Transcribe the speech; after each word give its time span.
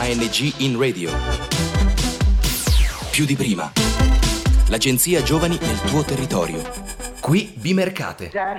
ANG 0.00 0.54
in 0.60 0.78
radio. 0.78 1.10
Più 3.10 3.26
di 3.26 3.36
prima. 3.36 3.70
L'agenzia 4.68 5.22
Giovani 5.22 5.58
nel 5.60 5.78
tuo 5.82 6.02
territorio. 6.02 6.62
Qui 7.20 7.52
Bimercate. 7.54 8.30
Get 8.30 8.56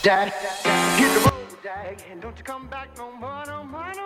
the 0.00 1.20
road, 1.24 1.58
and 2.10 2.22
don't 2.22 2.38
you 2.38 2.44
come 2.44 2.66
back 2.68 2.88
no 2.96 3.10
more, 3.20 3.44
no 3.46 3.64
more, 3.64 3.92
no 3.94 4.02
more, 4.02 4.05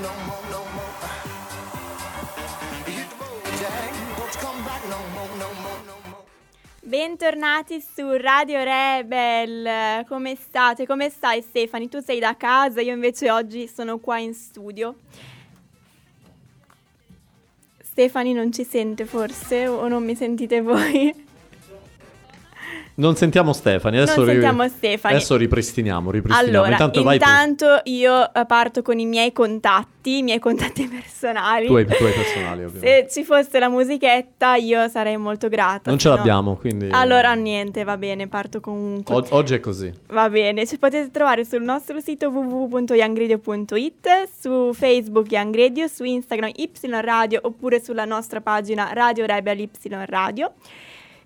no 0.00 0.12
more, 0.26 0.48
no 0.50 0.64
more, 0.74 0.92
Hit 2.86 3.08
the 3.08 3.16
road, 3.16 3.42
Jack. 3.58 3.92
Don't 4.16 4.38
come 4.38 4.62
back 4.64 4.82
no 4.88 4.98
more, 5.14 5.36
no 5.38 5.52
more, 5.62 5.80
no 5.86 5.96
more. 6.08 6.24
Bentornati 6.80 7.80
su 7.80 8.10
Radio 8.12 8.62
Rebel, 8.62 10.04
come 10.06 10.36
state? 10.36 10.86
Come 10.86 11.10
stai 11.10 11.42
Stefani? 11.42 11.88
Tu 11.88 12.00
sei 12.00 12.20
da 12.20 12.36
casa, 12.36 12.80
io 12.80 12.94
invece 12.94 13.30
oggi 13.30 13.66
sono 13.66 13.98
qua 13.98 14.18
in 14.18 14.34
studio. 14.34 14.94
Stefani 17.82 18.32
non 18.32 18.52
ci 18.52 18.64
sente 18.64 19.04
forse 19.04 19.66
o 19.66 19.88
non 19.88 20.04
mi 20.04 20.14
sentite 20.14 20.60
voi? 20.60 21.26
Non 22.98 23.14
sentiamo 23.14 23.52
Stefani, 23.52 23.98
adesso, 23.98 24.24
Stefani. 24.24 25.14
adesso 25.14 25.36
ripristiniamo, 25.36 26.10
ripristiniamo. 26.10 26.58
Allora, 26.58 26.72
intanto, 26.72 27.12
intanto 27.12 27.80
io 27.84 28.34
eh, 28.34 28.44
parto 28.44 28.82
con 28.82 28.98
i 28.98 29.06
miei 29.06 29.30
contatti, 29.32 30.18
i 30.18 30.22
miei 30.24 30.40
contatti 30.40 30.84
personali. 30.90 31.66
Tu 31.68 31.74
hai 31.74 31.82
i 31.82 31.86
tuoi 31.86 32.12
personali, 32.12 32.64
ovviamente. 32.64 33.08
Se 33.08 33.20
ci 33.20 33.24
fosse 33.24 33.60
la 33.60 33.68
musichetta 33.68 34.56
io 34.56 34.88
sarei 34.88 35.16
molto 35.16 35.46
grata. 35.48 35.90
Non 35.90 36.00
ce 36.00 36.08
no- 36.08 36.16
l'abbiamo, 36.16 36.56
quindi... 36.56 36.88
Allora 36.90 37.34
niente, 37.34 37.84
va 37.84 37.96
bene, 37.96 38.26
parto 38.26 38.58
comunque. 38.58 39.14
O- 39.14 39.24
oggi 39.30 39.54
è 39.54 39.60
così. 39.60 39.92
Va 40.08 40.28
bene, 40.28 40.66
ci 40.66 40.76
potete 40.76 41.08
trovare 41.12 41.44
sul 41.44 41.62
nostro 41.62 42.00
sito 42.00 42.30
www.youngradio.it, 42.30 44.28
su 44.40 44.72
Facebook 44.74 45.30
Young 45.30 45.54
Radio, 45.54 45.86
su 45.86 46.02
Instagram 46.02 46.50
Y 46.56 46.68
Radio 47.00 47.38
oppure 47.44 47.80
sulla 47.80 48.04
nostra 48.04 48.40
pagina 48.40 48.90
Radio 48.92 49.24
Rebel 49.24 49.60
Y 49.60 49.70
Radio. 50.06 50.52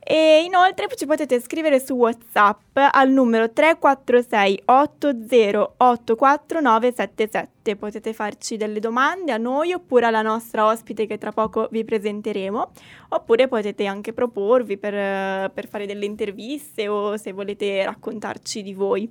E 0.04 0.42
inoltre 0.44 0.88
ci 0.96 1.06
potete 1.06 1.38
scrivere 1.40 1.78
su 1.78 1.94
WhatsApp 1.94 2.76
al 2.76 3.08
numero 3.10 3.52
346 3.52 4.62
8084 4.64 6.60
977. 6.60 7.76
Potete 7.76 8.12
farci 8.12 8.56
delle 8.56 8.80
domande 8.80 9.30
a 9.30 9.36
noi 9.36 9.72
oppure 9.72 10.06
alla 10.06 10.22
nostra 10.22 10.66
ospite 10.66 11.06
che 11.06 11.18
tra 11.18 11.30
poco 11.30 11.68
vi 11.70 11.84
presenteremo. 11.84 12.70
Oppure 13.10 13.46
potete 13.46 13.86
anche 13.86 14.12
proporvi 14.12 14.76
per, 14.76 15.50
per 15.52 15.68
fare 15.68 15.86
delle 15.86 16.04
interviste 16.04 16.88
o 16.88 17.16
se 17.16 17.32
volete 17.32 17.84
raccontarci 17.84 18.62
di 18.62 18.74
voi. 18.74 19.08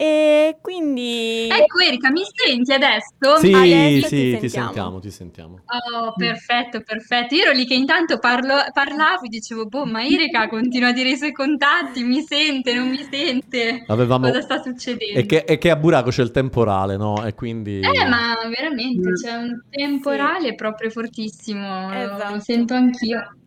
E 0.00 0.58
quindi... 0.62 1.48
Ecco 1.50 1.80
Erika, 1.80 2.08
mi 2.12 2.22
senti 2.32 2.72
adesso? 2.72 3.40
Sì, 3.40 3.52
adesso 3.52 4.06
ti 4.06 4.16
sì, 4.16 4.38
ti 4.38 4.48
sentiamo. 4.48 4.66
sentiamo, 4.66 5.00
ti 5.00 5.10
sentiamo. 5.10 5.60
Oh, 5.66 6.12
perfetto, 6.16 6.82
perfetto. 6.82 7.34
Io 7.34 7.42
ero 7.42 7.50
lì 7.50 7.66
che 7.66 7.74
intanto 7.74 8.20
parlo- 8.20 8.64
parlavo 8.72 9.24
e 9.24 9.28
dicevo, 9.28 9.66
boh, 9.66 9.86
ma 9.86 10.04
Erika 10.04 10.46
continua 10.46 10.90
a 10.90 10.92
dire 10.92 11.10
i 11.10 11.16
suoi 11.16 11.32
contatti, 11.32 12.04
mi 12.04 12.22
sente, 12.22 12.74
non 12.74 12.90
mi 12.90 13.04
sente. 13.10 13.82
Avevamo... 13.88 14.28
Cosa 14.28 14.40
sta 14.40 14.62
succedendo? 14.62 15.18
E 15.18 15.26
che, 15.26 15.38
e 15.38 15.58
che 15.58 15.68
a 15.68 15.74
Buraco 15.74 16.10
c'è 16.10 16.22
il 16.22 16.30
temporale, 16.30 16.96
no? 16.96 17.26
E 17.26 17.34
quindi... 17.34 17.80
Eh, 17.80 18.08
ma 18.08 18.36
veramente 18.56 19.14
c'è 19.14 19.32
un 19.32 19.64
temporale 19.68 20.54
proprio 20.54 20.90
fortissimo, 20.90 21.92
Esatto. 21.92 22.34
lo 22.34 22.40
sento 22.40 22.74
anch'io. 22.74 23.37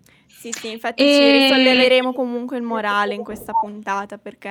Sì, 0.41 0.51
sì, 0.51 0.71
infatti 0.71 1.03
E- 1.03 1.13
ci 1.13 1.31
risolleveremo 1.43 2.13
comunque 2.13 2.57
il 2.57 2.63
morale 2.63 3.13
in 3.13 3.23
questa 3.23 3.51
puntata 3.53 4.17
perché 4.17 4.49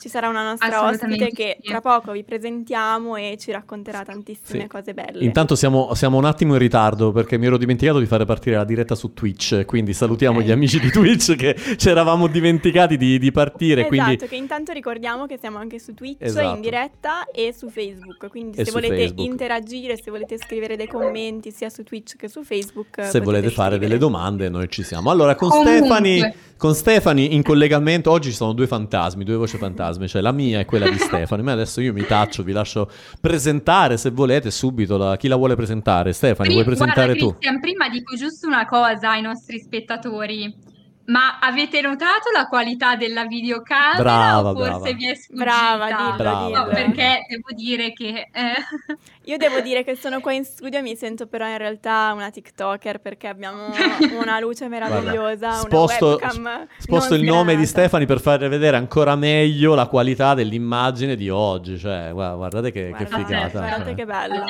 ci 0.00 0.08
sarà 0.08 0.30
una 0.30 0.42
nostra 0.42 0.82
ospite 0.86 1.28
che 1.30 1.58
tra 1.62 1.82
poco 1.82 2.12
vi 2.12 2.24
presentiamo 2.24 3.16
e 3.16 3.36
ci 3.38 3.50
racconterà 3.52 4.02
tantissime 4.02 4.62
Sì. 4.62 4.66
cose 4.66 4.94
belle. 4.94 5.22
Intanto 5.22 5.56
siamo, 5.56 5.92
siamo 5.94 6.16
un 6.16 6.24
attimo 6.24 6.54
in 6.54 6.58
ritardo 6.58 7.12
perché 7.12 7.36
mi 7.36 7.44
ero 7.44 7.58
dimenticato 7.58 7.98
di 7.98 8.06
fare 8.06 8.24
partire 8.24 8.56
la 8.56 8.64
diretta 8.64 8.94
su 8.94 9.12
Twitch, 9.12 9.66
quindi 9.66 9.92
salutiamo 9.92 10.38
Ok. 10.38 10.44
gli 10.46 10.50
amici 10.50 10.80
di 10.80 10.88
Twitch 10.90 11.36
che 11.36 11.54
ci 11.76 11.90
eravamo 11.90 12.26
dimenticati 12.26 12.96
di, 12.96 13.18
di 13.18 13.30
partire. 13.30 13.82
Esatto, 13.86 13.96
quindi... 14.06 14.26
che 14.26 14.36
intanto 14.36 14.72
ricordiamo 14.72 15.26
che 15.26 15.36
siamo 15.38 15.58
anche 15.58 15.78
su 15.78 15.92
Twitch 15.92 16.22
Esatto. 16.22 16.54
in 16.54 16.62
diretta 16.62 17.26
e 17.30 17.52
su 17.54 17.68
Facebook, 17.68 18.30
quindi 18.30 18.56
E 18.56 18.64
se 18.64 18.70
volete 18.70 18.96
Facebook. 18.96 19.26
interagire, 19.28 19.98
se 20.00 20.10
volete 20.10 20.38
scrivere 20.38 20.76
dei 20.76 20.86
commenti 20.86 21.50
sia 21.50 21.68
su 21.68 21.82
Twitch 21.82 22.16
che 22.16 22.28
su 22.28 22.42
Facebook, 22.42 23.04
Se 23.04 23.20
volete 23.20 23.50
fare 23.50 23.72
scrivere. 23.72 23.78
delle 23.86 23.98
domande, 23.98 24.48
noi 24.48 24.66
ci 24.70 24.82
siamo. 24.82 24.92
Allora, 25.10 25.34
con 25.34 25.48
Comunque. 25.48 25.76
Stefani, 25.78 26.34
con 26.56 26.74
Stefani 26.74 27.34
in 27.34 27.42
collegamento, 27.42 28.10
oggi 28.10 28.30
ci 28.30 28.36
sono 28.36 28.52
due 28.52 28.66
fantasmi, 28.66 29.24
due 29.24 29.36
voci 29.36 29.56
fantasmi, 29.58 30.08
cioè 30.08 30.22
la 30.22 30.32
mia 30.32 30.60
e 30.60 30.64
quella 30.64 30.88
di 30.88 30.96
Stefani. 30.98 31.42
Ma 31.42 31.52
adesso 31.52 31.80
io 31.80 31.92
mi 31.92 32.04
taccio, 32.06 32.42
vi 32.42 32.52
lascio 32.52 32.90
presentare 33.20 33.96
se 33.96 34.10
volete 34.10 34.50
subito 34.50 34.96
la- 34.96 35.16
chi 35.16 35.28
la 35.28 35.36
vuole 35.36 35.56
presentare. 35.56 36.12
Stefani, 36.12 36.48
Prima- 36.48 36.62
vuoi 36.62 36.64
presentare 36.76 37.06
guarda, 37.14 37.22
tu? 37.24 37.30
Christian, 37.38 37.60
prima 37.60 37.88
dico 37.88 38.14
giusto 38.16 38.46
una 38.46 38.66
cosa 38.66 39.10
ai 39.10 39.22
nostri 39.22 39.58
spettatori. 39.58 40.72
Ma 41.06 41.38
avete 41.38 41.82
notato 41.82 42.30
la 42.34 42.46
qualità 42.46 42.96
della 42.96 43.26
videocamera 43.26 43.98
Brava, 44.02 44.50
o 44.52 44.54
forse 44.54 44.70
brava. 44.70 44.92
vi 44.92 45.06
è 45.06 45.14
sfuggita? 45.14 45.44
Brava, 45.44 45.86
dillo, 45.86 46.46
dillo. 46.46 46.58
No, 46.58 46.64
perché 46.64 47.26
devo 47.28 47.48
dire 47.54 47.92
che 47.92 48.08
eh, 48.08 48.54
Io 49.26 49.36
devo 49.36 49.60
dire 49.60 49.84
che 49.84 49.96
sono 49.96 50.20
qua 50.20 50.32
in 50.32 50.44
studio 50.44 50.78
e 50.78 50.82
mi 50.82 50.94
sento 50.96 51.26
però 51.26 51.46
in 51.48 51.56
realtà 51.58 52.12
una 52.14 52.30
TikToker 52.30 52.98
perché 53.00 53.26
abbiamo 53.28 53.68
una 54.20 54.38
luce 54.40 54.68
meravigliosa, 54.68 55.52
Sposto, 55.52 56.06
una 56.06 56.14
webcam 56.16 56.66
sposto 56.78 57.14
non 57.14 57.24
il 57.24 57.30
nome 57.30 57.56
di. 57.56 57.64
Stefani 57.66 58.04
per 58.06 58.20
far 58.20 58.46
vedere 58.48 58.76
ancora 58.76 59.16
meglio 59.16 59.74
la 59.74 59.86
qualità 59.86 60.34
dell'immagine 60.34 61.16
di 61.16 61.28
oggi. 61.30 61.78
Cioè, 61.78 62.10
gua- 62.12 62.34
guardate 62.34 62.70
che, 62.70 62.92
che 62.96 63.04
Guardate, 63.06 63.24
figata. 63.24 63.58
guardate 63.58 63.84
cioè. 63.84 63.94
che 63.94 64.04
bella. 64.04 64.44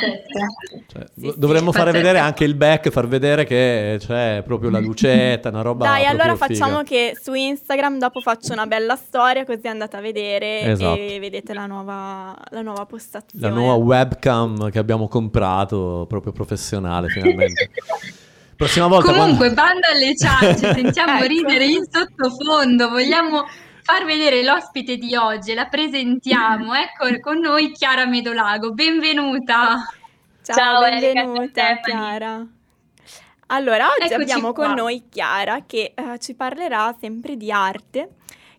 Cioè, 0.86 1.04
Sì, 1.14 1.20
sì, 1.30 1.34
dovremmo 1.36 1.70
fare 1.72 1.86
pazzesco. 1.86 2.04
vedere 2.06 2.18
anche 2.18 2.44
il 2.44 2.54
back, 2.54 2.90
far 2.90 3.06
vedere 3.06 3.44
che 3.44 3.96
c'è 4.00 4.42
proprio 4.44 4.70
la 4.70 4.78
lucetta, 4.80 5.48
una 5.50 5.62
roba 5.62 5.84
Dai, 5.86 6.04
allora 6.06 6.32
figa. 6.34 6.46
facciamo 6.46 6.82
che 6.82 7.16
su 7.20 7.32
Instagram 7.34 7.98
dopo 7.98 8.20
faccio 8.20 8.52
una 8.52 8.66
bella 8.66 8.96
storia 8.96 9.44
così 9.44 9.68
andate 9.68 9.96
a 9.96 10.00
vedere 10.00 10.60
Esatto. 10.62 10.98
e 10.98 11.18
vedete 11.20 11.54
la 11.54 11.66
nuova, 11.66 12.34
la 12.50 12.62
nuova 12.62 12.84
postazione. 12.86 13.46
La 13.48 13.52
nuova 13.54 13.74
webcam 13.74 14.63
che 14.70 14.78
abbiamo 14.78 15.08
comprato, 15.08 16.06
proprio 16.08 16.32
professionale 16.32 17.08
finalmente. 17.08 17.70
Prossima 18.56 18.86
volta 18.86 19.12
Comunque, 19.12 19.52
quando- 19.52 19.54
bando 19.54 19.86
alle 19.92 20.16
ciance, 20.16 20.72
sentiamo 20.74 21.18
Ecco. 21.18 21.26
ridere 21.26 21.64
in 21.66 21.84
sottofondo, 21.90 22.88
vogliamo 22.88 23.44
far 23.82 24.04
vedere 24.04 24.42
l'ospite 24.44 24.96
di 24.96 25.14
oggi, 25.16 25.54
la 25.54 25.66
presentiamo. 25.66 26.72
Ecco 26.74 27.18
con 27.20 27.38
noi 27.40 27.72
Chiara 27.72 28.06
Medolago, 28.06 28.72
benvenuta. 28.72 29.84
Ciao, 30.42 30.56
Ciao, 30.56 30.80
benvenuta. 30.82 31.80
Chiara. 31.80 32.46
Allora, 33.48 33.88
oggi 33.88 34.12
Eccoci 34.12 34.22
abbiamo 34.22 34.52
qua. 34.52 34.66
con 34.66 34.74
noi 34.74 35.04
Chiara 35.10 35.64
che 35.66 35.92
eh, 35.94 36.18
ci 36.18 36.34
parlerà 36.34 36.94
sempre 36.98 37.36
di 37.36 37.50
arte, 37.50 38.10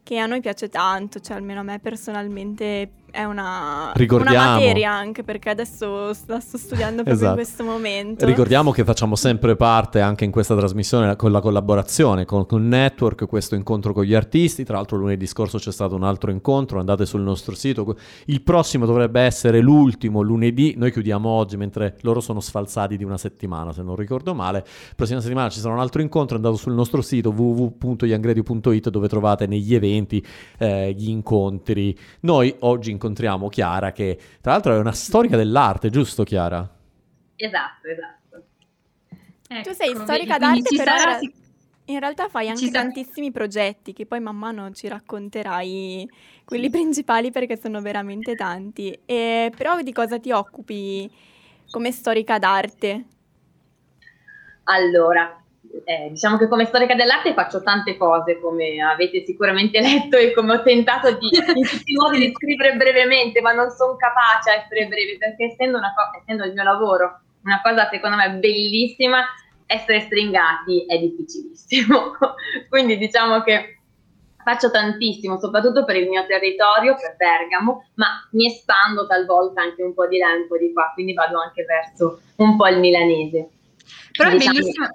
che 0.03 0.19
a 0.19 0.25
noi 0.25 0.41
piace 0.41 0.69
tanto, 0.69 1.19
cioè 1.19 1.38
almeno 1.38 1.62
a 1.62 1.63
me 1.63 1.80
personalmente 1.80 2.89
è 3.15 3.23
una, 3.23 3.94
una 3.95 4.23
materia 4.33 4.91
anche 4.91 5.23
perché 5.23 5.50
adesso 5.50 6.12
la 6.25 6.41
sto 6.41 6.57
studiando 6.57 7.03
proprio 7.03 7.13
Esatto. 7.13 7.29
in 7.29 7.35
questo 7.45 7.63
momento. 7.63 8.25
Ricordiamo 8.25 8.71
che 8.71 8.83
facciamo 8.83 9.15
sempre 9.15 9.56
parte 9.56 10.01
anche 10.01 10.25
in 10.25 10.31
questa 10.31 10.53
trasmissione 10.56 11.15
con 11.15 11.31
la 11.31 11.39
collaborazione 11.39 12.25
con, 12.25 12.45
con 12.45 12.67
Network, 12.67 13.25
questo 13.25 13.56
incontro 13.56 13.94
con 13.94 14.03
gli 14.03 14.13
artisti. 14.13 14.65
Tra 14.65 14.75
l'altro 14.75 14.97
lunedì 14.97 15.25
scorso 15.27 15.57
c'è 15.57 15.71
stato 15.71 15.95
un 15.95 16.03
altro 16.03 16.29
incontro, 16.29 16.79
andate 16.79 17.06
sul 17.06 17.21
nostro 17.21 17.56
sito. 17.56 17.95
Il 18.25 18.41
prossimo 18.41 18.85
dovrebbe 18.85 19.21
essere 19.21 19.61
l'ultimo 19.61 20.21
lunedì, 20.21 20.75
noi 20.77 20.91
chiudiamo 20.91 21.29
oggi 21.29 21.56
mentre 21.56 21.95
loro 22.01 22.19
sono 22.19 22.41
sfalsati 22.41 22.97
di 22.97 23.06
una 23.06 23.18
settimana 23.18 23.71
se 23.71 23.81
non 23.81 23.95
ricordo 23.95 24.33
male. 24.33 24.65
Prossima 24.94 25.21
settimana 25.21 25.47
ci 25.47 25.61
sarà 25.61 25.73
un 25.73 25.79
altro 25.79 26.01
incontro, 26.01 26.35
andate 26.35 26.57
sul 26.57 26.73
nostro 26.73 27.01
sito 27.01 27.29
www.youngradio.it 27.29 28.89
dove 28.89 29.07
trovate 29.07 29.47
negli 29.47 29.73
eventi 29.73 30.23
eh, 30.57 30.91
gli 30.91 31.07
incontri. 31.07 31.97
Noi 32.21 32.53
oggi 32.59 32.91
incontriamo 32.91 33.03
Chiara 33.50 33.92
che 33.92 34.19
tra 34.42 34.54
l'altro 34.54 34.75
è 34.75 34.80
una 34.80 34.92
storica 34.94 35.38
dell'arte, 35.38 35.90
giusto 35.90 36.24
Chiara? 36.24 36.68
Esatto, 37.36 37.88
esatto. 37.88 38.44
Tu 39.62 39.74
sei 39.74 39.92
Ecco, 39.92 40.00
storica 40.00 40.38
vedi, 40.38 40.38
d'arte, 40.38 40.74
però 40.74 40.98
sarà 40.98 41.19
In 41.88 42.00
realtà 42.00 42.30
fai 42.30 42.50
anche 42.50 42.62
Ci 42.62 42.72
tantissimi 42.72 43.31
progetti 43.31 43.94
che 43.94 44.06
poi 44.07 44.19
man 44.19 44.36
mano 44.38 44.72
ci 44.72 44.88
racconterai 44.88 46.10
quelli 46.44 46.69
principali 46.69 47.31
perché 47.31 47.57
sono 47.57 47.81
veramente 47.81 48.36
tanti. 48.36 48.98
E, 49.06 49.52
però 49.56 49.81
di 49.81 49.92
cosa 49.92 50.19
ti 50.19 50.31
occupi 50.31 51.12
come 51.69 51.92
storica 51.92 52.40
d'arte? 52.40 53.06
Allora, 54.63 55.44
eh, 55.83 56.10
diciamo 56.10 56.38
che 56.38 56.48
come 56.48 56.66
storica 56.66 56.95
dell'arte 56.95 57.33
faccio 57.33 57.62
tante 57.62 57.98
cose, 57.98 58.39
come 58.39 58.81
avete 58.81 59.24
sicuramente 59.25 59.80
letto 59.81 60.18
e 60.18 60.33
come 60.33 60.54
ho 60.56 60.63
tentato 60.63 61.12
di 61.12 61.27
in 61.27 61.68
tutti 61.68 61.92
i 61.92 61.95
modi 61.95 62.19
descrivere 62.19 62.75
brevemente, 62.75 63.42
ma 63.42 63.51
non 63.51 63.69
sono 63.72 63.95
capace 63.98 64.51
a 64.51 64.63
essere 64.63 64.88
breve 64.88 65.18
perché 65.18 65.45
essendo, 65.45 65.77
una 65.77 65.94
co- 65.94 66.18
essendo 66.19 66.45
il 66.45 66.54
mio 66.54 66.63
lavoro 66.63 67.19
una 67.44 67.62
cosa 67.62 67.88
secondo 67.89 68.16
me 68.16 68.31
bellissima, 68.39 69.24
essere 69.68 70.00
stringati 70.01 70.86
è 70.86 70.98
difficilissimo. 70.98 72.18
Quindi 72.69 72.98
diciamo 72.98 73.42
che 73.42 73.80
faccio 74.44 74.69
tantissimo, 74.69 75.39
soprattutto 75.39 75.86
per 75.86 75.95
il 75.95 76.07
mio 76.07 76.25
territorio, 76.25 76.95
per 76.95 77.16
Bergamo, 77.18 77.88
ma 77.95 78.07
mi 78.31 78.45
espando 78.45 79.07
talvolta 79.07 79.62
anche 79.62 79.81
un 79.81 79.94
po' 79.94 80.07
di 80.07 80.19
là 80.19 80.33
e 80.33 80.38
un 80.38 80.48
po' 80.48 80.57
di 80.57 80.71
qua, 80.71 80.92
quindi 80.94 81.13
vado 81.13 81.39
anche 81.39 81.63
verso 81.63 82.21
un 82.38 82.56
po' 82.56 82.68
il 82.68 82.80
milanese. 82.80 83.50
Però 84.12 84.30
è 84.30 84.33
Diciamo- 84.33 84.54
bellissimo. 84.57 84.88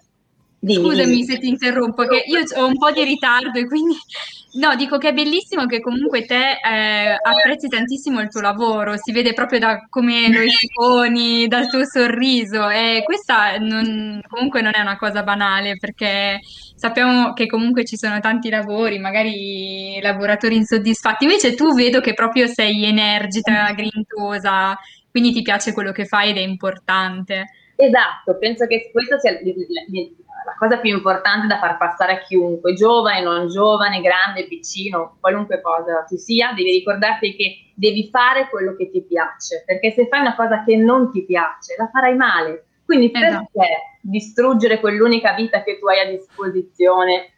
Dimmi, 0.62 0.74
Scusami 0.84 1.06
dimmi. 1.12 1.24
se 1.24 1.38
ti 1.38 1.48
interrompo, 1.48 2.04
che 2.06 2.22
io 2.26 2.40
ho 2.60 2.66
un 2.66 2.76
po' 2.76 2.90
di 2.90 3.02
ritardo 3.04 3.58
e 3.58 3.66
quindi... 3.66 3.94
No, 4.52 4.74
dico 4.74 4.98
che 4.98 5.10
è 5.10 5.12
bellissimo 5.12 5.64
che 5.66 5.78
comunque 5.78 6.24
te 6.24 6.58
eh, 6.60 7.16
apprezzi 7.22 7.68
tantissimo 7.68 8.18
il 8.20 8.28
tuo 8.28 8.40
lavoro, 8.40 8.96
si 8.96 9.12
vede 9.12 9.32
proprio 9.32 9.60
da 9.60 9.86
come 9.88 10.28
lo 10.28 10.40
esponi, 10.40 11.46
dal 11.46 11.68
tuo 11.68 11.84
sorriso 11.84 12.68
e 12.68 13.02
questa 13.04 13.58
non- 13.58 14.20
comunque 14.28 14.60
non 14.60 14.72
è 14.74 14.80
una 14.80 14.96
cosa 14.98 15.22
banale 15.22 15.76
perché 15.78 16.40
sappiamo 16.74 17.32
che 17.32 17.46
comunque 17.46 17.84
ci 17.84 17.96
sono 17.96 18.18
tanti 18.18 18.50
lavori, 18.50 18.98
magari 18.98 20.00
lavoratori 20.02 20.56
insoddisfatti, 20.56 21.24
invece 21.26 21.54
tu 21.54 21.72
vedo 21.72 22.00
che 22.00 22.12
proprio 22.14 22.48
sei 22.48 22.84
energica, 22.86 23.72
grintosa, 23.72 24.76
quindi 25.12 25.30
ti 25.32 25.42
piace 25.42 25.72
quello 25.72 25.92
che 25.92 26.06
fai 26.06 26.30
ed 26.30 26.38
è 26.38 26.40
importante. 26.40 27.46
Esatto, 27.76 28.36
penso 28.38 28.66
che 28.66 28.90
questa 28.92 29.18
sia 29.18 29.32
l- 29.32 29.36
l- 29.46 30.16
la 30.44 30.54
cosa 30.58 30.78
più 30.78 30.94
importante 30.94 31.46
da 31.46 31.58
far 31.58 31.76
passare 31.76 32.12
a 32.12 32.18
chiunque, 32.20 32.74
giovane, 32.74 33.22
non 33.22 33.48
giovane, 33.48 34.00
grande, 34.00 34.46
piccino, 34.46 35.16
qualunque 35.20 35.60
cosa 35.60 36.04
tu 36.06 36.16
sia, 36.16 36.52
devi 36.52 36.70
ricordarti 36.70 37.34
che 37.34 37.72
devi 37.74 38.08
fare 38.10 38.48
quello 38.48 38.74
che 38.76 38.90
ti 38.90 39.02
piace, 39.02 39.62
perché 39.64 39.90
se 39.90 40.06
fai 40.08 40.20
una 40.20 40.34
cosa 40.34 40.64
che 40.64 40.76
non 40.76 41.10
ti 41.10 41.24
piace, 41.24 41.74
la 41.78 41.88
farai 41.90 42.16
male. 42.16 42.66
Quindi 42.84 43.10
Esatto. 43.14 43.50
perché 43.52 43.68
distruggere 44.02 44.80
quell'unica 44.80 45.34
vita 45.34 45.62
che 45.62 45.78
tu 45.78 45.86
hai 45.86 46.00
a 46.00 46.10
disposizione 46.10 47.32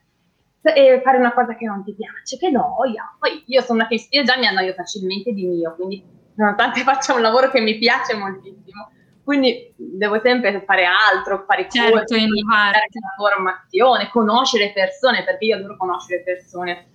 e 0.62 1.00
fare 1.04 1.19
una 1.19 1.32
cosa 1.32 1.54
che 1.56 1.66
non 1.66 1.84
ti 1.84 1.94
piace? 1.94 2.38
Che 2.38 2.50
noia! 2.50 3.14
Poi 3.19 3.43
io 3.46 3.60
sono 3.62 3.81
una 3.81 3.88
che 3.88 4.06
io 4.08 4.22
già 4.22 4.37
mi 4.38 4.46
annoio 4.46 4.72
facilmente 4.72 5.32
di 5.32 5.46
mio, 5.46 5.75
quindi 5.75 6.02
nonostante 6.37 6.81
faccia 6.82 7.14
un 7.14 7.20
lavoro 7.20 7.50
che 7.50 7.60
mi 7.60 7.76
piace 7.78 8.14
moltissimo, 8.14 8.90
quindi 9.25 9.73
devo 9.77 10.21
sempre 10.21 10.63
fare 10.67 10.85
altro, 10.85 11.45
fare 11.47 11.69
Certo, 11.69 11.99
corsi, 11.99 12.29
fare 12.49 12.81
formazione, 13.17 14.11
conoscere 14.11 14.73
persone, 14.73 15.23
perché 15.25 15.45
io 15.45 15.57
adoro 15.57 15.77
conoscere 15.77 16.23
persone. 16.23 16.87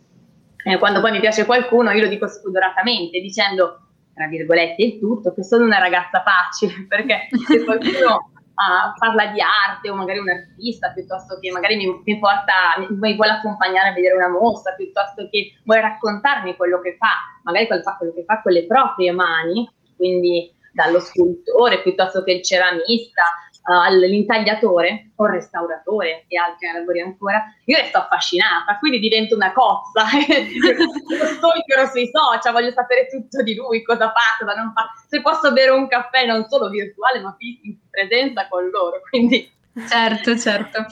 Eh, 0.66 0.78
quando 0.78 1.00
poi 1.00 1.12
mi 1.12 1.22
piace 1.22 1.46
qualcuno, 1.46 1.92
io 1.92 2.04
lo 2.04 2.10
dico 2.10 2.28
spudoratamente, 2.28 3.22
dicendo, 3.22 3.80
tra 4.14 4.28
virgolette, 4.28 4.84
il 4.84 5.00
tutto, 5.00 5.34
che 5.34 5.44
sono 5.44 5.64
una 5.64 5.80
ragazza 5.80 6.22
facile, 6.22 6.86
perché 6.90 7.30
se 7.48 7.64
qualcuno 7.64 8.32
ah, 8.56 8.94
parla 8.98 9.28
di 9.28 9.40
arte 9.40 9.90
o 9.90 9.96
magari 9.96 10.20
un 10.20 10.30
artista, 10.30 10.92
piuttosto 10.92 11.40
che 11.40 11.50
magari 11.52 11.78
mi, 11.78 12.02
mi 12.04 12.20
porta, 12.20 12.76
mi, 12.90 13.16
vuole 13.16 13.32
accompagnare 13.32 13.90
a 13.90 13.94
vedere 13.94 14.16
una 14.16 14.30
mostra, 14.30 14.74
piuttosto 14.74 15.30
che 15.32 15.54
vuole 15.64 15.80
raccontarmi 15.80 16.58
quello 16.58 16.82
che 16.82 16.98
fa, 17.00 17.40
magari 17.44 17.68
fa 17.68 17.96
quello 17.96 18.12
che 18.14 18.26
fa 18.26 18.42
con 18.42 18.52
le 18.52 18.66
proprie 18.66 19.14
mani, 19.14 19.70
quindi 19.96 20.54
dallo 20.78 21.00
scultore 21.00 21.82
piuttosto 21.82 22.24
che 22.24 22.34
il 22.34 22.44
ceramista, 22.44 23.24
eh, 23.68 23.74
all'intagliatore 23.74 25.12
o 25.16 25.26
il 25.26 25.32
restauratore 25.32 26.26
e 26.28 26.38
altri 26.38 26.72
lavori 26.72 27.02
ancora, 27.02 27.44
io 27.66 27.78
resto 27.78 27.98
affascinata, 27.98 28.78
quindi 28.78 29.00
divento 29.00 29.36
una 29.36 29.52
cozza, 29.54 30.06
stalkero 30.06 31.88
sui 31.92 32.10
social, 32.14 32.54
voglio 32.54 32.72
sapere 32.72 33.08
tutto 33.08 33.42
di 33.42 33.56
lui, 33.56 33.82
cosa 33.82 34.12
fa, 34.12 34.38
cosa 34.38 34.54
non 34.54 34.72
fa, 34.74 34.88
se 35.10 35.22
posso 35.22 35.52
bere 35.52 35.72
un 35.72 35.88
caffè 35.88 36.28
non 36.28 36.46
solo 36.48 36.70
virtuale 36.70 37.20
ma 37.22 37.36
in 37.40 37.78
presenza 37.90 38.48
con 38.48 38.70
loro, 38.70 39.02
quindi 39.10 39.56
Certo, 39.88 40.38
certo. 40.38 40.86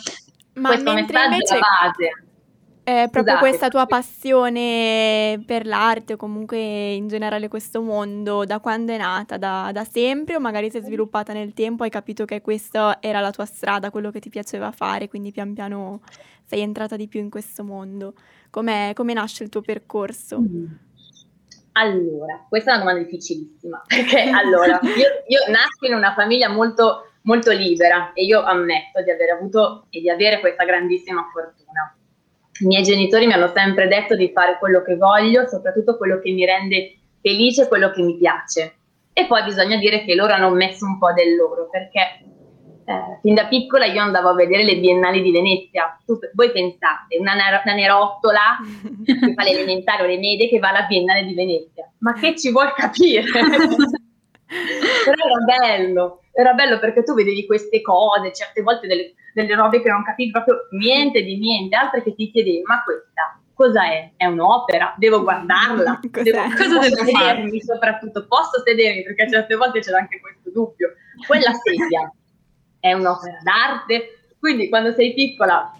Ma 0.56 0.70
questo 0.70 0.94
mentre 0.94 1.18
messaggio 1.18 1.34
invece 1.34 1.56
è 1.56 1.60
la 1.60 1.68
base. 1.82 2.25
È 2.86 3.10
proprio 3.10 3.34
Scusate. 3.34 3.40
questa 3.40 3.68
tua 3.70 3.88
passione 3.88 5.42
per 5.44 5.66
l'arte 5.66 6.14
o 6.14 6.18
comunque 6.18 6.94
in 6.94 7.08
generale 7.08 7.48
questo 7.48 7.82
mondo, 7.82 8.46
da 8.46 8.60
quando 8.60 8.94
è 8.94 8.98
nata? 8.98 9.38
Da, 9.38 9.72
da 9.74 9.84
sempre 9.84 10.36
o 10.36 10.40
magari 10.40 10.70
si 10.70 10.78
è 10.78 10.82
sviluppata 10.82 11.34
nel 11.34 11.54
tempo, 11.54 11.82
hai 11.82 11.90
capito 11.90 12.26
che 12.26 12.42
questa 12.42 13.00
era 13.02 13.22
la 13.22 13.32
tua 13.32 13.46
strada, 13.46 13.90
quello 13.90 14.12
che 14.12 14.20
ti 14.20 14.30
piaceva 14.30 14.72
fare, 14.72 15.10
quindi 15.10 15.32
pian 15.32 15.56
piano 15.56 16.02
sei 16.44 16.62
entrata 16.62 16.96
di 16.96 17.08
più 17.08 17.20
in 17.20 17.32
questo 17.32 17.64
mondo. 17.64 18.14
Com'è- 18.52 18.92
come 18.94 19.14
nasce 19.14 19.42
il 19.42 19.50
tuo 19.50 19.62
percorso? 19.62 20.44
Allora, 21.72 22.46
questa 22.48 22.72
è 22.72 22.76
una 22.76 22.84
domanda 22.84 23.04
difficilissima, 23.04 23.82
perché 23.90 24.30
allora, 24.30 24.80
io, 24.84 25.24
io 25.26 25.52
nasco 25.52 25.88
in 25.88 25.96
una 25.96 26.14
famiglia 26.14 26.50
molto, 26.50 27.14
molto 27.24 27.52
libera 27.52 28.14
e 28.14 28.26
io 28.26 28.44
ammetto 28.44 29.02
di 29.02 29.10
aver 29.10 29.32
avuto 29.32 29.88
e 29.90 30.02
di 30.02 30.10
avere 30.12 30.40
questa 30.40 30.66
grandissima 30.66 31.28
fortuna. 31.34 31.98
I 32.60 32.66
miei 32.66 32.84
genitori 32.84 33.26
mi 33.26 33.34
hanno 33.34 33.52
sempre 33.54 33.88
detto 33.88 34.16
di 34.16 34.32
fare 34.34 34.58
quello 34.60 34.82
che 34.82 34.96
voglio, 34.96 35.46
soprattutto 35.46 35.98
quello 35.98 36.20
che 36.20 36.32
mi 36.32 36.46
rende 36.46 36.98
felice, 37.22 37.68
quello 37.68 37.92
che 37.92 38.02
mi 38.02 38.18
piace. 38.18 38.76
E 39.12 39.26
poi 39.28 39.44
bisogna 39.44 39.78
dire 39.78 40.06
che 40.06 40.16
loro 40.16 40.34
hanno 40.34 40.50
messo 40.52 40.86
un 40.86 40.98
po' 40.98 41.12
del 41.12 41.36
loro, 41.36 41.68
perché 41.70 42.00
eh, 42.86 43.20
fin 43.22 43.34
da 43.34 43.48
piccola 43.48 43.86
io 43.86 44.02
andavo 44.02 44.30
a 44.30 44.36
vedere 44.36 44.64
le 44.64 44.78
biennali 44.78 45.22
di 45.22 45.32
Venezia. 45.32 46.00
Tu- 46.06 46.20
voi 46.34 46.52
pensate, 46.52 47.18
una, 47.18 47.34
ner- 47.34 47.62
una 47.66 47.74
nerottola 47.74 48.58
che 49.04 49.34
fa 49.34 49.44
l'elementare 49.44 50.04
o 50.04 50.06
le 50.06 50.18
medie 50.18 50.48
che 50.48 50.60
va 50.60 50.70
alla 50.70 50.84
Biennale 50.84 51.26
di 51.26 51.34
Venezia. 51.34 51.92
Ma 52.00 52.14
che 52.14 52.38
ci 52.38 52.52
vuoi 52.52 52.72
capire? 52.76 53.24
Però 54.48 55.16
era 55.26 55.58
bello, 55.60 56.22
era 56.32 56.54
bello 56.54 56.80
perché 56.80 57.04
tu 57.04 57.14
vedevi 57.14 57.46
queste 57.46 57.82
cose, 57.82 58.32
certe 58.34 58.62
volte 58.62 58.88
delle, 58.88 59.14
delle 59.34 59.56
robe 59.56 59.82
che 59.82 59.90
non 59.90 60.04
capivi 60.04 60.32
proprio 60.32 60.68
niente 60.72 61.24
di 61.24 61.38
niente, 61.38 61.76
altre 61.76 62.04
che 62.04 62.14
ti 62.14 62.30
chiedevi, 62.32 62.62
ma 62.64 62.84
questa 62.84 63.40
cosa 63.54 63.86
è? 63.86 64.12
È 64.16 64.26
un'opera? 64.26 64.94
Devo 64.98 65.24
guardarla? 65.24 66.00
Cos'è? 66.12 66.24
Devo, 66.24 66.44
Cosa 66.56 66.80
devo 66.80 67.04
sedermi 67.04 67.62
soprattutto? 67.62 68.28
Posso 68.28 68.62
sedermi? 68.64 69.04
Perché 69.04 69.30
certe 69.30 69.56
volte 69.56 69.80
c'era 69.80 69.98
anche 69.98 70.20
questo 70.20 70.52
dubbio. 70.52 70.94
Quella 71.26 71.54
sedia 71.54 72.12
è 72.80 72.94
un'opera 72.94 73.40
d'arte, 73.42 74.36
quindi 74.38 74.70
quando 74.70 74.94
sei 74.94 75.14
piccola 75.14 75.72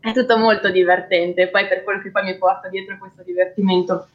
è 0.00 0.12
tutto 0.12 0.38
molto 0.38 0.70
divertente, 0.70 1.48
poi 1.48 1.68
per 1.68 1.84
quello 1.84 2.00
che 2.00 2.10
poi 2.10 2.24
mi 2.24 2.38
porta 2.38 2.68
dietro 2.68 2.96
questo 2.98 3.22
divertimento. 3.22 4.08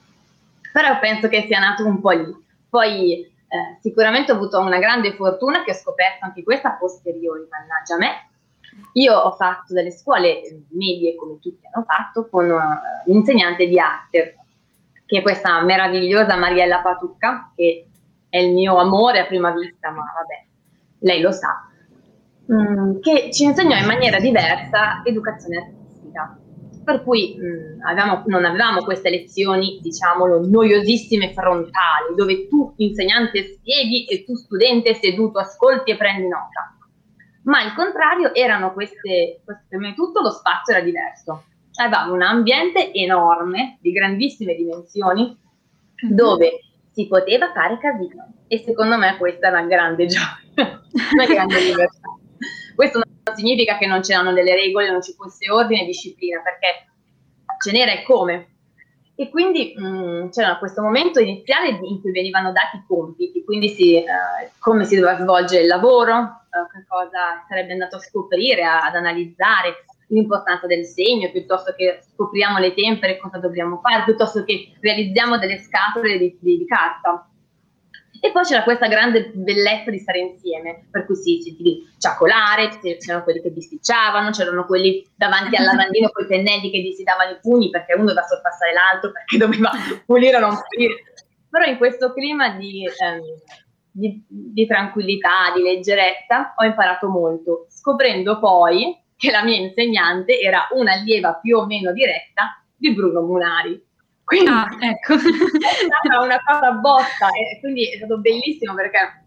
Però 0.73 0.99
penso 0.99 1.29
che 1.29 1.45
sia 1.47 1.59
nato 1.59 1.85
un 1.85 2.01
po' 2.01 2.11
lì. 2.11 2.43
Poi 2.67 3.31
eh, 3.55 3.77
sicuramente 3.79 4.31
ho 4.31 4.35
avuto 4.35 4.59
una 4.59 4.79
grande 4.79 5.13
fortuna 5.13 5.63
che 5.63 5.71
ho 5.71 5.75
scoperto 5.75 6.25
anche 6.25 6.43
questa 6.43 6.73
a 6.73 6.77
posteriori, 6.77 7.47
mannaggia 7.49 7.95
a 7.95 7.97
me. 7.97 8.29
Io 8.93 9.15
ho 9.15 9.31
fatto 9.31 9.73
delle 9.73 9.91
scuole 9.91 10.41
medie, 10.71 11.15
come 11.15 11.39
tutti 11.39 11.65
hanno 11.71 11.85
fatto, 11.85 12.27
con 12.27 12.49
uh, 12.49 13.09
l'insegnante 13.09 13.67
di 13.67 13.79
arte, 13.79 14.35
che 15.05 15.19
è 15.19 15.21
questa 15.21 15.61
meravigliosa 15.63 16.35
Mariella 16.35 16.81
Patucca, 16.81 17.51
che 17.55 17.87
è 18.27 18.39
il 18.39 18.51
mio 18.51 18.77
amore 18.77 19.19
a 19.19 19.25
prima 19.25 19.51
vista, 19.51 19.91
ma 19.91 20.03
vabbè, 20.13 20.45
lei 20.99 21.21
lo 21.21 21.31
sa, 21.31 21.69
mm, 22.51 22.99
che 22.99 23.29
ci 23.31 23.45
insegnò 23.45 23.77
in 23.77 23.85
maniera 23.85 24.19
diversa 24.19 25.01
educazione 25.05 25.57
artistica. 25.57 26.37
Per 26.85 27.01
cui 27.03 27.35
mm, 27.35 27.81
avevamo- 27.81 28.23
non 28.27 28.45
avevamo 28.45 28.83
queste 28.83 29.09
lezioni, 29.09 29.79
diciamolo, 29.81 30.47
noiosissime 30.47 31.33
frontali, 31.33 32.13
dove 32.15 32.47
tu 32.47 32.73
insegnante 32.77 33.43
spieghi 33.43 34.05
e 34.05 34.23
tu 34.23 34.35
studente 34.35 34.93
seduto 34.93 35.39
ascolti 35.39 35.89
e 35.91 35.97
prendi 35.97 36.27
nota. 36.27 36.77
Ma 37.45 37.59
al 37.61 37.73
contrario 37.73 38.33
erano 38.35 38.71
queste, 38.73 39.41
queste- 39.43 39.65
prima 39.67 39.89
di 39.89 39.95
tutto 39.95 40.21
lo 40.21 40.29
spazio 40.29 40.75
era 40.75 40.83
diverso. 40.83 41.45
Avevamo 41.81 42.13
un 42.13 42.21
ambiente 42.21 42.93
enorme, 42.93 43.77
di 43.81 43.91
grandissime 43.91 44.53
dimensioni, 44.55 45.35
dove 46.09 46.59
si 46.91 47.07
poteva 47.07 47.51
fare 47.51 47.77
casino. 47.79 48.33
E 48.47 48.59
secondo 48.59 48.95
me 48.97 49.17
questa 49.17 49.47
è 49.47 49.49
una 49.49 49.63
grande 49.63 50.05
gioia, 50.05 50.37
una 51.13 51.25
grande 51.25 51.59
libertà. 51.65 52.09
Questo 52.75 52.99
non 52.99 53.14
significa 53.35 53.77
che 53.77 53.85
non 53.85 54.01
c'erano 54.01 54.33
delle 54.33 54.55
regole, 54.55 54.89
non 54.89 55.01
ci 55.01 55.13
fosse 55.13 55.49
ordine 55.51 55.83
e 55.83 55.85
disciplina, 55.85 56.41
perché 56.41 56.87
ce 57.61 57.71
n'era 57.71 57.91
e 57.91 58.03
come. 58.03 58.49
E 59.17 59.29
quindi 59.29 59.73
mh, 59.77 60.29
c'era 60.29 60.57
questo 60.57 60.81
momento 60.81 61.19
iniziale 61.19 61.69
in 61.69 62.01
cui 62.01 62.11
venivano 62.11 62.51
dati 62.51 62.77
i 62.77 62.83
compiti, 62.85 63.43
quindi 63.45 63.69
si, 63.69 63.95
eh, 63.95 64.05
come 64.59 64.83
si 64.83 64.95
doveva 64.95 65.17
svolgere 65.17 65.61
il 65.61 65.67
lavoro, 65.67 66.13
eh, 66.15 66.67
che 66.73 66.85
cosa 66.87 67.45
sarebbe 67.47 67.71
andato 67.71 67.95
a 67.95 67.99
scoprire, 67.99 68.63
a- 68.63 68.81
ad 68.81 68.95
analizzare, 68.95 69.85
l'importanza 70.07 70.67
del 70.67 70.85
segno, 70.85 71.31
piuttosto 71.31 71.73
che 71.75 72.01
scopriamo 72.13 72.59
le 72.59 72.73
tempere, 72.73 73.17
cosa 73.17 73.39
dobbiamo 73.39 73.79
fare, 73.81 74.03
piuttosto 74.03 74.43
che 74.43 74.73
realizziamo 74.79 75.37
delle 75.37 75.59
scatole 75.59 76.17
di, 76.17 76.37
di, 76.39 76.57
di 76.57 76.65
carta. 76.65 77.27
E 78.25 78.31
poi 78.31 78.43
c'era 78.43 78.63
questa 78.63 78.87
grande 78.87 79.29
bellezza 79.35 79.91
di 79.91 79.99
stare 79.99 80.17
insieme, 80.17 80.87
per 80.89 81.05
cui 81.05 81.15
si 81.15 81.41
sentivi 81.43 81.87
ciacolare, 81.99 82.79
c'erano 82.97 83.23
quelli 83.23 83.39
che 83.39 83.51
bisticciavano, 83.51 84.31
c'erano 84.31 84.65
quelli 84.65 85.07
davanti 85.15 85.55
al 85.55 85.65
lavandino 85.65 86.09
con 86.09 86.23
i 86.23 86.27
pennelli 86.27 86.71
che 86.71 86.79
gli 86.79 86.91
si 86.91 87.03
davano 87.03 87.33
i 87.33 87.39
pugni 87.39 87.69
perché 87.69 87.93
uno 87.93 88.05
doveva 88.05 88.25
sorpassare 88.25 88.73
l'altro, 88.73 89.11
perché 89.11 89.37
doveva 89.37 89.69
pulire 90.07 90.37
o 90.37 90.39
non 90.39 90.57
pulire. 90.67 91.03
Però 91.47 91.65
in 91.65 91.77
questo 91.77 92.13
clima 92.13 92.49
di, 92.57 92.87
ehm, 92.87 93.21
di, 93.91 94.25
di 94.27 94.65
tranquillità, 94.65 95.53
di 95.55 95.61
leggerezza, 95.61 96.55
ho 96.55 96.63
imparato 96.63 97.07
molto, 97.07 97.67
scoprendo 97.69 98.39
poi 98.39 98.99
che 99.15 99.29
la 99.29 99.43
mia 99.43 99.57
insegnante 99.57 100.39
era 100.39 100.67
un'allieva 100.71 101.35
più 101.35 101.57
o 101.57 101.67
meno 101.67 101.91
diretta 101.93 102.59
di 102.75 102.91
Bruno 102.91 103.21
Munari. 103.21 103.84
Quindi 104.25 104.49
Ah, 104.49 104.67
ecco. 104.79 105.13
è 105.15 105.19
stata 105.19 106.21
una 106.21 106.39
cosa 106.43 106.71
botta 106.71 107.27
e 107.29 107.59
quindi 107.59 107.89
è 107.91 107.97
stato 107.97 108.17
bellissimo 108.19 108.73
perché 108.73 109.23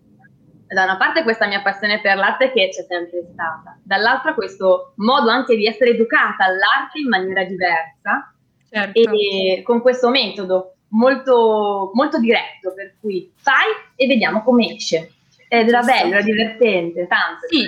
da 0.69 0.83
una 0.83 0.97
parte 0.99 1.23
questa 1.23 1.47
mia 1.47 1.63
passione 1.63 2.01
per 2.01 2.17
l'arte 2.17 2.53
che 2.53 2.69
c'è 2.69 2.83
sempre 2.83 3.23
stata, 3.33 3.79
dall'altra 3.83 4.35
questo 4.35 4.93
modo 4.97 5.31
anche 5.31 5.57
di 5.57 5.67
essere 5.67 5.91
educata 5.91 6.45
all'arte 6.45 6.99
in 6.99 7.09
maniera 7.09 7.45
diversa 7.45 8.35
Certo. 8.71 9.01
e 9.01 9.63
con 9.65 9.81
questo 9.81 10.11
metodo 10.11 10.75
molto, 10.89 11.91
molto 11.95 12.19
diretto, 12.19 12.75
per 12.75 12.97
cui 13.01 13.33
fai 13.37 13.67
e 13.97 14.07
vediamo 14.07 14.43
come 14.43 14.75
esce. 14.75 15.13
Ed 15.49 15.69
era 15.69 15.81
bello, 15.81 16.15
era 16.15 16.23
divertente, 16.23 17.07
tanto. 17.07 17.47
Sì, 17.49 17.65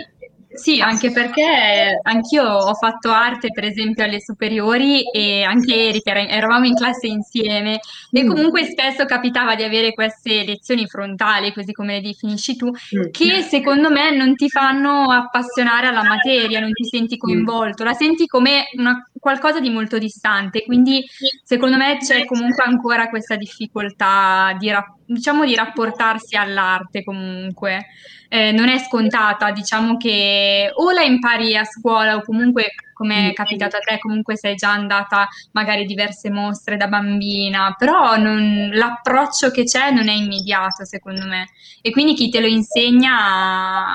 sì, 0.53 0.81
anche 0.81 1.13
perché 1.13 1.99
anch'io 2.03 2.43
ho 2.45 2.75
fatto 2.75 3.11
arte, 3.11 3.51
per 3.53 3.65
esempio, 3.65 4.05
alle 4.05 4.21
superiori 4.21 5.03
e 5.11 5.43
anche 5.43 6.01
era- 6.05 6.27
eravamo 6.27 6.67
in 6.67 6.75
classe 6.75 7.07
insieme 7.07 7.79
e 8.11 8.25
Mm. 8.25 8.29
comunque 8.29 8.65
spesso 8.65 9.05
capitava 9.05 9.55
di 9.55 9.63
avere 9.63 9.93
queste 9.93 10.45
lezioni 10.45 10.87
frontali, 10.87 11.53
così 11.53 11.73
come 11.73 11.95
le 11.95 12.01
definisci 12.01 12.57
tu, 12.57 12.67
Mm. 12.69 13.11
che 13.11 13.43
secondo 13.43 13.91
me 13.91 14.11
non 14.15 14.35
ti 14.35 14.49
fanno 14.49 15.11
appassionare 15.11 15.87
alla 15.87 16.03
materia, 16.03 16.59
non 16.61 16.73
ti 16.73 16.85
senti 16.85 17.17
coinvolto, 17.17 17.85
la 17.85 17.95
senti 17.95 18.27
come 18.27 18.65
una- 18.77 19.09
qualcosa 19.19 19.61
di 19.61 19.71
molto 19.71 19.99
distante, 19.99 20.65
quindi 20.65 21.05
secondo 21.45 21.77
me 21.77 21.99
c'è 21.99 22.25
comunque 22.25 22.65
ancora 22.65 23.09
questa 23.09 23.37
difficoltà 23.37 24.57
di, 24.59 24.73
diciamo, 25.07 25.45
di 25.45 25.55
rapportarsi 25.55 26.37
all'arte 26.37 27.05
comunque. 27.05 27.87
Eh, 28.33 28.53
non 28.53 28.69
è 28.69 28.79
scontata, 28.79 29.51
diciamo 29.51 29.97
che 29.97 30.71
o 30.73 30.93
la 30.93 31.03
impari 31.03 31.57
a 31.57 31.65
scuola 31.65 32.15
o 32.15 32.23
comunque 32.23 32.67
come 32.93 33.31
è 33.31 33.33
capitato 33.33 33.77
a 33.77 33.81
te, 33.81 33.99
comunque 33.99 34.37
sei 34.37 34.55
già 34.55 34.71
andata 34.71 35.27
magari 35.53 35.85
diverse 35.85 36.31
mostre 36.31 36.77
da 36.77 36.87
bambina, 36.87 37.75
però 37.77 38.17
non- 38.19 38.71
l'approccio 38.73 39.51
che 39.51 39.65
c'è 39.65 39.91
non 39.91 40.09
è 40.09 40.13
immediato 40.13 40.85
secondo 40.85 41.27
me 41.27 41.49
e 41.81 41.91
quindi 41.91 42.15
chi 42.15 42.29
te 42.29 42.41
lo 42.41 42.47
insegna 42.47 43.95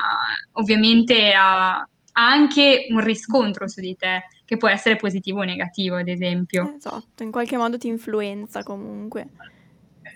ovviamente 0.54 1.32
ha, 1.34 1.78
ha 1.78 1.88
anche 2.14 2.88
un 2.90 3.00
riscontro 3.00 3.70
su 3.70 3.80
di 3.80 3.96
te 3.96 4.26
che 4.44 4.58
può 4.58 4.68
essere 4.68 4.98
positivo 4.98 5.40
o 5.40 5.44
negativo, 5.44 5.96
ad 5.96 6.10
esempio. 6.10 6.74
Esatto, 6.76 7.24
in 7.24 7.32
qualche 7.32 7.56
modo 7.56 7.78
ti 7.78 7.88
influenza 7.88 8.64
comunque. 8.64 9.28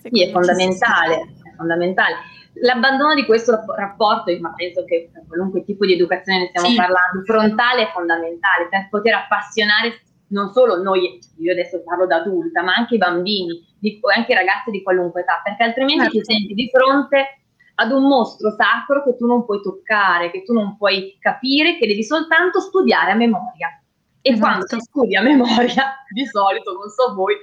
Sì, 0.01 0.23
è 0.23 0.29
fondamentale, 0.31 1.15
è 1.15 1.55
fondamentale. 1.55 2.15
L'abbandono 2.61 3.13
di 3.13 3.25
questo 3.25 3.51
rapp- 3.51 3.69
rapporto, 3.77 4.35
ma 4.39 4.53
penso 4.55 4.83
che 4.85 5.09
per 5.13 5.23
qualunque 5.27 5.63
tipo 5.63 5.85
di 5.85 5.93
educazione 5.93 6.39
ne 6.39 6.47
stiamo 6.49 6.67
Sì. 6.67 6.75
parlando, 6.75 7.23
frontale 7.23 7.83
è 7.83 7.91
fondamentale 7.91 8.67
per 8.69 8.87
poter 8.89 9.13
appassionare 9.13 10.01
non 10.29 10.51
solo 10.51 10.81
noi, 10.81 11.19
io 11.39 11.51
adesso 11.51 11.81
parlo 11.83 12.05
da 12.05 12.17
adulta, 12.17 12.61
ma 12.61 12.73
anche 12.73 12.95
i 12.95 12.97
bambini 12.99 13.65
di- 13.79 13.97
o 14.01 14.09
anche 14.09 14.33
i 14.33 14.35
ragazzi 14.35 14.69
di 14.69 14.83
qualunque 14.83 15.21
età, 15.21 15.41
perché 15.43 15.63
altrimenti 15.63 16.07
ti 16.09 16.17
Certo. 16.17 16.31
senti 16.31 16.53
di 16.53 16.69
fronte 16.71 17.39
ad 17.75 17.91
un 17.91 18.03
mostro 18.03 18.51
sacro 18.51 19.03
che 19.03 19.15
tu 19.15 19.25
non 19.25 19.45
puoi 19.45 19.61
toccare, 19.61 20.29
che 20.31 20.43
tu 20.43 20.53
non 20.53 20.75
puoi 20.77 21.17
capire, 21.19 21.77
che 21.77 21.87
devi 21.87 22.03
soltanto 22.03 22.59
studiare 22.59 23.11
a 23.11 23.15
memoria. 23.15 23.69
E 24.21 24.31
Esatto. 24.31 24.45
quando 24.45 24.67
si 24.67 24.79
studia 24.81 25.21
a 25.21 25.23
memoria, 25.23 25.95
di 26.13 26.25
solito, 26.25 26.73
non 26.73 26.89
so 26.89 27.15
voi, 27.15 27.35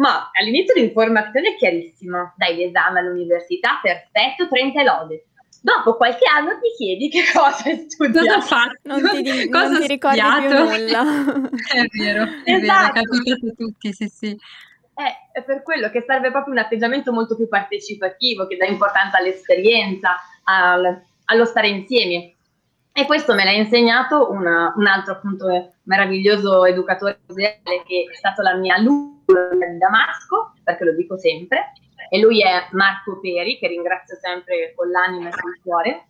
ma 0.00 0.30
all'inizio 0.32 0.74
l'informazione 0.74 1.50
è 1.50 1.56
chiarissima, 1.56 2.32
dai 2.36 2.56
l'esame 2.56 3.00
all'università, 3.00 3.78
perfetto, 3.82 4.48
30 4.48 4.80
e 4.80 4.84
lode. 4.84 5.24
Dopo 5.62 5.94
qualche 5.96 6.24
anno 6.26 6.52
ti 6.58 6.70
chiedi 6.76 7.10
che 7.10 7.22
cosa 7.34 7.68
hai 7.68 7.76
Cosa 7.76 7.86
studiato. 7.86 8.38
ho 8.38 8.40
fatto? 8.40 8.78
Non 8.84 9.10
ti, 9.10 9.20
di- 9.22 9.48
Cosa 9.52 9.68
non 9.68 9.80
ti 9.82 9.86
ricordi 9.88 10.20
più 10.20 10.30
studiato? 10.30 10.64
nulla. 10.64 11.02
È 11.70 11.84
vero, 11.98 12.22
è 12.22 12.26
vero, 12.44 12.62
Esatto. 12.62 12.92
capitato 12.92 13.46
a 13.46 13.52
tutti, 13.56 13.92
sì, 13.92 14.08
sì. 14.08 14.28
Eh, 14.30 15.38
è 15.38 15.42
per 15.42 15.62
quello 15.62 15.90
che 15.90 16.02
serve 16.06 16.30
proprio 16.30 16.52
un 16.54 16.60
atteggiamento 16.60 17.12
molto 17.12 17.36
più 17.36 17.46
partecipativo, 17.48 18.46
che 18.46 18.56
dà 18.56 18.64
importanza 18.66 19.18
all'esperienza, 19.18 20.16
al- 20.44 21.02
allo 21.26 21.44
stare 21.44 21.68
insieme. 21.68 22.34
E 22.92 23.04
questo 23.06 23.34
me 23.34 23.44
l'ha 23.44 23.52
insegnato 23.52 24.30
una- 24.30 24.72
un 24.76 24.86
altro 24.86 25.12
appunto 25.12 25.46
eh, 25.48 25.70
meraviglioso 25.84 26.64
educatore 26.64 27.20
che 27.34 27.60
è 28.10 28.14
stato 28.14 28.40
la 28.42 28.54
mia 28.56 28.74
alunna 28.76 29.18
di 29.32 29.78
Damasco, 29.78 30.54
perché 30.62 30.84
lo 30.84 30.94
dico 30.94 31.18
sempre, 31.18 31.72
e 32.08 32.18
lui 32.18 32.42
è 32.42 32.68
Marco 32.72 33.20
Peri, 33.20 33.58
che 33.58 33.68
ringrazio 33.68 34.16
sempre 34.16 34.72
con 34.74 34.90
l'anima 34.90 35.28
e 35.28 35.32
sul 35.32 35.60
cuore. 35.62 36.04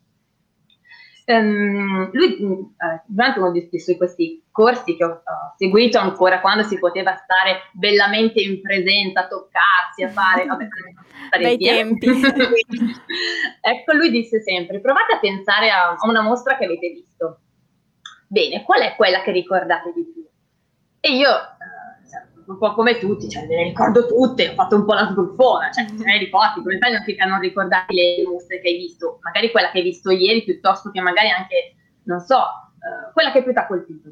Ehm, 1.27 2.11
lui 2.13 2.37
eh, 2.39 3.03
durante 3.07 3.39
uno 3.39 3.53
di, 3.53 3.69
di 3.71 3.97
questi 3.97 4.43
corsi 4.51 4.97
che 4.97 5.05
ho, 5.05 5.11
ho 5.11 5.55
seguito 5.57 5.99
ancora 5.99 6.41
quando 6.41 6.65
si 6.65 6.79
poteva 6.79 7.15
stare 7.15 7.69
bellamente 7.73 8.41
in 8.41 8.61
presenza, 8.61 9.29
toccarsi, 9.29 10.03
a 10.03 10.09
fare 10.09 10.47
vabbè, 10.47 10.67
insieme. 11.51 11.99
tempi. 11.99 12.07
ecco, 13.61 13.93
lui 13.93 14.11
disse 14.11 14.41
sempre: 14.41 14.81
provate 14.81 15.15
a 15.15 15.19
pensare 15.19 15.71
a, 15.71 15.91
a 15.91 16.09
una 16.09 16.23
mostra 16.23 16.57
che 16.57 16.65
avete 16.65 16.89
visto. 16.89 17.41
Bene, 18.27 18.63
qual 18.63 18.81
è 18.81 18.95
quella 18.97 19.23
che 19.23 19.33
ricordate 19.33 19.93
di 19.93 20.05
più? 20.05 20.27
E 21.01 21.17
io, 21.17 21.29
un 22.51 22.59
po' 22.59 22.75
come 22.75 22.99
tutti, 22.99 23.29
cioè, 23.29 23.47
me 23.47 23.57
ne 23.57 23.63
ricordo 23.65 24.07
tutte, 24.07 24.49
ho 24.49 24.55
fatto 24.55 24.75
un 24.77 24.85
po' 24.85 24.95
la 24.95 25.07
sbruffona, 25.11 25.71
cioè, 25.71 25.85
me 25.93 26.05
ne 26.05 26.19
ricordi, 26.19 26.61
come 26.63 26.79
fai 26.79 26.95
a 26.95 27.27
non- 27.27 27.41
ricordarti 27.41 27.95
le 27.95 28.25
mostre 28.29 28.61
che 28.61 28.69
hai 28.69 28.77
visto? 28.77 29.19
Magari 29.23 29.51
quella 29.51 29.71
che 29.71 29.79
hai 29.79 29.85
visto 29.85 30.11
ieri, 30.11 30.43
piuttosto 30.43 30.91
che 30.91 31.01
magari 31.01 31.31
anche, 31.31 31.75
non 32.05 32.19
so, 32.21 32.39
eh, 32.39 33.13
quella 33.13 33.31
che 33.31 33.43
più 33.45 33.53
ti 33.53 33.59
ha 33.59 33.67
colpito. 33.67 34.09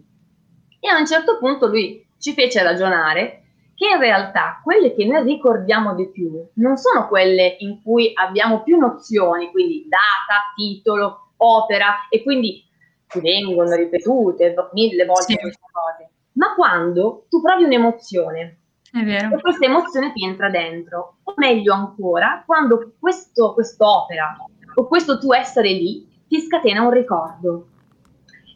E 0.81 0.89
a 0.89 0.97
un 0.99 1.07
certo 1.07 1.39
punto 1.39 1.67
lui 1.67 2.07
ci 2.19 2.33
fece 2.33 2.63
ragionare 2.63 3.43
che 3.75 3.89
in 3.89 3.99
realtà 3.99 4.61
quelle 4.63 4.95
che 4.95 5.05
noi 5.05 5.23
ricordiamo 5.25 5.95
di 5.95 6.09
più 6.11 6.49
non 6.55 6.77
sono 6.77 7.09
quelle 7.09 7.57
in 7.61 7.83
cui 7.83 8.13
abbiamo 8.15 8.63
più 8.63 8.77
nozioni, 8.77 9.51
quindi 9.51 9.87
data, 9.89 10.53
titolo, 10.55 11.33
opera, 11.39 12.07
e 12.09 12.23
quindi 12.23 12.65
ti 13.09 13.21
vengono 13.21 13.75
ripetute 13.75 14.55
mille 14.73 15.05
volte 15.05 15.33
Sì. 15.33 15.39
queste 15.39 15.61
cose, 15.73 16.11
ma 16.39 16.55
quando 16.55 17.27
tu 17.29 17.43
provi 17.43 17.65
un'emozione 17.65 18.59
È 18.91 19.03
vero. 19.03 19.37
e 19.37 19.41
questa 19.41 19.67
emozione 19.67 20.13
ti 20.13 20.25
entra 20.25 20.49
dentro, 20.49 21.19
o 21.25 21.35
meglio 21.37 21.75
ancora, 21.75 22.43
quando 22.47 22.95
questo, 22.99 23.53
quest'opera 23.53 24.37
o 24.75 24.87
questo 24.87 25.19
tuo 25.19 25.35
essere 25.35 25.71
lì 25.73 26.07
ti 26.29 26.41
scatena 26.41 26.83
un 26.83 26.91
ricordo. 26.91 27.67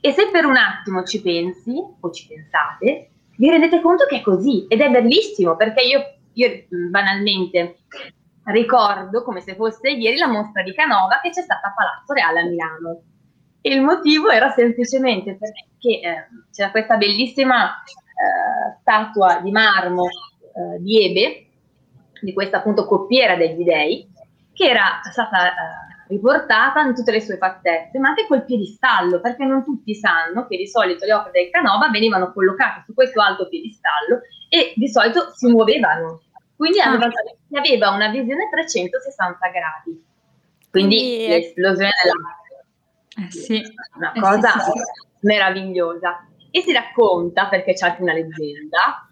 E 0.01 0.13
se 0.13 0.31
per 0.31 0.45
un 0.45 0.57
attimo 0.57 1.05
ci 1.05 1.21
pensi, 1.21 1.75
o 2.01 2.11
ci 2.11 2.27
pensate, 2.29 3.11
vi 3.37 3.51
rendete 3.51 3.81
conto 3.81 4.05
che 4.07 4.17
è 4.17 4.23
così, 4.23 4.67
ed 4.69 4.81
è 4.81 4.91
bellissimo, 4.91 5.57
perché 5.57 5.83
io, 5.83 6.01
io 6.35 6.65
banalmente 6.91 7.79
ricordo 8.45 9.23
come 9.23 9.41
se 9.41 9.55
fosse 9.55 9.91
ieri 9.91 10.19
la 10.19 10.27
mostra 10.29 10.63
di 10.63 10.75
Canova 10.75 11.21
che 11.23 11.31
c'è 11.31 11.43
stata 11.43 11.69
a 11.69 11.75
Palazzo 11.75 12.13
Reale 12.13 12.41
a 12.41 12.45
Milano. 12.45 13.01
E 13.65 13.73
il 13.73 13.81
motivo 13.81 14.29
era 14.29 14.51
semplicemente 14.51 15.39
perché 15.39 16.01
eh, 16.01 16.27
c'era 16.53 16.71
questa 16.73 16.97
bellissima 16.97 17.69
eh, 17.69 18.77
statua 18.81 19.41
di 19.41 19.53
marmo 19.53 20.05
eh, 20.07 20.81
di 20.81 21.05
Ebe, 21.05 21.47
di 22.21 22.33
questa 22.33 22.59
appunto 22.59 22.87
coppiera 22.87 23.37
degli 23.37 23.63
dei, 23.63 24.07
che 24.53 24.69
era 24.69 25.01
stata 25.11 25.47
eh, 25.49 25.53
riportata 26.09 26.81
in 26.83 26.95
tutte 26.95 27.13
le 27.13 27.21
sue 27.21 27.37
fattezze, 27.37 27.99
ma 27.99 28.09
anche 28.09 28.27
col 28.27 28.45
piedistallo, 28.45 29.21
perché 29.21 29.45
non 29.45 29.65
tutti 29.65 29.95
sanno 29.95 30.47
che 30.47 30.57
di 30.57 30.67
solito 30.67 31.05
le 31.07 31.15
opere 31.15 31.43
del 31.43 31.51
Canova 31.51 31.89
venivano 31.89 32.33
collocate 32.33 32.83
su 32.87 32.95
questo 32.95 33.21
alto 33.23 33.49
piedistallo 33.49 34.21
e 34.49 34.73
di 34.75 34.89
solito 34.89 35.31
si 35.35 35.47
muovevano. 35.47 36.21
Quindi 36.57 36.81
Ah. 36.81 36.91
aveva, 36.93 37.09
aveva 37.53 37.91
una 37.91 38.09
visione 38.09 38.49
360 38.51 39.49
gradi. 39.49 40.05
Quindi 40.71 40.97
Quindi 40.97 41.27
l'esplosione 41.29 41.91
dell'arte 42.03 42.42
Eh 43.17 43.31
sì. 43.31 43.63
una 43.97 44.13
Eh, 44.13 44.21
cosa 44.21 44.51
sì, 44.61 44.71
sì, 44.71 45.27
meravigliosa. 45.27 46.27
E 46.51 46.61
si 46.63 46.73
racconta, 46.73 47.49
perché 47.49 47.73
c'è 47.75 47.89
anche 47.89 48.03
una 48.03 48.13
leggenda, 48.13 49.09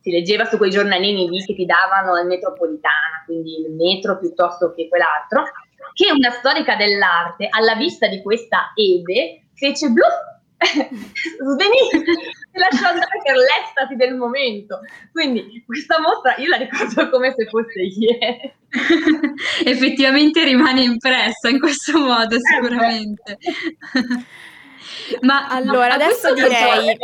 si 0.00 0.10
leggeva 0.10 0.44
su 0.44 0.56
quei 0.56 0.70
giornalini 0.70 1.28
lì 1.28 1.44
che 1.44 1.54
ti 1.54 1.66
davano 1.66 2.18
il 2.18 2.26
metropolitana, 2.26 3.22
quindi 3.26 3.60
il 3.60 3.72
metro 3.72 4.18
piuttosto 4.18 4.72
che 4.72 4.88
quell'altro, 4.88 5.44
che 5.92 6.10
una 6.12 6.30
storica 6.30 6.76
dell'arte, 6.76 7.48
alla 7.50 7.74
vista 7.74 8.06
di 8.06 8.22
questa 8.22 8.72
Ebe, 8.74 9.48
fece 9.54 9.88
bluff 9.88 10.14
svenire, 10.60 12.04
ti 12.52 12.58
lascio 12.58 12.86
andare 12.86 13.06
per 13.22 13.36
l'estasi 13.36 13.94
del 13.96 14.14
momento. 14.14 14.80
Quindi 15.12 15.62
questa 15.66 16.00
mostra 16.00 16.36
io 16.36 16.48
la 16.48 16.56
ricordo 16.56 17.08
come 17.10 17.32
se 17.36 17.46
fosse 17.46 17.80
ieri. 17.80 18.52
Effettivamente 19.64 20.44
rimane 20.44 20.82
impressa 20.82 21.48
in 21.48 21.58
questo 21.58 21.98
modo, 21.98 22.36
Eh, 22.36 22.40
sicuramente. 22.40 23.38
Ma 25.22 25.48
Allora, 25.48 25.88
ma 25.88 25.94
adesso 25.94 26.32
direi- 26.34 26.96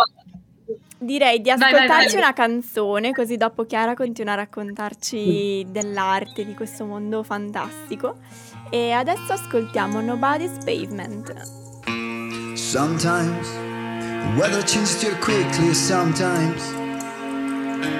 Direi 0.98 1.40
di 1.42 1.50
Vai, 1.50 1.58
vai, 1.58 1.72
ascoltarci 1.74 2.14
vai. 2.14 2.22
una 2.22 2.32
canzone, 2.32 3.12
così 3.12 3.36
dopo 3.36 3.64
Chiara 3.66 3.94
continua 3.94 4.32
a 4.32 4.36
raccontarci 4.36 5.66
dell'arte, 5.68 6.44
di 6.46 6.54
questo 6.54 6.86
mondo 6.86 7.22
fantastico. 7.22 8.16
E 8.70 8.92
adesso 8.92 9.32
ascoltiamo 9.34 10.00
Nobody's 10.00 10.56
Pavement. 10.64 11.32
Sometimes 12.56 13.46
weather 14.38 14.62
changes 14.62 15.00
too 15.00 15.14
quickly, 15.16 15.74
sometimes 15.74 16.62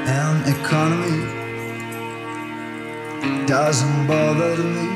and 0.09 0.47
economy 0.57 1.47
doesn't 3.47 4.07
bother 4.07 4.57
me. 4.57 4.89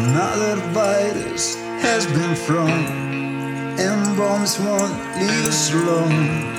Another 0.00 0.56
virus 0.72 1.56
has 1.84 2.06
been 2.06 2.34
thrown, 2.34 2.84
and 3.78 4.16
bombs 4.16 4.58
won't 4.58 4.94
leave 5.20 5.46
us 5.46 5.72
alone. 5.72 6.52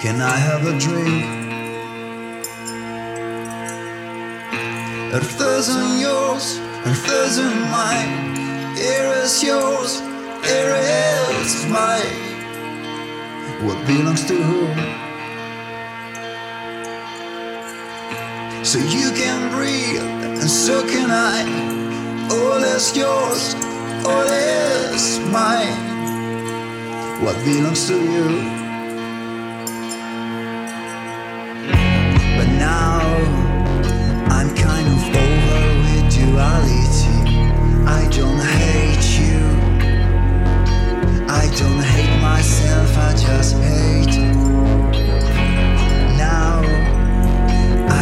Can 0.00 0.20
I 0.20 0.36
have 0.48 0.66
a 0.66 0.78
drink? 0.78 1.24
Earth 5.14 5.40
isn't 5.40 6.00
yours, 6.00 6.58
Earth 6.86 7.08
isn't 7.08 7.60
mine. 7.70 8.33
Air 8.76 9.22
is 9.22 9.40
yours, 9.40 10.00
air 10.50 10.74
is 11.40 11.64
mine. 11.66 12.24
What 13.64 13.78
belongs 13.86 14.24
to 14.26 14.34
whom? 14.34 14.74
So 18.64 18.78
you 18.80 19.12
can 19.12 19.52
breathe, 19.52 20.02
and 20.02 20.50
so 20.50 20.82
can 20.88 21.08
I. 21.10 21.44
All 22.32 22.62
is 22.64 22.96
yours, 22.96 23.54
all 24.04 24.26
is 24.26 25.20
mine. 25.30 25.78
What 27.22 27.36
belongs 27.44 27.86
to 27.86 27.94
you? 27.94 28.26
But 32.36 32.48
now 32.58 33.00
I'm 34.34 34.52
kind 34.56 34.88
of 34.88 35.00
over 35.16 35.62
with 35.80 36.12
duality. 36.12 36.83
I 37.94 38.08
don't 38.08 38.40
hate 38.40 39.08
you. 39.20 39.38
I 41.28 41.44
don't 41.58 41.82
hate 41.94 42.20
myself, 42.20 42.90
I 42.98 43.10
just 43.26 43.54
hate. 43.54 44.16
Now 46.18 46.62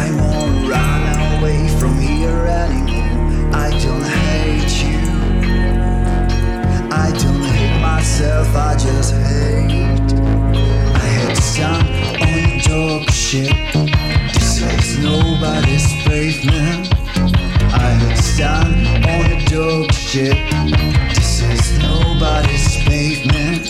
I 0.01 0.05
won't 0.19 0.67
run 0.67 1.03
away 1.37 1.67
from 1.79 1.99
here 1.99 2.45
anymore. 2.63 3.53
I 3.53 3.69
don't 3.85 4.07
hate 4.19 4.73
you. 4.83 5.01
I 6.91 7.11
don't 7.23 7.43
hate 7.55 7.79
myself, 7.79 8.47
I 8.55 8.75
just 8.75 9.13
hate. 9.13 10.13
I 11.03 11.05
had 11.17 11.37
stand 11.37 11.87
on 12.25 12.47
dog 12.67 13.11
shit. 13.11 13.53
This 14.33 14.59
is 14.59 14.97
nobody's 14.97 15.87
pavement. 16.03 16.92
Stand 18.33 18.87
on 18.87 19.31
a 19.31 19.45
dog 19.45 19.93
shit. 19.93 20.35
This 21.13 21.43
is 21.43 21.77
nobody's 21.77 22.77
pavement. 22.83 23.69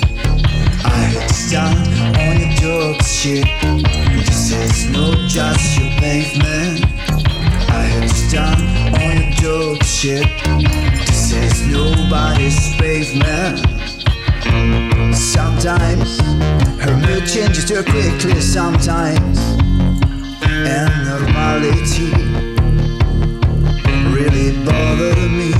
I 0.86 1.12
to 1.12 1.34
stand 1.34 2.18
on 2.18 2.40
your 2.40 2.94
dog 2.94 3.04
shit. 3.04 3.46
This 4.16 4.52
is 4.54 4.90
not 4.92 5.18
just 5.28 5.78
your 5.78 5.90
pavement. 6.00 6.86
I 7.72 8.08
to 8.08 8.08
stand 8.08 8.96
on 8.96 9.44
your 9.44 9.76
dog 9.76 9.84
shit. 9.84 10.30
This 11.08 11.34
is 11.34 11.68
nobody's 11.68 12.74
pavement. 12.78 13.60
Sometimes 15.14 16.22
her 16.80 16.96
mood 16.96 17.28
changes 17.28 17.66
too 17.66 17.84
quickly. 17.84 18.40
Sometimes 18.40 19.40
and 20.42 21.06
normality 21.06 22.43
really 24.24 24.66
bother 24.66 25.16
me. 25.28 25.52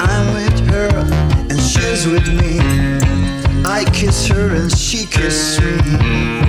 I'm 0.00 0.34
with 0.34 0.60
her 0.68 0.90
and 1.48 1.60
she's 1.60 2.06
with 2.06 2.28
me. 2.40 2.58
I 3.64 3.84
kiss 3.92 4.26
her 4.26 4.54
and 4.54 4.70
she 4.70 5.06
kisses 5.06 5.82
me. 5.84 6.42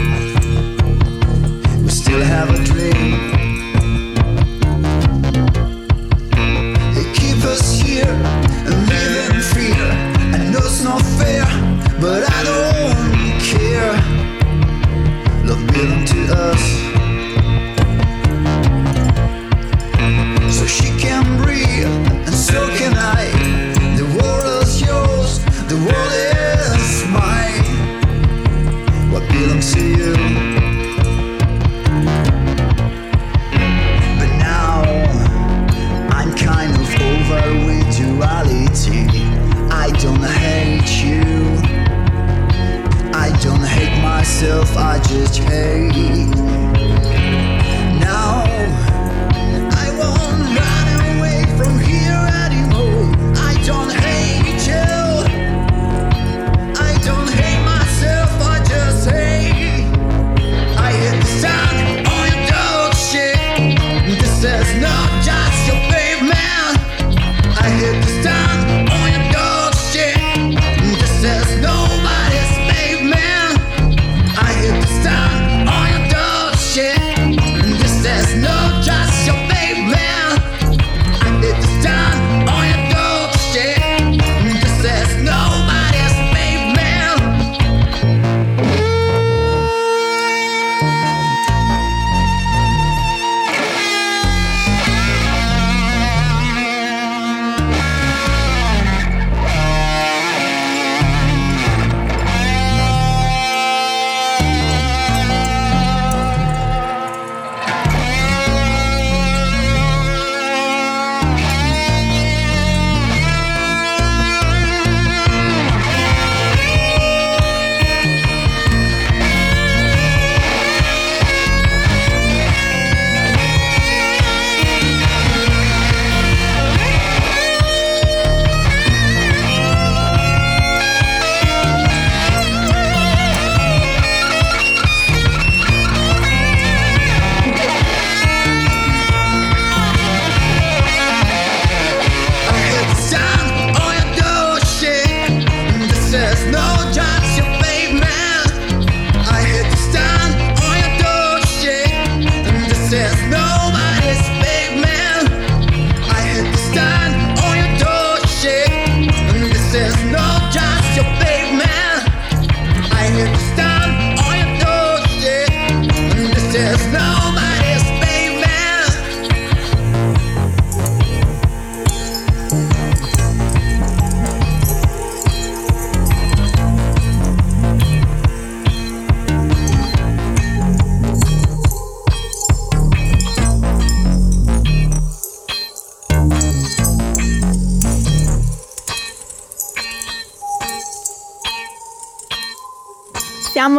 We 1.81 1.89
still 1.89 2.21
have 2.21 2.49
a 2.49 2.63
dream. 2.65 3.32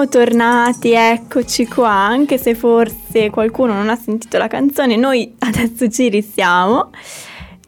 Siamo 0.04 0.08
tornati, 0.08 0.92
eccoci 0.92 1.66
qua, 1.66 1.90
anche 1.90 2.36
se 2.38 2.54
forse 2.54 3.30
qualcuno 3.30 3.72
non 3.72 3.88
ha 3.88 3.96
sentito 3.96 4.38
la 4.38 4.48
canzone, 4.48 4.96
noi 4.96 5.34
adesso 5.40 5.88
ci 5.88 6.08
risiamo. 6.08 6.90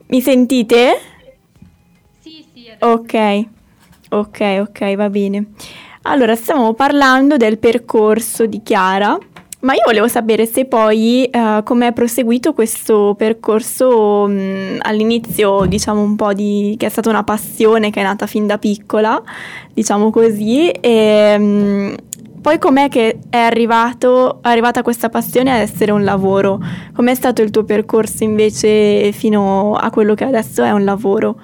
Mi 0.09 0.20
sentite? 0.20 1.01
Sì, 2.20 2.44
sì, 2.53 2.68
adesso 2.68 2.87
Ok, 2.87 3.46
ok, 4.11 4.66
ok, 4.68 4.94
va 4.96 5.11
bene. 5.11 5.46
Allora, 6.03 6.37
stavamo 6.37 6.75
parlando 6.75 7.37
del 7.37 7.59
percorso 7.59 8.46
di 8.46 8.62
Chiara, 8.62 9.18
ma 9.61 9.72
io 9.72 9.83
volevo 9.85 10.07
sapere 10.07 10.46
se 10.46 10.66
poi 10.66 11.25
eh, 11.25 11.61
come 11.64 11.88
è 11.88 11.92
proseguito 11.92 12.53
questo 12.53 13.14
percorso 13.16 14.27
mh, 14.29 14.79
all'inizio, 14.81 15.64
diciamo 15.66 16.03
un 16.03 16.14
po' 16.14 16.33
di 16.33 16.77
che 16.79 16.87
è 16.87 16.88
stata 16.90 17.09
una 17.09 17.25
passione 17.25 17.90
che 17.90 18.01
è 18.01 18.05
nata 18.05 18.27
fin 18.27 18.46
da 18.46 18.59
piccola, 18.59 19.20
diciamo 19.72 20.11
così, 20.11 20.70
e 20.70 21.38
mh, 21.38 21.94
poi 22.46 22.61
com'è 22.61 22.88
che 22.88 23.18
è 23.28 23.38
arrivato, 23.38 24.38
arrivata 24.42 24.82
questa 24.82 25.09
passione 25.09 25.50
ad 25.50 25.62
essere 25.62 25.90
un 25.90 26.04
lavoro? 26.04 26.61
Com'è 26.94 27.12
stato 27.16 27.42
il 27.42 27.50
tuo 27.50 27.64
percorso 27.64 28.22
invece 28.22 29.11
fino 29.11 29.74
a 29.74 29.90
quello 29.90 30.14
che 30.14 30.22
adesso 30.22 30.62
è 30.62 30.70
un 30.70 30.85
lavoro? 30.85 31.40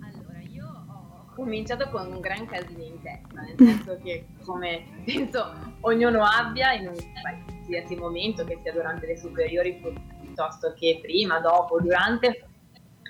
Allora, 0.00 0.40
io 0.50 0.64
ho 0.64 1.34
cominciato 1.34 1.90
con 1.90 2.10
un 2.10 2.20
gran 2.20 2.46
casino 2.46 2.82
in 2.82 3.02
testa, 3.02 3.42
nel 3.42 3.54
senso 3.58 3.98
che 4.02 4.24
come 4.46 4.84
penso 5.04 5.52
ognuno 5.80 6.22
abbia 6.24 6.72
in 6.72 6.86
un 6.86 6.96
qualsiasi 7.20 7.96
momento, 7.96 8.46
che 8.46 8.60
sia 8.62 8.72
durante 8.72 9.04
le 9.04 9.18
superiori 9.18 9.78
piuttosto 10.22 10.72
che 10.74 11.00
prima, 11.02 11.38
dopo, 11.38 11.78
durante, 11.82 12.46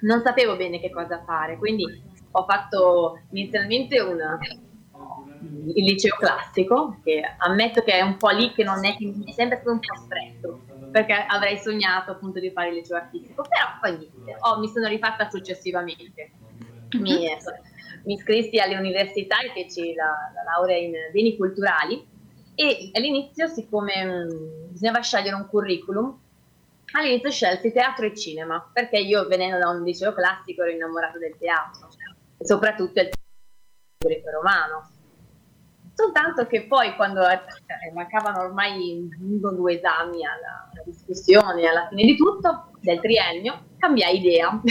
non 0.00 0.20
sapevo 0.24 0.56
bene 0.56 0.80
che 0.80 0.90
cosa 0.90 1.22
fare, 1.24 1.58
quindi 1.58 1.84
ho 2.32 2.44
fatto 2.44 3.20
inizialmente 3.30 4.00
una- 4.00 4.36
il 5.40 5.84
liceo 5.84 6.16
classico, 6.16 6.98
che 7.02 7.22
ammetto 7.38 7.82
che 7.82 7.92
è 7.92 8.02
un 8.02 8.16
po' 8.16 8.30
lì 8.30 8.52
che 8.52 8.62
non 8.62 8.84
è 8.84 8.96
che 8.96 9.06
mi 9.06 9.24
è 9.24 9.32
sempre 9.32 9.56
stato 9.56 9.72
un 9.72 9.80
po' 9.80 9.96
stretto, 10.04 10.60
perché 10.90 11.14
avrei 11.14 11.58
sognato 11.58 12.10
appunto 12.10 12.40
di 12.40 12.50
fare 12.50 12.68
il 12.68 12.74
liceo 12.74 12.96
artistico, 12.96 13.42
però 13.42 13.66
poi 13.80 13.98
niente, 13.98 14.36
oh, 14.40 14.58
mi 14.58 14.68
sono 14.68 14.88
rifatta 14.88 15.28
successivamente. 15.30 16.30
Mi, 16.98 17.24
mi 18.04 18.14
iscrissi 18.14 18.58
alle 18.58 18.76
università 18.76 19.38
e 19.40 19.52
feci 19.52 19.94
la, 19.94 20.10
la 20.34 20.42
laurea 20.42 20.76
in 20.76 20.92
beni 21.12 21.36
culturali 21.36 22.04
e 22.54 22.90
all'inizio, 22.92 23.46
siccome 23.46 24.04
mh, 24.04 24.70
bisognava 24.72 25.00
scegliere 25.00 25.36
un 25.36 25.46
curriculum, 25.46 26.18
all'inizio 26.92 27.30
scelsi 27.30 27.72
teatro 27.72 28.06
e 28.06 28.16
cinema, 28.16 28.68
perché 28.72 28.98
io 28.98 29.26
venendo 29.28 29.58
da 29.58 29.70
un 29.70 29.84
liceo 29.84 30.12
classico 30.12 30.62
ero 30.62 30.72
innamorato 30.72 31.18
del 31.18 31.36
teatro, 31.38 31.88
e 32.36 32.44
soprattutto 32.44 32.94
del 32.94 33.08
teatro 33.08 33.22
greco-romano. 33.98 34.90
Soltanto 36.00 36.46
che 36.46 36.62
poi 36.62 36.96
quando 36.96 37.20
eh, 37.28 37.38
mancavano 37.92 38.40
ormai 38.40 39.06
uno 39.20 39.48
o 39.48 39.52
due 39.52 39.74
esami 39.74 40.24
alla, 40.24 40.70
alla 40.72 40.82
discussione, 40.82 41.68
alla 41.68 41.88
fine 41.90 42.04
di 42.04 42.16
tutto, 42.16 42.70
del 42.80 42.98
triennio, 43.00 43.64
cambiai 43.76 44.16
idea. 44.16 44.48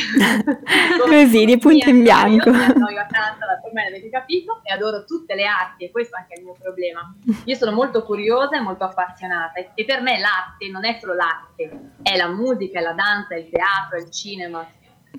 Così, 0.99 1.45
di 1.45 1.59
punto 1.59 1.87
in 1.87 2.01
bianco. 2.01 2.49
Mi 2.49 2.63
annoio 2.63 3.05
tanto, 3.11 3.45
ormai 3.63 3.91
l'avete 3.91 4.09
capito, 4.09 4.61
e 4.63 4.73
adoro 4.73 5.03
tutte 5.03 5.35
le 5.35 5.45
arti 5.45 5.85
e 5.85 5.91
questo 5.91 6.17
anche 6.17 6.33
è 6.33 6.39
il 6.39 6.45
mio 6.45 6.55
problema. 6.59 7.15
Io 7.45 7.55
sono 7.55 7.73
molto 7.73 8.03
curiosa 8.03 8.57
e 8.57 8.61
molto 8.61 8.85
appassionata 8.85 9.59
e, 9.75 9.85
per 9.85 10.01
me 10.01 10.17
l'arte 10.17 10.67
non 10.71 10.83
è 10.83 10.97
solo 10.99 11.13
l'arte, 11.13 11.91
è 12.01 12.17
la 12.17 12.29
musica, 12.29 12.79
è 12.79 12.81
la 12.81 12.93
danza, 12.93 13.35
è 13.35 13.37
il 13.37 13.49
teatro, 13.51 13.97
è 13.97 14.01
il 14.01 14.09
cinema, 14.09 14.67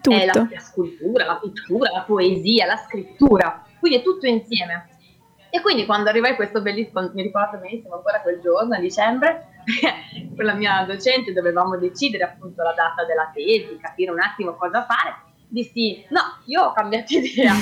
è 0.03 0.27
la, 0.27 0.33
Tutto. 0.33 0.55
la 0.55 0.61
scultura, 0.61 1.25
la 1.25 1.39
pittura, 1.41 1.93
la 1.93 2.03
poesia, 2.03 2.67
la 2.67 2.77
scrittura, 2.79 3.65
quindi 3.79 3.99
è 3.99 4.03
tutto 4.03 4.27
insieme. 4.27 4.89
E 5.51 5.61
quindi 5.61 5.85
quando 5.85 6.09
arrivai 6.09 6.37
questo 6.37 6.63
bellissimo, 6.63 7.11
mi 7.13 7.23
ricordo 7.23 7.59
benissimo 7.59 7.97
ancora 7.97 8.21
quel 8.21 8.41
giorno, 8.41 8.77
a 8.77 8.79
dicembre, 8.79 9.49
con 10.37 10.45
la 10.45 10.55
mia 10.55 10.85
docente 10.85 11.33
dovevamo 11.33 11.77
decidere 11.77 12.25
appunto 12.25 12.63
la 12.63 12.73
data 12.73 13.05
della 13.05 13.31
tesi, 13.35 13.77
capire 13.81 14.13
un 14.13 14.21
attimo 14.21 14.55
cosa 14.55 14.85
fare, 14.85 15.17
dissi 15.49 16.05
no, 16.11 16.21
io 16.47 16.63
ho 16.63 16.73
cambiato 16.73 17.15
idea, 17.19 17.53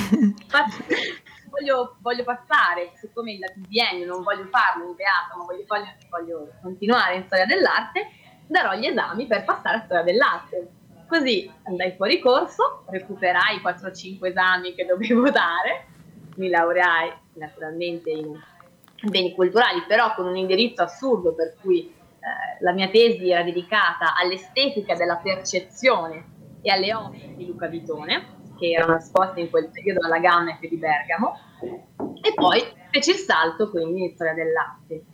voglio, 1.49 1.97
voglio 2.01 2.25
passare, 2.25 2.93
siccome 2.95 3.33
il 3.33 3.45
biennio 3.67 4.07
non 4.07 4.23
voglio 4.23 4.47
farlo 4.51 4.85
in 4.89 4.95
teatro, 4.95 5.39
ma 5.39 5.45
voglio, 5.45 5.65
voglio, 5.67 5.87
voglio 6.11 6.53
continuare 6.61 7.17
in 7.17 7.25
storia 7.25 7.47
dell'arte, 7.47 8.11
darò 8.47 8.75
gli 8.75 8.87
esami 8.87 9.27
per 9.27 9.45
passare 9.45 9.79
a 9.79 9.83
storia 9.85 10.03
dell'arte. 10.03 10.71
Così 11.09 11.51
andai 11.65 11.95
fuori 11.97 12.21
corso, 12.21 12.85
recuperai 12.91 13.57
i 13.57 13.61
4-5 13.61 14.27
esami 14.27 14.75
che 14.75 14.85
dovevo 14.85 15.29
dare, 15.33 15.87
mi 16.37 16.51
laureai 16.51 17.13
naturalmente 17.39 18.11
in 18.11 18.39
beni 19.09 19.35
culturali, 19.35 19.85
però 19.87 20.15
con 20.15 20.27
un 20.27 20.37
indirizzo 20.37 20.83
assurdo 20.83 21.35
per 21.35 21.55
cui 21.61 21.87
eh, 21.89 22.63
la 22.63 22.73
mia 22.73 22.89
tesi 22.89 23.31
era 23.31 23.43
dedicata 23.43 24.15
all'estetica 24.17 24.95
della 24.95 25.17
percezione 25.17 26.37
e 26.63 26.71
alle 26.71 26.93
opere 26.95 27.35
di 27.37 27.47
Luca 27.47 27.69
Vitone, 27.69 28.37
che 28.59 28.71
erano 28.71 28.97
esposte 28.97 29.41
in 29.41 29.51
quel 29.51 29.71
periodo 29.71 30.05
alla 30.05 30.19
Gammet 30.19 30.59
di 30.61 30.77
Bergamo, 30.77 31.39
e 32.21 32.35
poi 32.35 32.63
feci 32.91 33.11
il 33.11 33.17
salto 33.17 33.71
quindi 33.71 34.03
in 34.03 34.11
storia 34.15 34.35
dell'arte. 34.35 35.05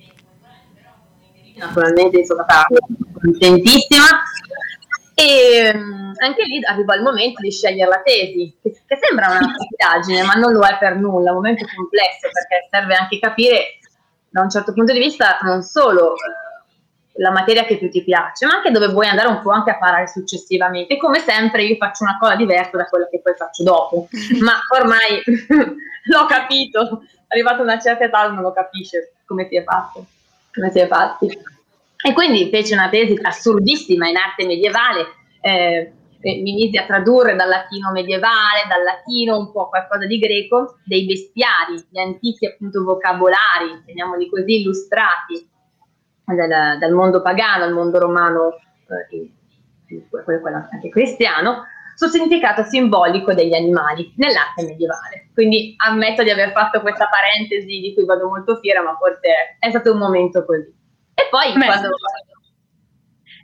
Naturalmente 1.57 2.25
sono 2.25 2.43
stata 2.43 2.67
contentissima 3.13 4.07
e 5.15 5.73
mm, 5.75 6.13
anche 6.19 6.45
lì 6.45 6.61
arriva 6.65 6.95
il 6.97 7.03
momento 7.03 7.41
di 7.41 7.51
scegliere 7.51 7.89
la 7.89 8.03
tesi, 8.03 8.57
che, 8.61 8.71
che 8.87 8.99
sembra 9.01 9.29
una 9.29 9.41
stupidaggine, 9.55 10.23
ma 10.23 10.35
non 10.35 10.53
lo 10.53 10.63
è 10.65 10.77
per 10.79 10.97
nulla, 10.97 11.29
è 11.29 11.31
un 11.31 11.37
momento 11.37 11.65
complesso 11.75 12.29
perché 12.33 12.69
serve 12.71 12.95
anche 12.95 13.19
capire 13.19 13.79
da 14.29 14.43
un 14.43 14.51
certo 14.51 14.73
punto 14.73 14.93
di 14.93 14.99
vista 14.99 15.39
non 15.43 15.63
solo 15.63 16.15
eh, 16.15 17.21
la 17.23 17.31
materia 17.31 17.65
che 17.65 17.79
più 17.79 17.89
ti 17.89 18.03
piace, 18.03 18.47
ma 18.47 18.55
anche 18.55 18.73
dove 18.73 18.89
vuoi 18.89 19.07
andare 19.07 19.29
un 19.29 19.41
po' 19.41 19.51
anche 19.51 19.71
a 19.71 19.79
parare 19.79 20.09
successivamente. 20.09 20.97
Come 20.97 21.21
sempre 21.21 21.63
io 21.63 21.77
faccio 21.77 22.03
una 22.03 22.19
cosa 22.19 22.35
diversa 22.35 22.77
da 22.77 22.87
quella 22.87 23.09
che 23.09 23.21
poi 23.21 23.35
faccio 23.37 23.63
dopo, 23.63 24.09
ma 24.43 24.59
ormai 24.77 25.23
l'ho 26.11 26.27
capito, 26.27 27.05
arrivato 27.29 27.61
a 27.61 27.65
una 27.65 27.79
certa 27.79 28.05
età 28.05 28.27
uno 28.27 28.41
lo 28.41 28.53
capisce 28.53 29.13
come 29.25 29.47
si 29.49 29.57
è 29.57 29.63
fatto, 29.63 30.07
come 30.53 30.71
si 30.73 30.81
è 30.81 30.89
fatti. 30.89 31.39
E 32.07 32.13
quindi 32.13 32.51
feci 32.51 32.75
una 32.75 32.91
tesi 32.91 33.19
assurdissima 33.23 34.07
in 34.07 34.17
arte 34.17 34.45
medievale, 34.45 35.07
eh, 35.41 35.93
e 36.21 36.41
mi 36.43 36.53
misi 36.53 36.77
a 36.77 36.85
tradurre 36.85 37.35
dal 37.35 37.49
latino 37.49 37.91
medievale, 37.93 38.67
dal 38.69 38.83
latino 38.83 39.39
un 39.39 39.51
po' 39.51 39.71
qualcosa 39.71 40.05
di 40.05 40.19
greco, 40.19 40.77
dei 40.85 41.07
bestiari, 41.07 41.83
gli 41.89 41.99
antichi 41.99 42.45
appunto 42.45 42.85
vocabolari, 42.85 43.83
chiamiamoli 43.87 44.29
così, 44.29 44.61
illustrati 44.61 45.49
dal, 46.27 46.79
dal 46.79 46.93
mondo 46.93 47.23
pagano 47.23 47.65
al 47.65 47.73
mondo 47.73 47.99
romano, 47.99 48.59
eh, 49.09 49.33
anche 50.71 50.89
cristiano, 50.91 51.65
sul 51.95 52.11
significato 52.11 52.65
simbolico 52.65 53.33
degli 53.33 53.55
animali 53.55 54.13
nell'arte 54.17 54.63
medievale. 54.63 55.31
Quindi 55.33 55.75
ammetto 55.79 56.23
di 56.23 56.29
aver 56.29 56.53
fatto 56.53 56.83
questa 56.83 57.09
parentesi 57.09 57.81
di 57.81 57.95
cui 57.95 58.05
vado 58.05 58.29
molto 58.29 58.57
fiera, 58.57 58.83
ma 58.83 58.95
forse 58.97 59.57
è 59.59 59.71
stato 59.71 59.93
un 59.93 59.99
momento 59.99 60.45
così. 60.45 60.83
E 61.15 61.29
poi 61.31 61.53
Beh, 61.53 61.65
quando... 61.65 61.89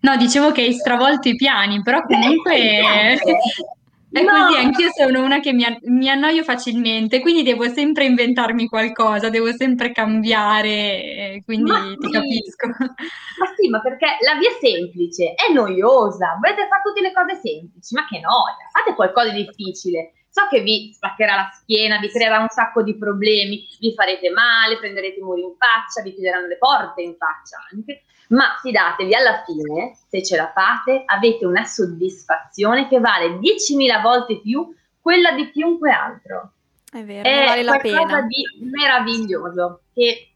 No, 0.02 0.16
dicevo 0.16 0.50
che 0.52 0.62
hai 0.62 0.72
stravolto 0.72 1.28
i 1.28 1.37
piani, 1.37 1.83
però 1.83 2.02
comunque 2.02 2.56
Eh, 2.56 3.18
è 4.12 4.22
no. 4.22 4.33
così, 4.33 4.56
anch'io 4.56 4.88
sono 4.92 5.22
una 5.22 5.38
che 5.38 5.52
mi, 5.52 5.64
mi 5.83 6.09
annoio 6.09 6.42
facilmente, 6.42 7.20
quindi 7.20 7.42
devo 7.42 7.68
sempre 7.68 8.06
inventarmi 8.06 8.66
qualcosa, 8.66 9.28
devo 9.28 9.52
sempre 9.52 9.92
cambiare, 9.92 10.68
eh, 10.68 11.42
quindi 11.44 11.70
Ma 11.70 11.94
ti 11.96 12.06
sì. 12.06 12.11
capisco. 12.11 12.66
Ma 12.66 13.46
sì, 13.56 13.68
ma 13.68 13.80
perché 13.80 14.06
la 14.24 14.35
via 14.37 14.50
semplice 14.61 15.35
è 15.35 15.52
noiosa, 15.52 16.37
volete 16.40 16.66
fare 16.66 16.83
tutte 16.83 17.00
le 17.00 17.12
cose 17.12 17.35
semplici, 17.40 17.94
ma 17.94 18.04
che 18.09 18.18
noia, 18.18 18.56
fate 18.72 18.94
qualcosa 18.94 19.30
di 19.30 19.44
difficile. 19.44 20.12
So 20.30 20.46
che 20.48 20.60
vi 20.60 20.92
spaccherà 20.94 21.34
la 21.34 21.50
schiena, 21.52 21.98
vi 21.98 22.08
creerà 22.08 22.38
un 22.38 22.48
sacco 22.48 22.82
di 22.82 22.96
problemi, 22.96 23.66
vi 23.80 23.92
farete 23.94 24.30
male, 24.30 24.78
prenderete 24.78 25.20
muri 25.20 25.42
in 25.42 25.54
faccia, 25.58 26.02
vi 26.02 26.14
chiuderanno 26.14 26.46
le 26.46 26.56
porte 26.56 27.02
in 27.02 27.16
faccia 27.16 27.58
anche, 27.72 28.04
ma 28.28 28.56
fidatevi, 28.60 29.12
alla 29.14 29.42
fine, 29.44 29.98
se 30.08 30.22
ce 30.22 30.36
la 30.36 30.52
fate, 30.54 31.02
avete 31.04 31.44
una 31.46 31.64
soddisfazione 31.64 32.86
che 32.86 33.00
vale 33.00 33.38
10.000 33.38 34.00
volte 34.02 34.40
più 34.40 34.72
quella 35.00 35.32
di 35.32 35.50
chiunque 35.50 35.90
altro. 35.90 36.52
È 36.92 37.02
vero, 37.02 37.28
è 37.28 37.44
vale 37.44 37.62
la 37.62 37.78
qualcosa 37.78 38.06
pena. 38.06 38.26
di 38.26 38.70
meraviglioso 38.70 39.82
che 39.92 40.34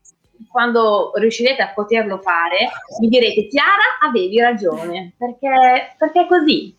quando 0.51 1.13
riuscirete 1.15 1.63
a 1.63 1.73
poterlo 1.73 2.19
fare 2.19 2.71
mi 3.01 3.09
direte 3.09 3.47
Chiara 3.47 3.99
avevi 4.01 4.41
ragione 4.41 5.15
perché, 5.17 5.95
perché 5.97 6.23
è 6.23 6.27
così 6.27 6.77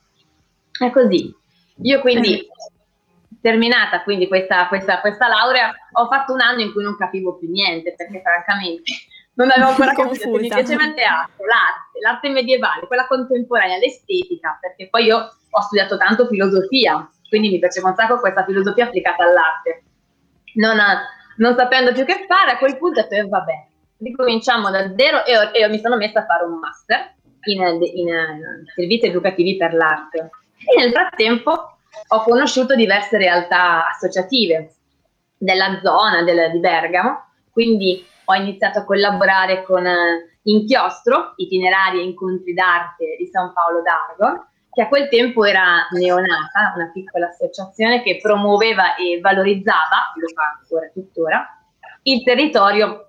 è 0.84 0.92
così. 0.92 1.34
Io 1.82 2.00
quindi 2.02 2.48
terminata 3.46 4.02
quindi 4.02 4.28
questa, 4.28 4.68
questa, 4.68 5.02
questa 5.02 5.28
laurea 5.28 5.72
ho 5.92 6.08
fatto 6.08 6.34
un 6.34 6.42
anno 6.42 6.62
in 6.62 6.74
cui 6.74 6.82
non 6.82 6.98
capivo 6.98 7.38
più 7.38 7.48
niente 7.48 7.94
perché 7.94 8.20
francamente 8.20 8.92
non 9.38 9.52
avevo 9.52 9.68
ancora 9.68 9.94
capito 9.94 10.32
mi 10.32 10.48
piaceva 10.48 10.84
il 10.86 10.96
teatro, 10.96 11.46
l'arte, 11.46 12.00
l'arte 12.02 12.30
medievale, 12.30 12.88
quella 12.88 13.06
contemporanea, 13.06 13.78
l'estetica, 13.78 14.58
perché 14.60 14.88
poi 14.90 15.06
io 15.06 15.18
ho 15.18 15.62
studiato 15.62 15.98
tanto 15.98 16.26
filosofia, 16.28 17.08
quindi 17.28 17.50
mi 17.50 17.60
piaceva 17.60 17.90
un 17.90 17.96
sacco 17.96 18.18
questa 18.18 18.46
filosofia 18.46 18.86
applicata 18.86 19.26
all'arte. 19.26 19.84
Non, 20.54 20.78
non 21.36 21.54
sapendo 21.58 21.92
più 21.92 22.06
che 22.06 22.26
fare, 22.26 22.52
a 22.52 22.58
quel 22.58 22.78
punto 22.78 23.02
ho 23.02 23.04
detto, 23.04 23.16
eh, 23.16 23.28
vabbè, 23.28 23.68
ricominciamo 24.00 24.70
da 24.70 24.94
zero 24.96 25.26
e, 25.26 25.38
ho- 25.38 25.52
e 25.52 25.68
mi 25.68 25.80
sono 25.82 25.98
messa 25.98 26.22
a 26.22 26.26
fare 26.26 26.46
un 26.46 26.58
master 26.58 27.16
in, 27.48 27.62
in, 27.62 28.08
in 28.08 28.64
servizi 28.74 29.08
educativi 29.08 29.58
per 29.58 29.74
l'arte. 29.74 30.30
E 30.60 30.80
nel 30.80 30.92
frattempo 30.94 31.75
ho 32.08 32.24
conosciuto 32.24 32.76
diverse 32.76 33.18
realtà 33.18 33.88
associative 33.90 34.74
della 35.38 35.80
zona 35.84 36.24
del- 36.24 36.52
di 36.52 36.60
Bergamo, 36.60 37.26
quindi 37.52 38.06
ho 38.26 38.34
iniziato 38.34 38.80
a 38.80 38.84
collaborare 38.86 39.64
con 39.64 39.86
eh, 39.86 40.30
Inchiostro, 40.48 41.34
itinerari 41.38 42.00
e 42.00 42.04
incontri 42.04 42.54
d'arte 42.54 43.16
di 43.18 43.26
San 43.26 43.52
Paolo 43.52 43.82
d'Argo, 43.82 44.46
che 44.70 44.84
a 44.84 44.88
quel 44.88 45.10
tempo 45.10 45.44
era 45.44 45.88
neonata, 45.92 46.74
una 46.76 46.92
piccola 46.94 47.30
associazione 47.30 48.04
che 48.04 48.20
promuoveva 48.22 48.96
e 48.96 49.20
valorizzava, 49.22 50.14
lo 50.16 50.28
fa 50.36 50.58
ancora 50.60 50.88
tuttora, 50.94 51.48
il 52.04 52.24
territorio 52.24 53.06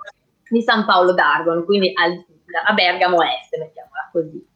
di 0.49 0.63
San 0.63 0.87
Paolo 0.87 1.13
d'Argon, 1.13 1.65
quindi 1.67 1.93
al- 1.95 2.25
a 2.67 2.73
Bergamo 2.73 3.21
Est, 3.21 3.55
mettiamola 3.59 4.09
così. 4.13 4.47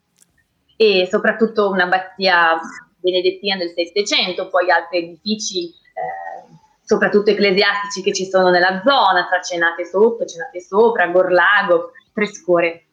E 0.76 1.06
soprattutto 1.10 1.68
un'abbazia 1.68 2.58
benedettina 3.00 3.56
del 3.56 3.72
Settecento, 3.74 4.48
poi 4.48 4.70
altri 4.70 4.98
edifici, 4.98 5.68
eh, 5.68 6.58
soprattutto 6.82 7.30
ecclesiastici 7.30 8.02
che 8.02 8.12
ci 8.12 8.26
sono 8.26 8.50
nella 8.50 8.82
zona, 8.84 9.26
tra 9.26 9.40
Cenate 9.40 9.84
sotto, 9.84 10.24
Cenate 10.24 10.60
sopra, 10.60 11.08
Gorlago, 11.08 11.92
Trescore. 12.12 12.84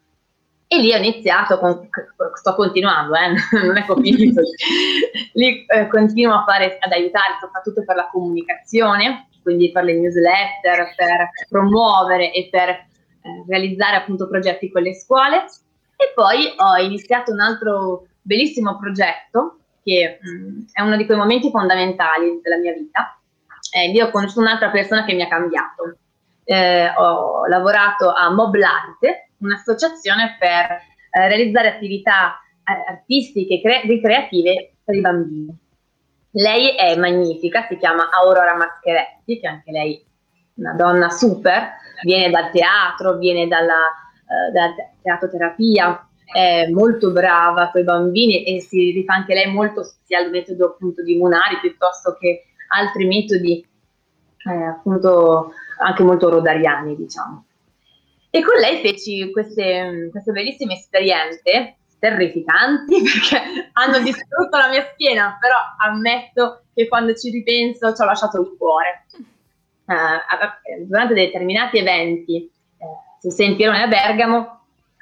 E 0.70 0.80
lì 0.80 0.94
ho 0.94 0.98
iniziato, 0.98 1.60
con- 1.60 1.90
sto 2.34 2.56
continuando, 2.56 3.14
eh, 3.16 3.34
non 3.66 3.78
è 3.78 3.86
finito. 3.86 4.42
lì 5.34 5.66
eh, 5.66 5.88
continuo 5.88 6.36
a 6.36 6.44
fare, 6.44 6.78
ad 6.80 6.92
aiutare 6.92 7.38
soprattutto 7.40 7.84
per 7.84 7.96
la 7.96 8.10
comunicazione, 8.12 9.30
quindi 9.42 9.72
per 9.72 9.86
le 9.86 9.94
newsletter, 9.94 10.94
per 10.96 11.30
promuovere 11.48 12.34
e 12.34 12.50
per 12.52 12.70
eh, 12.70 12.86
realizzare 13.48 13.96
appunto 13.96 14.28
progetti 14.28 14.70
con 14.70 14.82
le 14.82 14.94
scuole. 14.94 15.46
E 15.96 16.12
poi 16.14 16.54
ho 16.58 16.76
iniziato 16.84 17.32
un 17.32 17.40
altro 17.40 18.08
bellissimo 18.22 18.78
progetto 18.78 19.57
che 19.88 20.20
mh, 20.22 20.66
è 20.74 20.82
uno 20.82 20.98
di 20.98 21.06
quei 21.06 21.18
momenti 21.18 21.50
fondamentali 21.50 22.42
della 22.44 22.58
mia 22.58 22.74
vita. 22.74 23.18
Eh, 23.72 23.88
lì 23.88 24.02
ho 24.02 24.12
conosciuto 24.12 24.42
un'altra 24.42 24.70
persona 24.70 25.06
che 25.06 25.14
mi 25.14 25.22
ha 25.22 25.30
cambiato. 25.30 25.98
Eh, 26.44 26.92
ho 26.98 27.46
lavorato 27.48 28.12
a 28.12 28.30
Moblarte, 28.30 29.30
un'associazione 29.38 30.36
per 30.38 30.72
eh, 30.72 31.28
realizzare 31.30 31.70
attività 31.70 32.38
eh, 32.66 32.92
artistiche 32.92 33.62
cre- 33.62 33.84
ricreative 33.84 34.74
per 34.84 34.96
i 34.96 35.02
bambini. 35.02 35.58
Lei 36.32 36.76
è 36.76 36.96
magnifica, 36.98 37.66
si 37.70 37.78
chiama 37.78 38.10
Aurora 38.10 38.56
Mascheretti, 38.56 39.40
che 39.40 39.48
anche 39.48 39.72
lei 39.72 39.96
è 39.96 40.60
una 40.60 40.74
donna 40.74 41.10
super, 41.10 41.72
viene 42.04 42.30
dal 42.30 42.52
teatro, 42.52 43.18
viene 43.18 43.48
dalla, 43.48 43.80
eh, 44.28 44.52
dalla 44.52 44.74
te- 44.74 44.90
teatroterapia, 45.02 46.07
è 46.32 46.68
molto 46.68 47.12
brava 47.12 47.70
con 47.72 47.82
i 47.82 47.86
bambini 47.86 48.44
e 48.44 48.60
si 48.60 48.92
rifà 48.92 49.14
anche 49.14 49.34
lei 49.34 49.52
molto 49.52 49.84
sia 50.04 50.20
al 50.20 50.30
metodo 50.30 50.66
appunto 50.66 51.02
di 51.02 51.16
Munari 51.16 51.60
piuttosto 51.62 52.18
che 52.20 52.44
altri 52.70 53.06
metodi 53.06 53.66
eh, 54.46 54.64
appunto 54.64 55.54
anche 55.80 56.04
molto 56.04 56.30
rodariani 56.30 56.96
diciamo. 56.96 57.46
E 58.30 58.44
con 58.44 58.60
lei 58.60 58.82
feci 58.82 59.32
queste, 59.32 60.10
queste 60.12 60.32
bellissime 60.32 60.74
esperienze 60.74 61.78
terrificanti 61.98 63.02
perché 63.02 63.70
hanno 63.74 64.00
distrutto 64.00 64.58
la 64.58 64.68
mia 64.70 64.88
schiena, 64.94 65.38
però 65.40 65.56
ammetto 65.80 66.64
che 66.74 66.88
quando 66.88 67.16
ci 67.16 67.32
ripenso 67.32 67.94
ci 67.96 68.02
ho 68.02 68.06
lasciato 68.06 68.42
il 68.42 68.56
cuore. 68.58 69.06
A- 69.86 70.60
durante 70.86 71.14
determinati 71.14 71.78
eventi 71.78 72.44
eh, 72.78 72.86
sul 73.22 73.32
sentierone 73.32 73.84
a 73.84 73.88
Bergamo 73.88 74.57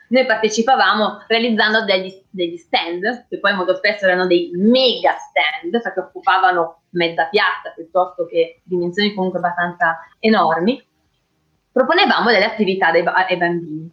noi 0.09 0.25
partecipavamo 0.25 1.23
realizzando 1.27 1.83
degli, 1.83 2.13
degli 2.29 2.57
stand, 2.57 3.27
che 3.29 3.39
poi 3.39 3.53
molto 3.55 3.75
spesso 3.75 4.05
erano 4.05 4.27
dei 4.27 4.51
mega 4.53 5.15
stand, 5.17 5.81
perché 5.81 5.99
occupavano 5.99 6.81
mezza 6.91 7.25
piazza 7.25 7.71
piuttosto 7.75 8.25
che 8.25 8.61
dimensioni 8.63 9.13
comunque 9.13 9.39
abbastanza 9.39 9.97
enormi. 10.19 10.81
Proponevamo 11.71 12.31
delle 12.31 12.45
attività 12.45 12.91
dei 12.91 13.03
ai 13.05 13.37
bambini, 13.37 13.89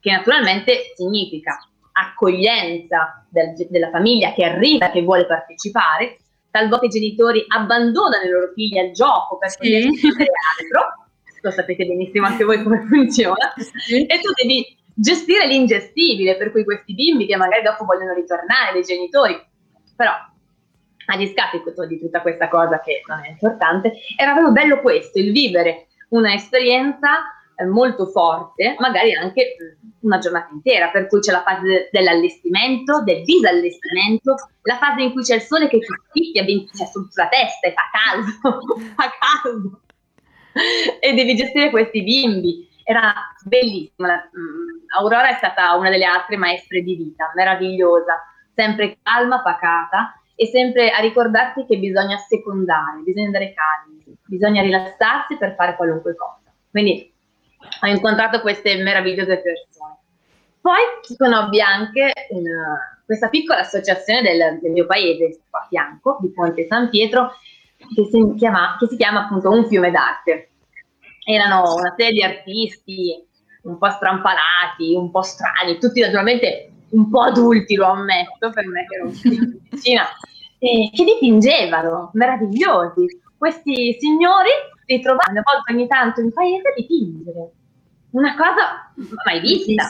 che 0.00 0.10
naturalmente 0.10 0.92
significa 0.96 1.56
accoglienza 1.92 3.24
del- 3.28 3.54
della 3.68 3.90
famiglia 3.90 4.32
che 4.32 4.44
arriva, 4.44 4.90
che 4.90 5.02
vuole 5.02 5.26
partecipare, 5.26 6.18
talvolta 6.50 6.86
i 6.86 6.88
genitori 6.88 7.44
abbandonano 7.46 8.24
i 8.24 8.28
loro 8.28 8.52
figli 8.54 8.78
al 8.78 8.90
gioco 8.90 9.38
per 9.38 9.50
Sì. 9.50 9.74
altro, 9.76 11.06
lo 11.42 11.50
sapete 11.50 11.84
benissimo 11.84 12.26
anche 12.26 12.44
voi 12.44 12.62
come 12.62 12.84
funziona, 12.88 13.54
e 13.54 14.18
tu 14.20 14.32
devi 14.42 14.76
gestire 14.94 15.46
l'ingestibile, 15.46 16.36
per 16.36 16.50
cui 16.50 16.64
questi 16.64 16.94
bimbi 16.94 17.26
che 17.26 17.36
magari 17.36 17.62
dopo 17.62 17.84
vogliono 17.84 18.14
ritornare 18.14 18.72
dai 18.72 18.82
genitori, 18.82 19.40
però 19.96 20.12
a 21.06 21.16
discapito 21.16 21.86
di 21.86 21.98
tutta 21.98 22.20
questa 22.20 22.48
cosa 22.48 22.80
che 22.80 23.02
non 23.06 23.24
è 23.24 23.30
importante, 23.30 23.94
era 24.16 24.32
proprio 24.32 24.52
bello 24.52 24.80
questo, 24.80 25.18
il 25.18 25.32
vivere 25.32 25.88
una 26.10 26.34
esperienza 26.34 27.24
eh, 27.56 27.66
molto 27.66 28.06
forte, 28.06 28.76
magari 28.78 29.14
anche 29.14 29.56
una 30.00 30.18
giornata 30.18 30.48
intera, 30.52 30.88
per 30.88 31.06
cui 31.06 31.20
c'è 31.20 31.32
la 31.32 31.42
fase 31.42 31.88
dell'allestimento, 31.90 33.02
del 33.02 33.22
disallestimento, 33.24 34.34
la 34.62 34.76
fase 34.76 35.02
in 35.02 35.12
cui 35.12 35.22
c'è 35.22 35.36
il 35.36 35.42
sole 35.42 35.68
che 35.68 35.78
ti 35.78 35.86
spicchia 36.08 36.44
ben- 36.44 36.66
cioè, 36.72 36.86
sulla 36.86 37.28
testa 37.28 37.66
e 37.66 37.72
fa 37.72 37.82
caldo, 37.92 38.68
fa 38.94 39.10
caldo, 39.18 39.80
e 41.00 41.14
devi 41.14 41.34
gestire 41.34 41.70
questi 41.70 42.02
bimbi. 42.02 42.68
Era 42.84 43.12
bellissimo. 43.44 44.06
la- 44.08 44.16
mm, 44.16 44.80
Aurora 44.98 45.28
è 45.28 45.34
stata 45.34 45.74
una 45.76 45.90
delle 45.90 46.04
altre 46.04 46.36
maestre 46.36 46.82
di 46.82 46.94
vita, 46.96 47.30
meravigliosa, 47.34 48.20
sempre 48.54 48.98
calma, 49.02 49.40
pacata 49.42 50.14
e 50.34 50.46
sempre 50.46 50.90
a 50.90 51.00
ricordarti 51.00 51.64
che 51.66 51.78
bisogna 51.78 52.16
secondare, 52.16 53.00
bisogna 53.04 53.26
andare 53.26 53.54
calmi, 53.54 54.16
bisogna 54.26 54.62
rilassarsi 54.62 55.36
per 55.36 55.54
fare 55.54 55.76
qualunque 55.76 56.14
cosa. 56.14 56.52
Quindi 56.70 57.10
ho 57.82 57.86
incontrato 57.86 58.40
queste 58.40 58.76
meravigliose 58.82 59.40
persone. 59.40 59.96
Poi 60.60 61.16
conobbi 61.16 61.60
anche 61.60 62.12
una- 62.30 63.00
questa 63.04 63.28
piccola 63.28 63.60
associazione 63.60 64.22
del, 64.22 64.58
del 64.60 64.70
mio 64.72 64.86
paese, 64.86 65.40
qua 65.50 65.60
a 65.60 65.66
fianco, 65.68 66.18
di 66.20 66.30
Ponte 66.32 66.66
San 66.66 66.88
Pietro, 66.88 67.32
che 67.94 68.04
si 68.10 68.34
chiama, 68.36 68.76
che 68.78 68.86
si 68.86 68.96
chiama 68.96 69.24
appunto 69.24 69.50
Un 69.50 69.66
fiume 69.66 69.90
d'arte. 69.90 70.51
Erano 71.24 71.74
una 71.74 71.94
serie 71.96 72.12
di 72.12 72.22
artisti 72.22 73.26
un 73.62 73.78
po' 73.78 73.90
strampalati, 73.90 74.94
un 74.94 75.10
po' 75.10 75.22
strani, 75.22 75.78
tutti 75.78 76.00
naturalmente 76.00 76.70
un 76.90 77.08
po' 77.08 77.22
adulti, 77.22 77.74
lo 77.74 77.86
ammetto, 77.86 78.50
per 78.50 78.66
me 78.66 78.86
che 78.86 78.94
ero 78.96 79.06
un 79.06 79.12
figlio 79.12 79.44
di 79.44 79.60
vicina, 79.70 80.04
e 80.58 80.90
che 80.92 81.04
dipingevano, 81.04 82.10
meravigliosi. 82.14 83.20
Questi 83.38 83.96
signori 83.98 84.50
ritrovavano 84.86 85.30
una 85.32 85.42
volta 85.44 85.72
ogni 85.72 85.86
tanto 85.86 86.20
in 86.20 86.32
paese 86.32 86.68
a 86.68 86.74
dipingere. 86.76 87.50
Una 88.10 88.36
cosa 88.36 88.92
mai 89.24 89.40
vista. 89.40 89.88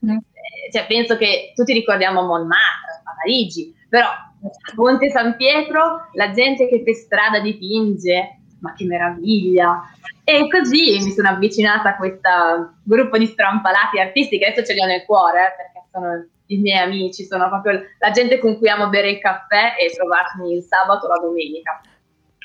Eh, 0.00 0.70
Cioè, 0.72 0.86
penso 0.86 1.16
che 1.16 1.52
tutti 1.54 1.72
ricordiamo 1.72 2.22
Montmartre, 2.22 3.02
a 3.04 3.14
Parigi, 3.16 3.74
però 3.88 4.06
a 4.06 4.32
Ponte 4.74 5.10
San 5.10 5.36
Pietro 5.36 6.08
la 6.14 6.32
gente 6.32 6.66
che 6.68 6.82
per 6.82 6.94
strada 6.94 7.38
dipinge, 7.40 8.40
ma 8.62 8.72
che 8.74 8.84
meraviglia! 8.84 9.82
E 10.24 10.48
così 10.48 10.98
mi 11.02 11.10
sono 11.10 11.28
avvicinata 11.28 11.90
a 11.90 11.96
questo 11.96 12.74
gruppo 12.82 13.18
di 13.18 13.26
strampalati 13.26 13.98
artisti 13.98 14.38
che 14.38 14.46
adesso 14.46 14.64
ce 14.64 14.72
li 14.74 14.80
ho 14.80 14.86
nel 14.86 15.04
cuore, 15.04 15.46
eh, 15.46 15.54
perché 15.56 15.88
sono 15.90 16.26
i 16.46 16.56
miei 16.58 16.78
amici, 16.78 17.24
sono 17.24 17.48
proprio 17.48 17.82
la 17.98 18.10
gente 18.10 18.38
con 18.38 18.56
cui 18.58 18.68
amo 18.68 18.88
bere 18.88 19.10
il 19.10 19.18
caffè 19.18 19.74
e 19.78 19.94
trovarmi 19.94 20.56
il 20.56 20.62
sabato 20.62 21.06
o 21.06 21.08
la 21.08 21.20
domenica, 21.20 21.80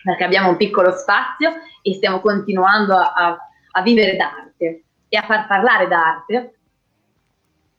perché 0.04 0.24
abbiamo 0.24 0.50
un 0.50 0.58
piccolo 0.58 0.92
spazio 0.92 1.52
e 1.82 1.94
stiamo 1.94 2.20
continuando 2.20 2.96
a, 2.96 3.14
a- 3.14 3.38
a 3.72 3.82
vivere 3.82 4.16
d'arte 4.16 4.84
e 5.08 5.18
a 5.18 5.24
far 5.24 5.48
parlare 5.48 5.88
d'arte 5.88 6.58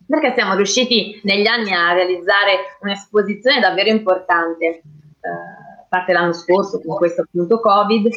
perché 0.08 0.32
siamo 0.34 0.54
riusciti 0.54 1.20
negli 1.24 1.46
anni 1.46 1.72
a 1.72 1.92
realizzare 1.92 2.76
un'esposizione 2.80 3.60
davvero 3.60 3.90
importante, 3.90 4.64
eh, 4.64 4.82
parte 5.88 6.12
l'anno 6.12 6.32
scorso 6.32 6.80
con 6.80 6.96
questo 6.96 7.22
appunto 7.22 7.60
Covid. 7.60 8.08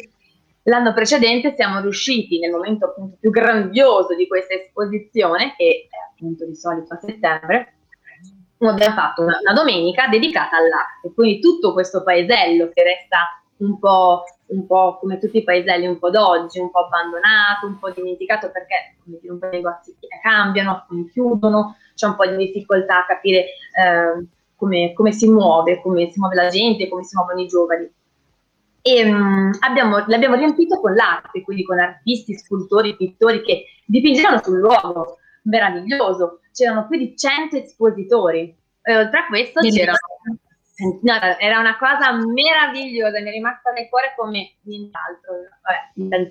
L'anno 0.64 0.92
precedente 0.92 1.54
siamo 1.56 1.80
riusciti 1.80 2.38
nel 2.38 2.52
momento 2.52 2.86
appunto 2.86 3.16
più 3.18 3.30
grandioso 3.30 4.14
di 4.14 4.28
questa 4.28 4.54
esposizione, 4.54 5.54
che 5.56 5.88
è 5.90 6.12
appunto 6.12 6.46
di 6.46 6.54
solito 6.54 6.94
a 6.94 7.00
settembre, 7.00 7.74
abbiamo 8.68 8.94
fatto 8.94 9.22
una, 9.22 9.38
una 9.40 9.52
domenica 9.52 10.06
dedicata 10.06 10.56
all'arte, 10.56 11.12
quindi 11.14 11.40
tutto 11.40 11.72
questo 11.72 12.02
paesello 12.02 12.70
che 12.72 12.82
resta 12.82 13.42
un 13.58 13.78
po', 13.78 14.24
un 14.46 14.66
po' 14.66 14.98
come 15.00 15.18
tutti 15.18 15.38
i 15.38 15.44
paeselli 15.44 15.86
un 15.86 15.98
po' 15.98 16.10
d'oggi, 16.10 16.58
un 16.58 16.70
po' 16.70 16.86
abbandonato, 16.86 17.66
un 17.66 17.78
po' 17.78 17.90
dimenticato 17.90 18.50
perché 18.50 18.96
dire, 19.04 19.30
un 19.32 19.38
po' 19.38 19.46
i 19.46 19.50
negozi 19.50 19.96
cambiano, 20.22 20.86
chiudono, 21.10 21.76
c'è 21.94 22.06
un 22.06 22.16
po' 22.16 22.26
di 22.26 22.36
difficoltà 22.36 22.98
a 22.98 23.06
capire 23.06 23.38
eh, 23.38 24.26
come, 24.62 24.92
come 24.92 25.10
si 25.10 25.28
muove, 25.28 25.80
come 25.82 26.08
si 26.12 26.20
muove 26.20 26.36
la 26.36 26.46
gente, 26.46 26.88
come 26.88 27.02
si 27.02 27.16
muovono 27.16 27.40
i 27.40 27.48
giovani. 27.48 27.90
e 28.80 29.04
um, 29.04 29.50
abbiamo, 29.58 30.04
l'abbiamo 30.06 30.36
riempito 30.36 30.78
con 30.78 30.94
l'arte, 30.94 31.42
quindi 31.42 31.64
con 31.64 31.80
artisti, 31.80 32.38
scultori, 32.38 32.94
pittori 32.94 33.42
che 33.42 33.64
dipingevano 33.84 34.40
sul 34.40 34.60
luogo, 34.60 35.18
meraviglioso, 35.42 36.42
c'erano 36.52 36.86
più 36.86 36.96
di 36.96 37.16
100 37.16 37.56
espositori, 37.56 38.56
e 38.82 38.96
oltre 38.96 39.18
a 39.18 39.26
questo 39.26 39.60
c'era 39.60 39.94
No, 41.02 41.14
era 41.38 41.60
una 41.60 41.76
cosa 41.76 42.12
meravigliosa, 42.12 43.20
mi 43.20 43.28
è 43.28 43.30
rimasta 43.30 43.70
nel 43.70 43.88
cuore 43.88 44.14
come 44.16 44.54
nient'altro. 44.62 45.32
Vabbè, 45.62 46.26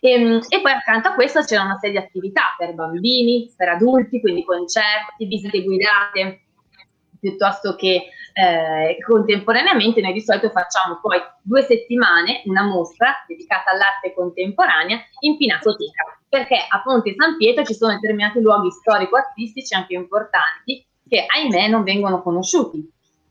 e, 0.00 0.10
ehm, 0.10 0.40
e, 0.48 0.60
poi 0.62 0.72
accanto 0.72 1.08
a 1.08 1.14
questo 1.14 1.42
c'era 1.42 1.62
una 1.62 1.76
serie 1.78 1.98
di 1.98 2.06
attività 2.06 2.54
per 2.56 2.72
bambini, 2.72 3.52
per 3.54 3.68
adulti, 3.70 4.20
quindi 4.20 4.44
concerti, 4.44 5.26
visite 5.26 5.62
guidate, 5.62 6.45
piuttosto 7.26 7.74
che 7.74 8.10
eh, 8.32 8.98
contemporaneamente 9.04 10.00
noi 10.00 10.12
di 10.12 10.20
solito 10.20 10.50
facciamo 10.50 11.00
poi 11.00 11.18
due 11.42 11.62
settimane 11.62 12.42
una 12.44 12.62
mostra 12.62 13.24
dedicata 13.26 13.72
all'arte 13.72 14.14
contemporanea 14.14 15.00
in 15.20 15.36
Pinacoteca, 15.36 16.18
perché 16.28 16.56
a 16.68 16.82
Ponte 16.82 17.14
San 17.16 17.36
Pietro 17.36 17.64
ci 17.64 17.74
sono 17.74 17.94
determinati 17.94 18.40
luoghi 18.40 18.70
storico-artistici 18.70 19.74
anche 19.74 19.94
importanti 19.94 20.86
che 21.08 21.24
ahimè 21.26 21.68
non 21.68 21.82
vengono 21.82 22.22
conosciuti. 22.22 22.88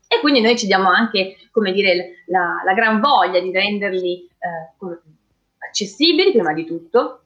E 0.08 0.20
quindi 0.20 0.40
noi 0.40 0.56
ci 0.58 0.66
diamo 0.66 0.88
anche, 0.88 1.36
come 1.50 1.72
dire, 1.72 2.22
la, 2.26 2.62
la 2.64 2.74
gran 2.74 3.00
voglia 3.00 3.40
di 3.40 3.50
renderli 3.50 4.28
eh, 4.28 4.98
accessibili 5.68 6.32
prima 6.32 6.52
di 6.52 6.64
tutto 6.64 7.22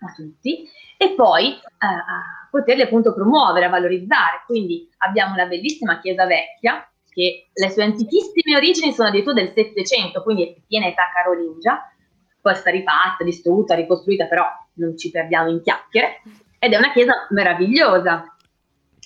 a 0.00 0.12
tutti 0.14 0.68
e 1.04 1.14
poi 1.14 1.52
eh, 1.52 1.86
a 1.86 2.48
poterli 2.50 2.82
appunto 2.82 3.12
promuovere, 3.12 3.66
a 3.66 3.70
valorizzare. 3.70 4.42
Quindi 4.46 4.88
abbiamo 4.98 5.34
una 5.34 5.46
bellissima 5.46 6.00
chiesa 6.00 6.26
vecchia 6.26 6.88
che 7.10 7.48
le 7.52 7.70
sue 7.70 7.84
antichissime 7.84 8.56
origini 8.56 8.92
sono 8.92 9.08
addirittura 9.08 9.34
del 9.34 9.52
Settecento, 9.54 10.22
quindi 10.22 10.48
è 10.48 10.54
piena 10.66 10.86
età 10.86 11.04
carolingia, 11.14 11.80
poi 12.40 12.52
è 12.52 12.56
stata 12.56 12.70
rifatta, 12.70 13.22
distrutta, 13.22 13.74
ricostruita, 13.74 14.26
però 14.26 14.44
non 14.74 14.96
ci 14.96 15.10
perdiamo 15.10 15.48
in 15.48 15.62
chiacchiere, 15.62 16.22
ed 16.58 16.72
è 16.72 16.76
una 16.76 16.92
chiesa 16.92 17.26
meravigliosa, 17.30 18.34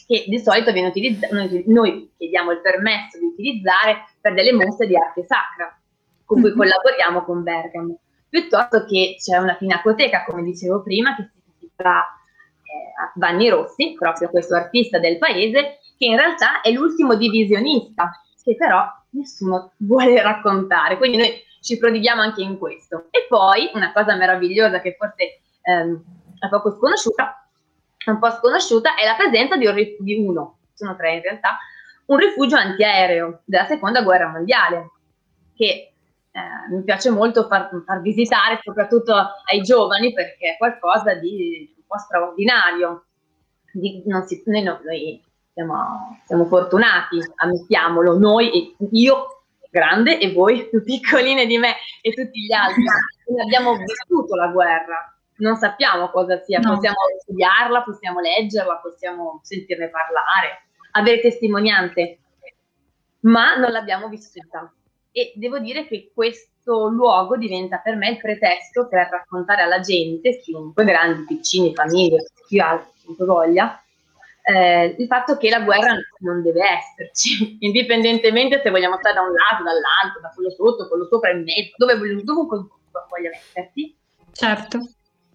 che 0.07 0.25
di 0.27 0.39
solito 0.39 0.73
viene 0.73 0.89
utilizzata, 0.89 1.35
noi, 1.35 1.65
noi, 1.67 2.11
chiediamo 2.17 2.53
il 2.53 2.63
permesso 2.63 3.19
di 3.19 3.27
utilizzare 3.27 4.07
per 4.23 4.33
delle 4.33 4.53
mostre 4.55 4.87
di 4.87 4.97
arte 4.97 5.25
sacra, 5.25 5.79
con 6.25 6.41
cui 6.41 6.49
mm-hmm. 6.49 6.59
collaboriamo 6.59 7.25
con 7.25 7.43
Bergamo, 7.43 7.99
piuttosto 8.29 8.87
che 8.87 9.17
c'è 9.19 9.37
una 9.37 9.55
pinacoteca, 9.55 10.25
come 10.25 10.43
dicevo 10.43 10.83
prima, 10.83 11.15
che 11.15 11.25
si 11.25 11.48
intitola 11.79 12.05
eh, 12.63 13.13
Vanni 13.15 13.49
Rossi, 13.49 13.95
proprio 13.97 14.29
questo 14.29 14.57
artista 14.57 14.99
del 14.99 15.19
paese, 15.19 15.79
che 15.97 16.07
in 16.07 16.17
realtà 16.17 16.61
è 16.61 16.71
l'ultimo 16.71 17.15
divisionista, 17.15 18.11
che 18.43 18.57
però 18.57 18.85
nessuno 19.11 19.73
vuole 19.79 20.21
raccontare, 20.21 20.97
quindi 20.97 21.17
noi 21.17 21.47
ci 21.61 21.79
prodighiamo 21.79 22.21
anche 22.21 22.43
in 22.43 22.59
questo. 22.59 23.07
E 23.11 23.27
poi 23.29 23.71
una 23.75 23.93
cosa 23.93 24.17
meravigliosa 24.17 24.81
che 24.81 24.97
forse 24.99 25.41
ehm, 25.63 26.03
è 26.39 26.49
poco 26.49 26.75
sconosciuta 26.77 27.43
un 28.07 28.19
po' 28.19 28.31
sconosciuta 28.31 28.95
è 28.95 29.05
la 29.05 29.17
presenza 29.17 29.57
di, 29.57 29.67
un, 29.67 29.75
di 29.99 30.15
uno, 30.15 30.61
sono 30.73 30.97
tre 30.97 31.17
in 31.17 31.23
realtà, 31.23 31.59
un 32.07 32.17
rifugio 32.17 32.57
antiaereo 32.57 33.43
della 33.45 33.67
seconda 33.67 34.01
guerra 34.01 34.29
mondiale, 34.29 34.93
che 35.55 35.93
eh, 36.39 36.75
mi 36.75 36.83
piace 36.85 37.11
molto 37.11 37.47
far, 37.49 37.69
far, 37.85 38.01
visitare 38.01 38.61
soprattutto 38.63 39.15
ai 39.51 39.61
giovani 39.63 40.13
perché 40.13 40.53
è 40.53 40.57
qualcosa 40.57 41.15
di 41.15 41.75
un 41.77 41.83
po' 41.87 41.99
straordinario. 41.99 43.05
Di, 43.73 44.03
si, 44.27 44.43
noi, 44.47 44.63
noi 44.63 45.25
siamo, 45.53 46.19
siamo, 46.25 46.47
fortunati, 46.47 47.19
ammettiamolo, 47.37 48.19
noi, 48.19 48.75
io 48.93 49.43
grande 49.71 50.19
e 50.19 50.33
voi 50.33 50.67
più 50.71 50.83
piccoline 50.83 51.47
di 51.47 51.59
me 51.59 51.75
e 52.01 52.13
tutti 52.13 52.41
gli 52.41 52.53
altri, 52.53 52.85
abbiamo 53.43 53.77
vissuto 53.77 54.35
la 54.37 54.49
guerra, 54.49 55.19
non 55.39 55.57
sappiamo 55.57 56.11
cosa 56.11 56.41
sia, 56.43 56.61
no. 56.61 56.75
possiamo 56.75 56.97
studiarla, 57.21 57.83
possiamo 57.83 58.21
leggerla, 58.21 58.77
possiamo 58.77 59.41
sentirne 59.43 59.91
parlare, 59.91 60.69
avere 60.93 61.21
testimonianze, 61.21 62.19
ma 63.21 63.57
non 63.57 63.71
l'abbiamo 63.71 64.09
vissuta. 64.09 64.73
E 65.19 65.33
devo 65.35 65.59
dire 65.59 65.87
che 65.87 66.11
questo 66.15 66.89
luogo 66.89 67.37
diventa 67.37 67.79
per 67.79 67.97
me 67.97 68.11
il 68.11 68.19
pretesto 68.19 68.89
per 68.89 69.09
raccontare 69.11 69.63
alla 69.63 69.81
gente, 69.81 70.39
chiunque, 70.39 70.85
grandi, 70.85 71.25
piccini, 71.25 71.75
famiglie, 71.75 72.31
chi 72.47 72.61
ha 72.61 72.87
voglia, 73.19 73.83
eh, 74.43 74.95
il 74.99 75.07
fatto 75.07 75.37
che 75.37 75.49
la 75.51 75.61
guerra 75.61 75.97
non 76.21 76.43
deve 76.43 76.61
esserci, 76.63 77.57
indipendentemente 77.65 78.61
se 78.63 78.71
vogliamo 78.71 78.97
stare 78.99 79.15
da 79.15 79.23
un 79.23 79.33
lato, 79.33 79.63
dall'altro, 79.63 80.21
da 80.21 80.31
quello 80.35 80.51
sotto, 80.51 80.89
quello 80.89 81.07
sopra, 81.07 81.31
in 81.31 81.43
mezzo, 81.43 81.75
dove, 81.77 82.23
dovunque 82.23 82.59
voglia 83.09 83.31
metterti. 83.31 83.97
Certo 84.33 84.79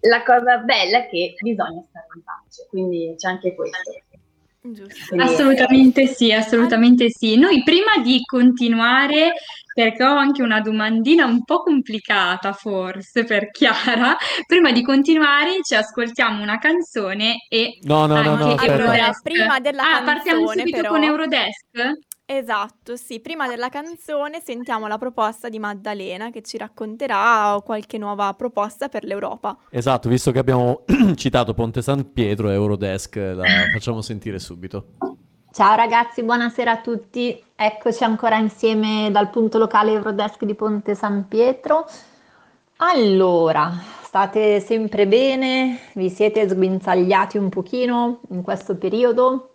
la 0.08 0.22
cosa 0.22 0.58
bella 0.58 0.98
è 0.98 1.08
che 1.08 1.34
bisogna 1.40 1.82
stare 1.88 2.06
in 2.14 2.22
pace, 2.22 2.66
quindi 2.68 3.14
c'è 3.16 3.28
anche 3.28 3.54
questo. 3.54 3.78
Giusto. 4.60 5.14
Assolutamente 5.16 6.06
sì, 6.06 6.32
assolutamente 6.32 7.10
sì. 7.10 7.36
Noi 7.36 7.62
prima 7.62 7.98
di 8.02 8.22
continuare, 8.24 9.32
perché 9.74 10.04
ho 10.04 10.16
anche 10.16 10.42
una 10.42 10.60
domandina 10.60 11.26
un 11.26 11.42
po' 11.44 11.62
complicata 11.62 12.52
forse 12.52 13.24
per 13.24 13.50
Chiara, 13.50 14.16
prima 14.46 14.70
di 14.70 14.82
continuare 14.82 15.58
ci 15.62 15.74
ascoltiamo 15.74 16.42
una 16.42 16.58
canzone 16.58 17.44
e 17.48 17.78
no, 17.82 18.06
no, 18.06 18.22
no, 18.22 18.36
no, 18.36 18.54
allora, 18.54 19.10
prima 19.22 19.58
della 19.58 19.82
ah, 19.82 19.86
canzone 19.86 20.04
partiamo 20.14 20.46
subito 20.48 20.76
però... 20.76 20.88
con 20.88 21.02
Eurodesk? 21.02 22.12
Esatto, 22.26 22.96
sì, 22.96 23.20
prima 23.20 23.46
della 23.46 23.68
canzone 23.68 24.40
sentiamo 24.42 24.86
la 24.86 24.96
proposta 24.96 25.50
di 25.50 25.58
Maddalena 25.58 26.30
che 26.30 26.40
ci 26.40 26.56
racconterà 26.56 27.60
qualche 27.62 27.98
nuova 27.98 28.32
proposta 28.32 28.88
per 28.88 29.04
l'Europa. 29.04 29.58
Esatto, 29.68 30.08
visto 30.08 30.30
che 30.30 30.38
abbiamo 30.38 30.84
citato 31.16 31.52
Ponte 31.52 31.82
San 31.82 32.12
Pietro 32.14 32.48
e 32.48 32.54
Eurodesk, 32.54 33.16
la 33.16 33.44
facciamo 33.74 34.00
sentire 34.00 34.38
subito. 34.38 34.94
Ciao 35.54 35.76
ragazzi, 35.76 36.24
buonasera 36.24 36.72
a 36.72 36.80
tutti. 36.80 37.40
Eccoci 37.54 38.02
ancora 38.02 38.38
insieme 38.38 39.08
dal 39.12 39.30
punto 39.30 39.56
locale 39.56 39.92
Eurodesk 39.92 40.42
di 40.42 40.56
Ponte 40.56 40.96
San 40.96 41.28
Pietro. 41.28 41.86
Allora, 42.78 43.72
state 44.02 44.58
sempre 44.58 45.06
bene? 45.06 45.78
Vi 45.94 46.10
siete 46.10 46.48
sguinzagliati 46.48 47.38
un 47.38 47.50
pochino 47.50 48.22
in 48.30 48.42
questo 48.42 48.74
periodo? 48.74 49.50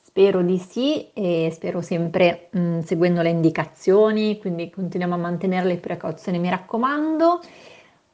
Spero 0.00 0.40
di 0.40 0.56
sì 0.56 1.10
e 1.12 1.50
spero 1.52 1.80
sempre 1.80 2.46
mh, 2.52 2.60
mm, 2.60 2.78
seguendo 2.82 3.20
le 3.20 3.30
indicazioni, 3.30 4.38
quindi 4.38 4.70
continuiamo 4.70 5.14
a 5.14 5.18
mantenere 5.18 5.66
le 5.66 5.78
precauzioni, 5.78 6.38
mi 6.38 6.48
raccomando. 6.48 7.40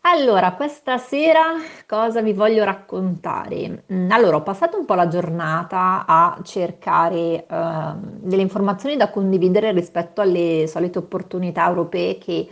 Allora, 0.03 0.55
questa 0.55 0.97
sera 0.97 1.43
cosa 1.87 2.23
vi 2.23 2.33
voglio 2.33 2.65
raccontare? 2.65 3.85
Mm, 3.93 4.11
allora, 4.11 4.37
ho 4.37 4.43
passato 4.43 4.79
un 4.79 4.87
po' 4.87 4.95
la 4.95 5.09
giornata 5.09 6.05
a 6.07 6.39
cercare 6.43 7.45
uh, 7.49 7.99
delle 8.19 8.41
informazioni 8.41 8.97
da 8.97 9.11
condividere 9.11 9.73
rispetto 9.73 10.23
alle 10.23 10.67
solite 10.69 10.99
opportunità 10.99 11.69
europee 11.69 12.17
che, 12.17 12.49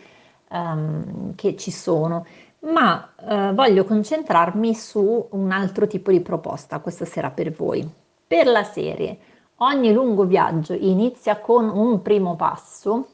um, 0.51 1.35
che 1.35 1.57
ci 1.57 1.71
sono, 1.71 2.27
ma 2.61 3.13
uh, 3.17 3.55
voglio 3.55 3.85
concentrarmi 3.85 4.75
su 4.75 5.29
un 5.31 5.51
altro 5.51 5.87
tipo 5.87 6.11
di 6.11 6.21
proposta 6.21 6.81
questa 6.81 7.07
sera 7.07 7.31
per 7.31 7.51
voi. 7.53 7.89
Per 8.27 8.47
la 8.47 8.63
serie 8.63 9.19
Ogni 9.61 9.93
lungo 9.93 10.25
viaggio 10.25 10.73
inizia 10.73 11.41
con 11.41 11.69
un 11.69 12.01
primo 12.01 12.37
passo. 12.37 13.09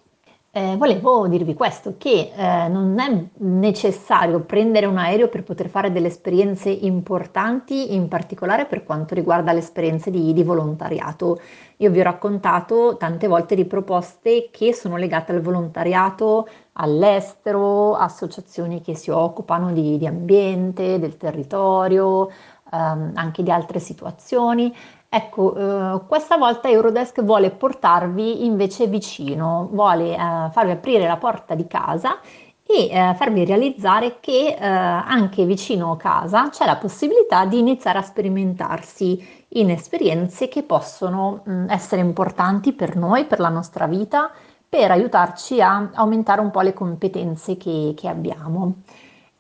Eh, 0.57 0.77
volevo 0.77 1.27
dirvi 1.27 1.53
questo, 1.53 1.97
che 1.99 2.31
eh, 2.33 2.69
non 2.69 2.97
è 3.01 3.25
necessario 3.39 4.39
prendere 4.39 4.87
un 4.87 4.99
aereo 4.99 5.27
per 5.27 5.43
poter 5.43 5.69
fare 5.69 5.91
delle 5.91 6.07
esperienze 6.07 6.71
importanti, 6.71 7.93
in 7.93 8.07
particolare 8.07 8.65
per 8.67 8.85
quanto 8.85 9.17
riguarda 9.17 9.53
le 9.53 9.59
esperienze 9.59 10.13
di, 10.13 10.33
di 10.33 10.43
volontariato. 10.45 11.41
Io 11.79 11.91
vi 11.91 11.99
ho 11.99 12.05
raccontato 12.05 12.97
tante 12.97 13.27
volte 13.27 13.57
di 13.57 13.65
proposte 13.65 14.51
che 14.53 14.73
sono 14.73 14.97
legate 14.97 15.33
al 15.33 15.41
volontariato 15.41 16.47
all'estero, 16.75 17.97
associazioni 17.97 18.81
che 18.81 18.95
si 18.95 19.11
occupano 19.11 19.73
di, 19.73 19.99
di 19.99 20.07
ambiente, 20.07 21.01
del 21.01 21.17
territorio, 21.17 22.31
ehm, 22.73 23.11
anche 23.15 23.43
di 23.43 23.51
altre 23.51 23.81
situazioni. 23.81 24.73
Ecco, 25.17 25.55
eh, 25.55 26.07
questa 26.09 26.37
volta 26.37 26.69
Eurodesk 26.69 27.23
vuole 27.23 27.53
portarvi 27.53 28.45
invece 28.47 28.89
vicino, 28.89 29.69
vuole 29.71 30.13
eh, 30.13 30.17
farvi 30.51 30.73
aprire 30.73 31.07
la 31.07 31.19
porta 31.19 31.55
di 31.55 31.69
casa 31.69 32.19
e 32.67 32.89
eh, 32.91 33.15
farvi 33.15 33.45
realizzare 33.45 34.19
che 34.19 34.57
eh, 34.59 34.67
anche 34.67 35.45
vicino 35.45 35.95
casa 35.97 36.49
c'è 36.49 36.67
la 36.67 36.79
possibilità 36.79 37.45
di 37.47 37.61
iniziare 37.61 37.99
a 37.99 38.03
sperimentarsi 38.03 39.45
in 39.51 39.71
esperienze 39.71 40.49
che 40.49 40.65
possono 40.65 41.43
mh, 41.45 41.53
mm, 41.53 41.71
essere 41.71 42.01
importanti 42.01 42.73
per 42.73 42.97
noi, 42.97 43.25
per 43.25 43.39
la 43.39 43.51
nostra 43.51 43.87
vita, 43.87 44.33
per 44.69 44.91
aiutarci 44.91 45.61
a 45.61 45.91
aumentare 45.95 46.41
un 46.41 46.51
po' 46.51 46.63
le 46.63 46.73
competenze 46.73 47.57
che, 47.57 47.95
che 47.97 48.09
abbiamo. 48.09 48.83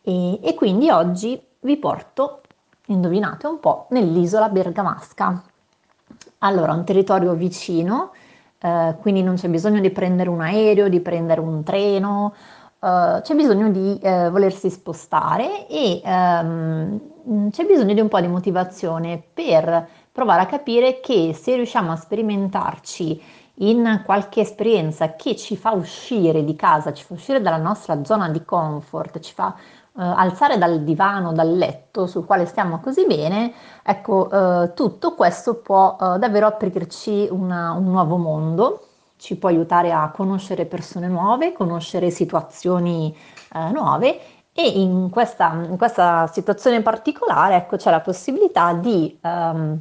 E, 0.02 0.38
e 0.40 0.54
quindi 0.54 0.88
oggi 0.90 1.40
vi 1.62 1.76
porto, 1.78 2.42
indovinate 2.86 3.48
un 3.48 3.58
po', 3.58 3.86
nell'isola 3.90 4.48
bergamasca. 4.48 5.42
Allora, 6.44 6.74
un 6.74 6.84
territorio 6.84 7.32
vicino, 7.32 8.12
eh, 8.58 8.96
quindi 9.00 9.22
non 9.22 9.36
c'è 9.36 9.48
bisogno 9.48 9.80
di 9.80 9.90
prendere 9.90 10.28
un 10.28 10.42
aereo, 10.42 10.88
di 10.88 11.00
prendere 11.00 11.40
un 11.40 11.62
treno, 11.64 12.34
eh, 12.80 13.20
c'è 13.22 13.34
bisogno 13.34 13.70
di 13.70 13.98
eh, 14.02 14.28
volersi 14.28 14.68
spostare 14.68 15.66
e 15.66 16.02
ehm, 16.04 17.50
c'è 17.50 17.64
bisogno 17.64 17.94
di 17.94 18.00
un 18.00 18.08
po' 18.08 18.20
di 18.20 18.26
motivazione 18.28 19.22
per 19.32 19.88
provare 20.12 20.42
a 20.42 20.46
capire 20.46 21.00
che 21.00 21.32
se 21.32 21.54
riusciamo 21.54 21.92
a 21.92 21.96
sperimentarci 21.96 23.22
in 23.58 24.02
qualche 24.04 24.40
esperienza 24.40 25.14
che 25.14 25.36
ci 25.36 25.56
fa 25.56 25.70
uscire 25.72 26.44
di 26.44 26.56
casa, 26.56 26.92
ci 26.92 27.04
fa 27.04 27.14
uscire 27.14 27.40
dalla 27.40 27.56
nostra 27.56 28.04
zona 28.04 28.28
di 28.28 28.44
comfort, 28.44 29.18
ci 29.20 29.32
fa 29.32 29.54
eh, 29.96 30.02
alzare 30.02 30.58
dal 30.58 30.82
divano, 30.82 31.32
dal 31.32 31.56
letto 31.56 32.06
sul 32.06 32.24
quale 32.24 32.46
stiamo 32.46 32.80
così 32.80 33.06
bene, 33.06 33.52
ecco, 33.82 34.30
eh, 34.30 34.74
tutto 34.74 35.14
questo 35.14 35.54
può 35.56 35.96
eh, 36.00 36.18
davvero 36.18 36.46
aprirci 36.46 37.28
una, 37.30 37.72
un 37.72 37.84
nuovo 37.84 38.16
mondo, 38.16 38.88
ci 39.16 39.36
può 39.36 39.48
aiutare 39.48 39.92
a 39.92 40.10
conoscere 40.10 40.66
persone 40.66 41.06
nuove, 41.08 41.52
conoscere 41.52 42.10
situazioni 42.10 43.16
eh, 43.54 43.70
nuove. 43.70 44.20
E 44.52 44.68
in 44.68 45.10
questa, 45.10 45.52
in 45.68 45.76
questa, 45.76 46.28
situazione 46.28 46.80
particolare 46.80 47.56
ecco, 47.56 47.76
c'è 47.76 47.90
la 47.90 48.00
possibilità 48.00 48.72
di 48.72 49.18
ehm, 49.20 49.80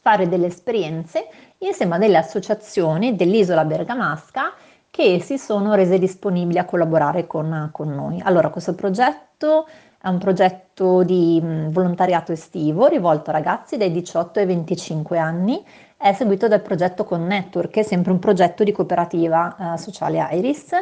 fare 0.00 0.28
delle 0.28 0.46
esperienze 0.46 1.28
insieme 1.58 1.96
a 1.96 1.98
delle 1.98 2.16
associazioni 2.16 3.16
dell'isola 3.16 3.64
bergamasca 3.64 4.52
che 4.92 5.22
si 5.22 5.38
sono 5.38 5.72
rese 5.72 5.98
disponibili 5.98 6.58
a 6.58 6.66
collaborare 6.66 7.26
con, 7.26 7.70
con 7.72 7.88
noi. 7.88 8.20
Allora, 8.22 8.50
questo 8.50 8.74
progetto 8.74 9.66
è 9.98 10.06
un 10.08 10.18
progetto 10.18 11.02
di 11.02 11.40
mh, 11.40 11.70
volontariato 11.70 12.32
estivo 12.32 12.88
rivolto 12.88 13.30
a 13.30 13.32
ragazzi 13.32 13.78
dai 13.78 13.90
18 13.90 14.40
ai 14.40 14.44
25 14.44 15.16
anni, 15.16 15.64
è 15.96 16.12
seguito 16.12 16.46
dal 16.46 16.60
progetto 16.60 17.04
Connetwork, 17.04 17.70
che 17.70 17.80
è 17.80 17.82
sempre 17.84 18.12
un 18.12 18.18
progetto 18.18 18.64
di 18.64 18.72
cooperativa 18.72 19.72
eh, 19.74 19.78
sociale 19.78 20.28
Iris. 20.32 20.72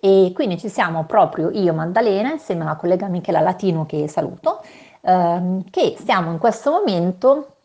E 0.00 0.32
quindi 0.34 0.56
ci 0.56 0.70
siamo 0.70 1.04
proprio 1.04 1.50
io, 1.50 1.74
Maddalena, 1.74 2.32
insieme 2.32 2.62
alla 2.62 2.76
collega 2.76 3.08
Michela 3.08 3.40
Latino, 3.40 3.84
che 3.84 4.08
saluto, 4.08 4.62
ehm, 5.02 5.64
che 5.68 5.96
stiamo 5.98 6.30
in 6.30 6.38
questo 6.38 6.70
momento 6.70 7.56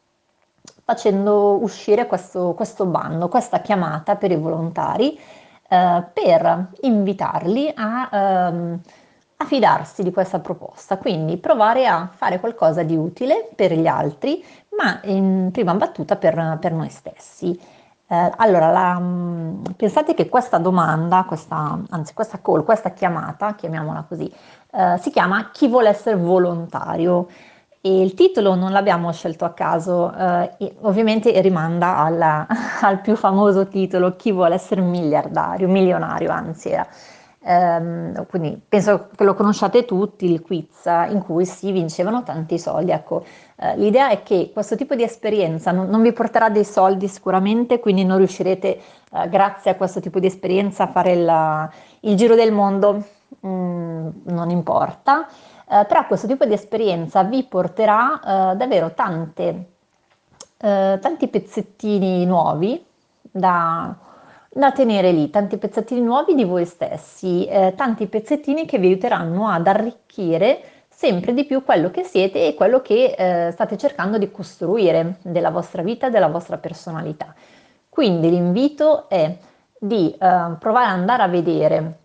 facendo 0.83 1.63
uscire 1.63 2.05
questo, 2.05 2.53
questo 2.53 2.85
bando, 2.85 3.29
questa 3.29 3.61
chiamata 3.61 4.17
per 4.17 4.31
i 4.31 4.35
volontari 4.35 5.17
eh, 5.67 6.03
per 6.13 6.69
invitarli 6.81 7.71
a, 7.75 8.09
ehm, 8.11 8.79
a 9.37 9.45
fidarsi 9.45 10.03
di 10.03 10.11
questa 10.11 10.39
proposta, 10.39 10.97
quindi 10.97 11.37
provare 11.37 11.87
a 11.87 12.09
fare 12.13 12.39
qualcosa 12.39 12.83
di 12.83 12.95
utile 12.95 13.49
per 13.55 13.73
gli 13.73 13.87
altri, 13.87 14.43
ma 14.77 14.99
in 15.03 15.49
prima 15.51 15.73
battuta 15.73 16.15
per, 16.15 16.57
per 16.59 16.71
noi 16.71 16.89
stessi. 16.89 17.59
Eh, 18.07 18.31
allora, 18.37 18.69
la, 18.71 18.99
mm, 18.99 19.63
pensate 19.75 20.13
che 20.13 20.29
questa 20.29 20.57
domanda, 20.59 21.25
questa, 21.27 21.79
anzi 21.89 22.13
questa 22.13 22.39
call, 22.41 22.63
questa 22.63 22.91
chiamata, 22.91 23.55
chiamiamola 23.55 24.05
così, 24.07 24.31
eh, 24.71 24.97
si 24.99 25.09
chiama 25.09 25.49
Chi 25.51 25.67
vuole 25.67 25.89
essere 25.89 26.15
volontario? 26.15 27.27
E 27.85 28.01
il 28.01 28.15
titolo 28.15 28.55
non 28.55 28.71
l'abbiamo 28.71 29.11
scelto 29.11 29.45
a 29.45 29.51
caso, 29.51 30.11
eh, 30.11 30.73
ovviamente 30.81 31.39
rimanda 31.39 31.97
alla, 31.97 32.47
al 32.81 32.99
più 32.99 33.15
famoso 33.15 33.67
titolo 33.67 34.15
Chi 34.15 34.31
vuole 34.31 34.55
essere 34.55 34.81
miliardario, 34.81 35.67
milionario 35.67 36.31
anzi. 36.31 36.75
Um, 37.41 38.25
quindi 38.25 38.59
penso 38.67 39.09
che 39.15 39.23
lo 39.23 39.35
conosciate 39.35 39.85
tutti, 39.85 40.25
il 40.25 40.41
quiz 40.41 40.85
in 40.85 41.21
cui 41.23 41.45
si 41.45 41.71
vincevano 41.71 42.23
tanti 42.23 42.57
soldi. 42.57 42.89
Ecco, 42.89 43.23
uh, 43.57 43.75
l'idea 43.75 44.09
è 44.09 44.23
che 44.23 44.49
questo 44.51 44.75
tipo 44.75 44.95
di 44.95 45.03
esperienza 45.03 45.71
non, 45.71 45.87
non, 45.87 46.01
vi 46.01 46.11
porterà 46.11 46.49
dei 46.49 46.65
soldi 46.65 47.07
sicuramente, 47.07 47.79
quindi 47.79 48.03
non 48.03 48.17
riuscirete, 48.17 48.79
uh, 49.11 49.29
grazie 49.29 49.69
a 49.69 49.75
questo 49.75 49.99
tipo 49.99 50.17
di 50.17 50.25
esperienza, 50.25 50.85
a 50.85 50.87
fare 50.87 51.11
il, 51.11 51.69
il 52.09 52.15
giro 52.15 52.33
del 52.33 52.51
mondo, 52.51 53.05
mm, 53.45 54.07
non 54.23 54.49
importa 54.49 55.27
eh, 55.67 55.85
però 55.85 56.05
questo 56.05 56.27
tipo 56.27 56.45
di 56.45 56.53
esperienza 56.53 57.23
vi 57.23 57.43
porterà 57.43 58.51
eh, 58.53 58.55
davvero 58.55 58.93
tante, 58.93 59.65
eh, 60.57 60.99
tanti 61.01 61.27
pezzettini 61.27 62.25
nuovi 62.25 62.83
da, 63.21 63.95
da, 64.49 64.71
tenere 64.71 65.11
lì, 65.11 65.29
tanti 65.29 65.57
pezzettini 65.57 66.01
nuovi 66.01 66.35
di 66.35 66.43
voi 66.43 66.65
stessi, 66.65 67.45
eh, 67.45 67.73
tanti 67.75 68.05
pezzettini 68.07 68.65
che 68.65 68.77
vi 68.77 68.87
aiuteranno 68.87 69.47
ad 69.47 69.67
arricchire 69.67 70.61
sempre 70.87 71.33
di 71.33 71.45
più 71.45 71.63
quello 71.63 71.91
che 71.91 72.03
siete 72.03 72.47
e 72.47 72.53
quello 72.53 72.81
che 72.81 73.15
eh, 73.17 73.51
state 73.51 73.75
cercando 73.77 74.17
di 74.17 74.31
costruire 74.31 75.17
della 75.23 75.49
vostra 75.49 75.81
vita, 75.81 76.09
della 76.09 76.29
vostra 76.29 76.57
personalità. 76.57 77.33
Quindi 77.89 78.29
l'invito 78.29 79.09
è 79.09 79.35
di 79.77 80.11
eh, 80.11 80.17
provare 80.59 80.85
ad 80.85 80.99
andare 80.99 81.23
a 81.23 81.27
vedere 81.27 81.99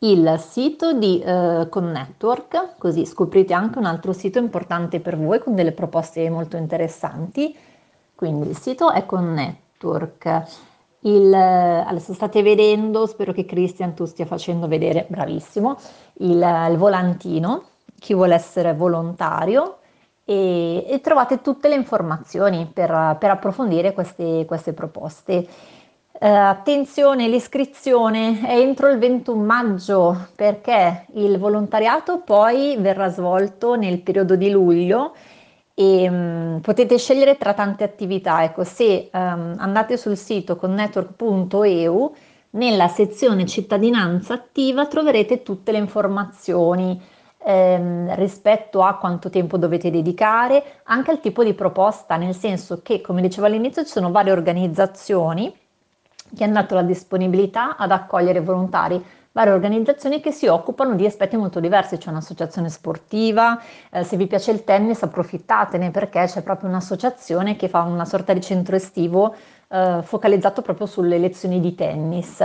il 0.00 0.36
sito 0.38 0.92
di 0.92 1.20
eh, 1.20 1.66
Connetwork, 1.70 2.76
così 2.78 3.06
scoprite 3.06 3.54
anche 3.54 3.78
un 3.78 3.86
altro 3.86 4.12
sito 4.12 4.38
importante 4.38 5.00
per 5.00 5.16
voi 5.16 5.38
con 5.38 5.54
delle 5.54 5.72
proposte 5.72 6.28
molto 6.28 6.56
interessanti. 6.56 7.56
Quindi 8.14 8.48
il 8.48 8.56
sito 8.56 8.90
è 8.90 9.06
Connetwork. 9.06 10.42
Il, 11.00 11.32
adesso 11.32 12.12
state 12.12 12.42
vedendo, 12.42 13.06
spero 13.06 13.32
che 13.32 13.44
Christian 13.44 13.94
tu 13.94 14.06
stia 14.06 14.26
facendo 14.26 14.66
vedere, 14.66 15.06
bravissimo, 15.08 15.76
il, 16.14 16.66
il 16.70 16.76
volantino, 16.76 17.62
chi 17.98 18.12
vuole 18.12 18.34
essere 18.34 18.74
volontario 18.74 19.78
e, 20.24 20.84
e, 20.88 21.00
trovate 21.00 21.40
tutte 21.40 21.68
le 21.68 21.76
informazioni 21.76 22.68
per, 22.72 23.16
per 23.18 23.30
approfondire 23.30 23.92
queste, 23.92 24.44
queste 24.46 24.72
proposte. 24.72 25.46
Uh, 26.18 26.26
attenzione, 26.26 27.28
l'iscrizione 27.28 28.40
è 28.40 28.58
entro 28.58 28.88
il 28.88 28.96
21 28.98 29.42
maggio 29.44 30.28
perché 30.34 31.06
il 31.12 31.38
volontariato 31.38 32.20
poi 32.20 32.76
verrà 32.78 33.08
svolto 33.10 33.74
nel 33.74 34.00
periodo 34.00 34.34
di 34.34 34.48
luglio 34.48 35.14
e 35.74 36.08
um, 36.08 36.60
potete 36.62 36.96
scegliere 36.96 37.36
tra 37.36 37.52
tante 37.52 37.84
attività. 37.84 38.42
Ecco, 38.44 38.64
se 38.64 39.10
um, 39.12 39.56
andate 39.58 39.98
sul 39.98 40.16
sito 40.16 40.56
connetwork.eu, 40.56 42.14
nella 42.50 42.88
sezione 42.88 43.44
cittadinanza 43.44 44.32
attiva 44.32 44.86
troverete 44.86 45.42
tutte 45.42 45.70
le 45.72 45.78
informazioni 45.78 46.98
ehm, 47.44 48.14
rispetto 48.14 48.82
a 48.82 48.96
quanto 48.96 49.28
tempo 49.28 49.58
dovete 49.58 49.90
dedicare, 49.90 50.80
anche 50.84 51.10
al 51.10 51.20
tipo 51.20 51.44
di 51.44 51.52
proposta, 51.52 52.16
nel 52.16 52.34
senso 52.34 52.80
che, 52.82 53.02
come 53.02 53.20
dicevo 53.20 53.46
all'inizio, 53.46 53.84
ci 53.84 53.90
sono 53.90 54.10
varie 54.10 54.32
organizzazioni 54.32 55.52
che 56.34 56.44
hanno 56.44 56.54
dato 56.54 56.74
la 56.74 56.82
disponibilità 56.82 57.76
ad 57.76 57.90
accogliere 57.90 58.40
volontari 58.40 59.02
varie 59.36 59.52
organizzazioni 59.52 60.20
che 60.20 60.32
si 60.32 60.46
occupano 60.46 60.94
di 60.94 61.04
aspetti 61.04 61.36
molto 61.36 61.60
diversi, 61.60 61.98
c'è 61.98 62.08
un'associazione 62.08 62.70
sportiva, 62.70 63.60
eh, 63.90 64.02
se 64.02 64.16
vi 64.16 64.26
piace 64.26 64.50
il 64.50 64.64
tennis 64.64 65.02
approfittatene 65.02 65.90
perché 65.90 66.24
c'è 66.24 66.42
proprio 66.42 66.70
un'associazione 66.70 67.54
che 67.54 67.68
fa 67.68 67.82
una 67.82 68.06
sorta 68.06 68.32
di 68.32 68.40
centro 68.40 68.76
estivo 68.76 69.34
eh, 69.68 70.00
focalizzato 70.02 70.62
proprio 70.62 70.86
sulle 70.86 71.18
lezioni 71.18 71.60
di 71.60 71.74
tennis 71.74 72.40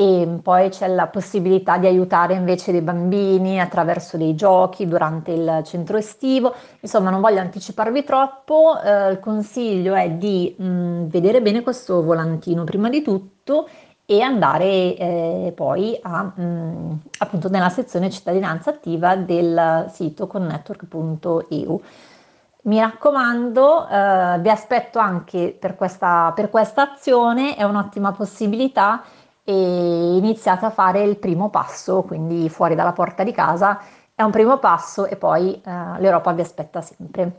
e 0.00 0.38
poi 0.42 0.70
c'è 0.70 0.88
la 0.88 1.08
possibilità 1.08 1.76
di 1.76 1.86
aiutare 1.86 2.32
invece 2.32 2.72
dei 2.72 2.80
bambini 2.80 3.60
attraverso 3.60 4.16
dei 4.16 4.34
giochi 4.34 4.88
durante 4.88 5.30
il 5.32 5.60
centro 5.66 5.98
estivo. 5.98 6.54
Insomma, 6.80 7.10
non 7.10 7.20
voglio 7.20 7.40
anticiparvi 7.40 8.02
troppo, 8.04 8.80
eh, 8.80 9.10
il 9.10 9.20
consiglio 9.20 9.92
è 9.92 10.08
di 10.08 10.54
mh, 10.56 10.64
mm, 10.64 11.06
vedere 11.08 11.42
bene 11.42 11.60
questo 11.60 12.02
volantino 12.02 12.64
prima 12.64 12.88
di 12.88 13.02
tutto 13.02 13.68
e 14.06 14.22
andare 14.22 14.96
eh, 14.96 15.52
poi 15.54 15.98
a, 16.00 16.22
mh, 16.22 16.42
mm, 16.42 16.92
appunto 17.18 17.50
nella 17.50 17.68
sezione 17.68 18.08
cittadinanza 18.08 18.70
attiva 18.70 19.16
del 19.16 19.84
sito 19.92 20.26
connetwork.eu. 20.26 21.82
Mi 22.62 22.80
raccomando, 22.80 23.86
eh, 23.86 24.38
vi 24.40 24.48
aspetto 24.48 24.98
anche 24.98 25.54
per 25.58 25.76
questa, 25.76 26.32
per 26.34 26.48
questa 26.48 26.92
azione, 26.92 27.54
è 27.54 27.64
un'ottima 27.64 28.12
possibilità 28.12 29.02
e 29.50 30.16
iniziate 30.16 30.64
a 30.64 30.70
fare 30.70 31.02
il 31.02 31.18
primo 31.18 31.50
passo, 31.50 32.02
quindi 32.02 32.48
fuori 32.48 32.76
dalla 32.76 32.92
porta 32.92 33.24
di 33.24 33.32
casa 33.32 33.80
è 34.14 34.22
un 34.22 34.30
primo 34.30 34.58
passo 34.58 35.06
e 35.06 35.16
poi 35.16 35.60
eh, 35.60 35.60
l'Europa 35.98 36.32
vi 36.32 36.42
aspetta 36.42 36.80
sempre. 36.80 37.34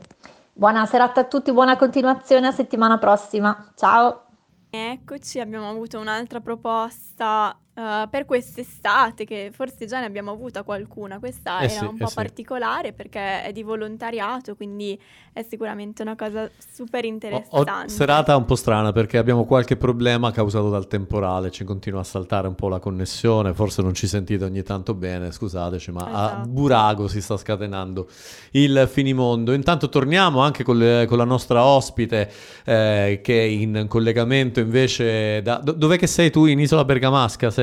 Buona 0.52 0.84
serata 0.84 1.20
a 1.20 1.24
tutti, 1.24 1.52
buona 1.52 1.76
continuazione, 1.78 2.48
a 2.48 2.52
settimana 2.52 2.98
prossima. 2.98 3.72
Ciao! 3.74 4.24
Eccoci, 4.68 5.40
abbiamo 5.40 5.70
avuto 5.70 5.98
un'altra 5.98 6.40
proposta 6.40 7.56
uh, 7.74 8.08
per 8.10 8.24
quest'estate, 8.24 9.24
che 9.24 9.50
forse 9.52 9.86
già 9.86 10.00
ne 10.00 10.06
abbiamo 10.06 10.30
avuta 10.30 10.62
qualcuna. 10.62 11.18
Questa 11.18 11.60
eh 11.60 11.64
era 11.64 11.78
sì, 11.80 11.84
un 11.84 11.96
po' 11.96 12.04
eh 12.04 12.08
sì. 12.08 12.14
particolare 12.14 12.92
perché 12.92 13.42
è 13.42 13.52
di 13.52 13.62
volontariato, 13.62 14.54
quindi 14.54 15.00
è 15.32 15.42
sicuramente 15.42 16.02
una 16.02 16.14
cosa 16.16 16.50
super 16.72 17.04
Ho- 17.04 17.08
interessante. 17.08 17.70
ho- 17.70 17.88
serata 17.88 18.36
un 18.36 18.44
po' 18.44 18.54
strana 18.54 18.92
perché 18.92 19.18
abbiamo 19.18 19.44
qualche 19.44 19.76
problema 19.76 20.30
causato 20.30 20.68
dal 20.68 20.86
temporale, 20.86 21.50
ci 21.50 21.64
continua 21.64 22.00
a 22.00 22.04
saltare 22.04 22.48
un 22.48 22.54
po' 22.54 22.68
la 22.68 22.78
connessione, 22.78 23.54
forse 23.54 23.82
non 23.82 23.94
ci 23.94 24.06
sentite 24.06 24.44
ogni 24.44 24.62
tanto 24.62 24.94
bene, 24.94 25.32
scusateci, 25.32 25.90
ma 25.90 26.04
a 26.04 26.10
Esatto. 26.32 26.48
Burago 26.48 27.08
si 27.08 27.20
sta 27.20 27.36
scatenando 27.36 28.08
il 28.52 28.88
finimondo. 28.90 29.52
Intanto 29.52 29.88
torniamo 29.88 30.40
anche 30.40 30.62
con, 30.64 30.76
le- 30.78 31.06
con 31.06 31.16
la 31.16 31.24
nostra 31.24 31.64
ospite 31.64 32.30
eh, 32.64 33.20
che 33.22 33.40
è 33.40 33.44
in 33.44 33.86
collegamento 33.88 34.60
invece 34.60 35.40
da... 35.42 35.56
do- 35.56 35.72
dov'è 35.72 35.96
che 35.96 36.06
sei 36.06 36.30
tu? 36.30 36.44
In 36.46 36.58
Isola 36.60 36.84
Bergamasca 36.84 37.50
sei? 37.50 37.61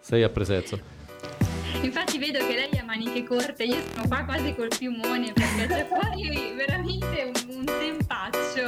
Sei 0.00 0.22
a 0.22 0.28
presezzo. 0.28 0.78
Infatti 1.82 2.18
vedo 2.18 2.38
che 2.46 2.54
lei 2.54 2.78
ha 2.78 2.84
maniche 2.84 3.24
corte, 3.24 3.64
io 3.64 3.76
sono 3.92 4.06
qua 4.06 4.24
quasi 4.24 4.54
col 4.54 4.68
piumone 4.76 5.32
perché 5.32 5.66
c'è 5.66 5.86
fuori 5.86 6.54
veramente 6.54 7.22
un, 7.24 7.56
un 7.56 7.64
tempaccio. 7.64 8.64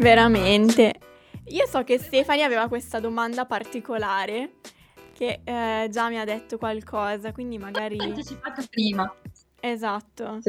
Veramente. 0.00 0.94
Io 1.46 1.66
so 1.66 1.82
che 1.84 1.98
Stefani 1.98 2.42
aveva 2.42 2.68
questa 2.68 3.00
domanda 3.00 3.46
particolare 3.46 4.54
che 5.12 5.40
eh, 5.44 5.88
già 5.90 6.08
mi 6.08 6.18
ha 6.18 6.24
detto 6.24 6.58
qualcosa, 6.58 7.32
quindi 7.32 7.58
magari... 7.58 7.96
Ho 7.98 8.02
anticipato 8.02 8.64
prima. 8.68 9.14
Esatto. 9.60 10.40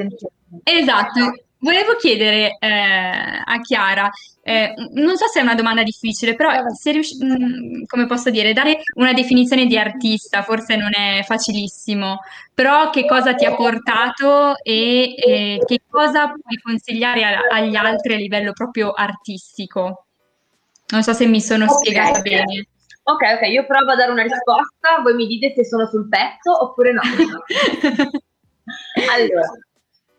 Esatto. 0.64 1.34
Volevo 1.64 1.95
chiedere 1.95 2.57
eh, 2.59 2.68
a 2.68 3.61
Chiara, 3.61 4.09
eh, 4.41 4.74
non 4.95 5.16
so 5.16 5.28
se 5.28 5.39
è 5.39 5.43
una 5.43 5.55
domanda 5.55 5.82
difficile, 5.82 6.36
però 6.36 6.51
se 6.78 6.91
riusci- 6.91 7.24
mh, 7.24 7.86
come 7.86 8.05
posso 8.05 8.30
dire, 8.30 8.51
dare 8.51 8.82
una 8.95 9.14
definizione 9.14 9.66
di 9.66 9.78
artista 9.78 10.41
forse 10.41 10.76
non 10.76 10.89
è 10.93 11.24
facilissimo, 11.24 12.20
però 12.53 12.89
che 12.89 13.05
cosa 13.05 13.34
ti 13.34 13.45
ha 13.45 13.55
portato 13.55 14.57
e, 14.61 15.16
e 15.16 15.59
che 15.66 15.80
cosa 15.89 16.26
puoi 16.28 16.57
consigliare 16.61 17.24
a- 17.24 17.39
agli 17.49 17.76
altri 17.78 18.16
a 18.16 18.18
livello 18.18 18.51
proprio 18.51 18.91
artistico? 18.91 20.07
Non 20.89 21.01
so 21.01 21.14
se 21.14 21.26
mi 21.28 21.39
sono 21.39 21.64
Ok. 21.64 21.78
spiegata 21.78 22.20
bene. 22.20 22.68
Ok, 23.03 23.22
ok, 23.36 23.47
io 23.49 23.66
provo 23.66 23.91
a 23.91 23.95
dare 23.95 24.11
una 24.11 24.24
risposta, 24.24 24.99
voi 25.01 25.14
mi 25.16 25.28
dite 25.28 25.53
se 25.53 25.64
sono 25.66 25.86
sul 25.88 26.09
pezzo 26.09 26.61
oppure 26.61 26.91
no. 26.91 27.01
Allora, 29.16 29.49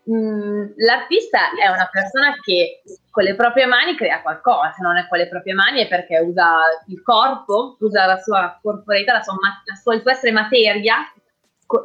l'artista 0.06 1.50
è 1.60 1.68
una 1.68 1.88
persona 1.90 2.34
che 2.42 2.82
con 3.10 3.24
le 3.24 3.34
proprie 3.34 3.66
mani 3.66 3.96
crea 3.96 4.20
qualcosa, 4.20 4.72
se 4.72 4.82
non 4.82 4.96
è 4.96 5.06
con 5.08 5.18
le 5.18 5.28
proprie 5.28 5.54
mani 5.54 5.80
è 5.80 5.88
perché 5.88 6.18
usa 6.18 6.60
il 6.88 7.02
corpo, 7.02 7.76
usa 7.80 8.04
la 8.04 8.16
sua 8.18 8.58
corporeità, 8.60 9.14
la 9.14 9.22
sua, 9.22 9.34
la 9.64 9.74
sua- 9.74 9.94
il 9.94 10.00
suo 10.02 10.10
essere 10.10 10.32
materia 10.32 10.96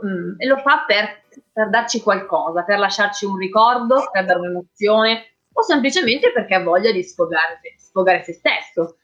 mh, 0.02 0.36
e 0.38 0.46
lo 0.46 0.58
fa 0.58 0.84
per, 0.86 1.22
per 1.54 1.70
darci 1.70 2.02
qualcosa, 2.02 2.64
per 2.64 2.80
lasciarci 2.80 3.26
un 3.26 3.38
ricordo, 3.38 4.10
per 4.12 4.26
dare 4.26 4.40
un'emozione 4.40 5.36
o 5.54 5.62
semplicemente 5.62 6.32
perché 6.32 6.56
ha 6.56 6.64
voglia 6.64 6.92
di 6.92 7.04
sfogare, 7.04 7.60
sfogare 7.78 8.24
se 8.24 8.34
stesso. 8.34 8.98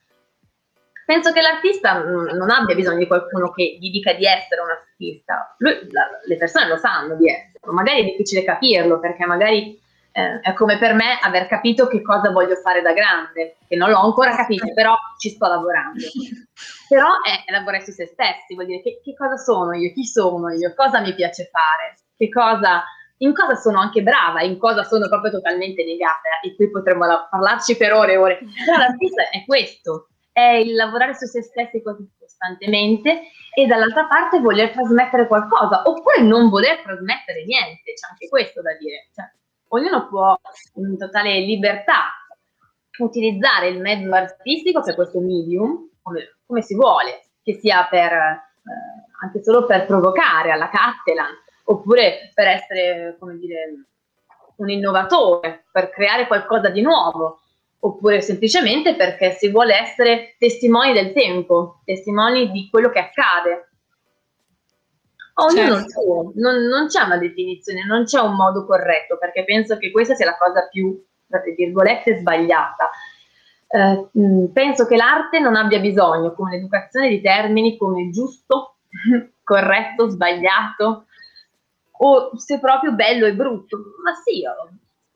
Penso 1.05 1.31
che 1.31 1.41
l'artista 1.41 1.99
mm, 2.03 2.29
non 2.35 2.49
abbia 2.49 2.75
bisogno 2.75 2.97
di 2.97 3.07
qualcuno 3.07 3.51
che 3.51 3.77
gli 3.79 3.91
dica 3.91 4.13
di 4.13 4.25
essere 4.25 4.61
un 4.61 4.69
artista. 4.69 5.55
Lui- 5.59 5.89
la- 5.91 6.09
le 6.25 6.37
persone 6.37 6.67
lo 6.67 6.77
sanno 6.77 7.15
di 7.15 7.29
essere, 7.29 7.59
magari 7.71 8.01
è 8.01 8.03
difficile 8.05 8.43
capirlo 8.43 8.99
perché 8.99 9.25
magari 9.25 9.79
eh, 10.11 10.39
è 10.39 10.53
come 10.53 10.77
per 10.77 10.93
me 10.93 11.19
aver 11.21 11.45
capito 11.47 11.87
che 11.87 12.01
cosa 12.01 12.31
voglio 12.31 12.55
fare 12.55 12.81
da 12.81 12.93
grande, 12.93 13.57
che 13.67 13.75
non 13.75 13.89
l'ho 13.89 13.99
ancora 13.99 14.33
capito, 14.35 14.71
però 14.73 14.95
ci 15.19 15.29
sto 15.29 15.47
lavorando. 15.47 15.99
Però 16.87 17.07
è 17.23 17.51
lavorare 17.51 17.83
su 17.83 17.91
se 17.91 18.05
stessi, 18.05 18.53
vuol 18.53 18.67
dire 18.67 18.81
che, 18.81 19.01
che 19.03 19.13
cosa 19.15 19.35
sono 19.37 19.73
io, 19.73 19.91
chi 19.91 20.05
sono 20.05 20.51
io, 20.53 20.73
cosa 20.75 21.01
mi 21.01 21.13
piace 21.15 21.49
fare, 21.51 21.95
che 22.15 22.29
cosa, 22.29 22.83
in 23.17 23.33
cosa 23.33 23.55
sono 23.55 23.79
anche 23.79 24.03
brava, 24.03 24.41
in 24.43 24.57
cosa 24.57 24.83
sono 24.83 25.07
proprio 25.09 25.31
totalmente 25.31 25.83
negata 25.83 26.39
e 26.43 26.55
qui 26.55 26.69
potremmo 26.69 27.05
la- 27.05 27.27
parlarci 27.29 27.75
per 27.75 27.91
ore 27.93 28.13
e 28.13 28.17
ore. 28.17 28.39
Però 28.65 28.77
l'artista 28.77 29.29
è 29.31 29.43
questo, 29.45 30.09
è 30.35 30.55
il 30.55 30.75
lavorare 30.75 31.15
su 31.15 31.27
se 31.27 31.41
stessi 31.41 31.81
così 31.81 32.05
costantemente 32.19 33.29
e 33.53 33.65
dall'altra 33.67 34.05
parte 34.05 34.41
voler 34.41 34.69
trasmettere 34.71 35.27
qualcosa 35.27 35.83
oppure 35.85 36.21
non 36.23 36.49
voler 36.49 36.81
trasmettere 36.81 37.45
niente, 37.45 37.93
c'è 37.93 38.09
anche 38.09 38.27
questo 38.27 38.61
da 38.61 38.75
dire. 38.75 39.07
Cioè, 39.15 39.31
ognuno 39.69 40.09
può 40.09 40.37
in 40.75 40.97
totale 40.97 41.39
libertà 41.39 42.11
utilizzare 42.97 43.69
il 43.69 43.79
mezzo 43.79 44.13
artistico, 44.13 44.81
che 44.81 44.91
è 44.91 44.95
questo 44.95 45.21
medium, 45.21 45.89
come, 46.01 46.35
come 46.45 46.61
si 46.61 46.75
vuole, 46.75 47.27
che 47.41 47.53
sia 47.53 47.87
per, 47.89 48.11
eh, 48.11 48.45
anche 49.21 49.41
solo 49.41 49.65
per 49.65 49.85
provocare 49.85 50.51
alla 50.51 50.67
Cattelan, 50.67 51.33
oppure 51.63 52.31
per 52.33 52.47
essere, 52.47 53.15
come 53.17 53.37
dire, 53.37 53.85
un 54.57 54.69
innovatore, 54.69 55.63
per 55.71 55.91
creare 55.91 56.27
qualcosa 56.27 56.67
di 56.67 56.81
nuovo, 56.81 57.39
oppure 57.79 58.21
semplicemente 58.21 58.95
perché 58.95 59.31
si 59.31 59.49
vuole 59.49 59.75
essere 59.75 60.35
testimoni 60.37 60.93
del 60.93 61.13
tempo, 61.13 61.81
testimoni 61.85 62.51
di 62.51 62.67
quello 62.69 62.89
che 62.89 62.99
accade. 62.99 63.69
Ognuno 65.37 65.75
Certo. 65.75 65.89
suo, 65.89 66.31
non, 66.35 66.63
non 66.63 66.87
c'è 66.87 67.01
una 67.03 67.17
definizione, 67.17 67.85
non 67.85 68.05
c'è 68.05 68.19
un 68.21 68.35
modo 68.35 68.65
corretto, 68.65 69.17
perché 69.17 69.43
penso 69.43 69.77
che 69.77 69.91
questa 69.91 70.15
sia 70.15 70.25
la 70.25 70.37
cosa 70.37 70.67
più, 70.69 71.03
tra 71.27 71.41
virgolette, 71.41 72.19
sbagliata. 72.19 72.89
Eh, 73.67 74.07
mh, 74.11 74.45
penso 74.53 74.85
che 74.85 74.95
l'arte 74.95 75.39
non 75.39 75.55
abbia 75.55 75.79
bisogno, 75.79 76.33
come 76.33 76.51
l'educazione, 76.51 77.09
di 77.09 77.21
termini 77.21 77.75
come 77.77 78.09
giusto, 78.11 78.77
corretto, 79.43 80.07
sbagliato, 80.07 81.07
o 81.97 82.37
se 82.37 82.59
proprio 82.59 82.93
bello 82.93 83.25
e 83.25 83.33
brutto. 83.33 83.77
Ma 84.03 84.13
sì, 84.13 84.41
oh, 84.45 84.69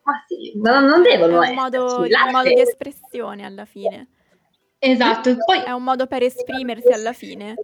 ma 0.10 0.24
sì, 0.28 0.54
non, 0.56 0.86
non 0.86 1.02
devono 1.02 1.42
È 1.42 1.50
un 1.50 1.56
modo, 1.56 2.04
esserci. 2.04 2.26
un 2.26 2.32
modo 2.32 2.50
di 2.50 2.62
espressione 2.62 3.46
alla 3.46 3.66
fine. 3.66 4.08
Esatto, 4.80 5.36
poi 5.46 5.62
È 5.64 5.72
un 5.72 5.84
modo 5.84 6.08
per 6.08 6.24
esprimersi 6.24 6.92
alla 6.92 7.14
fine. 7.14 7.56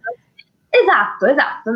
Esatto, 0.68 1.26
esatto. 1.26 1.70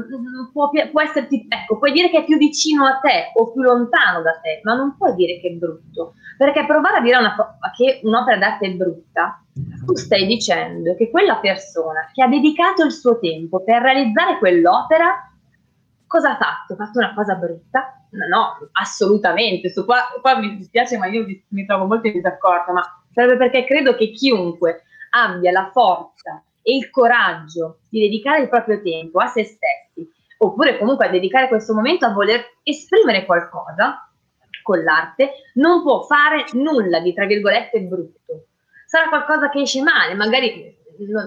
Può, 0.52 0.70
può 0.90 1.00
esserti, 1.00 1.46
ecco, 1.48 1.78
puoi 1.78 1.92
dire 1.92 2.10
che 2.10 2.18
è 2.18 2.24
più 2.24 2.36
vicino 2.36 2.84
a 2.84 2.98
te 2.98 3.30
o 3.34 3.50
più 3.52 3.62
lontano 3.62 4.20
da 4.20 4.38
te, 4.42 4.60
ma 4.64 4.74
non 4.74 4.96
puoi 4.96 5.14
dire 5.14 5.40
che 5.40 5.48
è 5.48 5.52
brutto. 5.52 6.14
Perché 6.36 6.66
provare 6.66 6.98
a 6.98 7.00
dire 7.00 7.16
una 7.16 7.34
che 7.74 8.00
un'opera 8.02 8.36
d'arte 8.36 8.66
è 8.66 8.70
brutta, 8.72 9.42
tu 9.86 9.96
stai 9.96 10.26
dicendo 10.26 10.94
che 10.96 11.10
quella 11.10 11.36
persona 11.36 12.10
che 12.12 12.22
ha 12.22 12.28
dedicato 12.28 12.84
il 12.84 12.92
suo 12.92 13.18
tempo 13.18 13.62
per 13.62 13.80
realizzare 13.80 14.38
quell'opera, 14.38 15.29
cosa 16.10 16.32
ha 16.32 16.36
fatto? 16.36 16.72
Ha 16.72 16.76
fatto 16.76 16.98
una 16.98 17.14
cosa 17.14 17.36
brutta? 17.36 18.04
No, 18.10 18.26
no, 18.26 18.68
assolutamente. 18.72 19.70
Su 19.70 19.84
qua, 19.84 20.08
qua 20.20 20.36
mi 20.38 20.56
dispiace, 20.56 20.98
ma 20.98 21.06
io 21.06 21.24
mi, 21.50 21.64
trovo 21.64 21.86
molto 21.86 22.08
in 22.08 22.14
disaccordo, 22.14 22.72
ma 22.72 22.82
sarebbe 23.12 23.36
perché 23.36 23.64
credo 23.64 23.94
che 23.94 24.10
chiunque 24.10 24.82
abbia 25.10 25.52
la 25.52 25.70
forza 25.72 26.42
e 26.62 26.74
il 26.74 26.90
coraggio 26.90 27.82
di 27.88 28.00
dedicare 28.00 28.42
il 28.42 28.48
proprio 28.48 28.82
tempo 28.82 29.20
a 29.20 29.28
se 29.28 29.44
stessi, 29.44 30.10
oppure 30.38 30.78
comunque 30.78 31.06
a 31.06 31.10
dedicare 31.10 31.46
questo 31.46 31.74
momento 31.74 32.06
a 32.06 32.12
voler 32.12 32.44
esprimere 32.64 33.24
qualcosa 33.24 34.10
con 34.64 34.82
l'arte, 34.82 35.30
non 35.54 35.82
può 35.82 36.02
fare 36.02 36.44
nulla 36.54 36.98
di 36.98 37.14
tra 37.14 37.24
virgolette 37.24 37.82
brutto. 37.82 38.46
Sarà 38.84 39.08
qualcosa 39.08 39.48
che 39.48 39.60
esce 39.60 39.80
male, 39.80 40.14
magari 40.14 40.76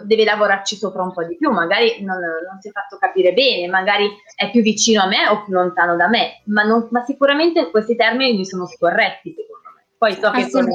deve 0.05 0.23
lavorarci 0.23 0.75
sopra 0.75 1.03
un 1.03 1.13
po' 1.13 1.23
di 1.23 1.35
più, 1.35 1.51
magari 1.51 2.03
non, 2.03 2.17
non 2.19 2.59
si 2.59 2.69
è 2.69 2.71
fatto 2.71 2.97
capire 2.97 3.33
bene, 3.33 3.67
magari 3.67 4.09
è 4.35 4.49
più 4.51 4.61
vicino 4.61 5.01
a 5.03 5.07
me 5.07 5.27
o 5.29 5.43
più 5.43 5.53
lontano 5.53 5.95
da 5.95 6.07
me, 6.07 6.41
ma, 6.45 6.63
non- 6.63 6.87
ma 6.91 7.03
sicuramente 7.03 7.69
questi 7.71 7.95
termini 7.95 8.37
mi 8.37 8.45
sono 8.45 8.67
scorretti 8.67 9.33
secondo 9.35 9.69
me. 9.75 9.85
Poi 9.97 10.13
so 10.13 10.31
che 10.31 10.49
sono, 10.49 10.67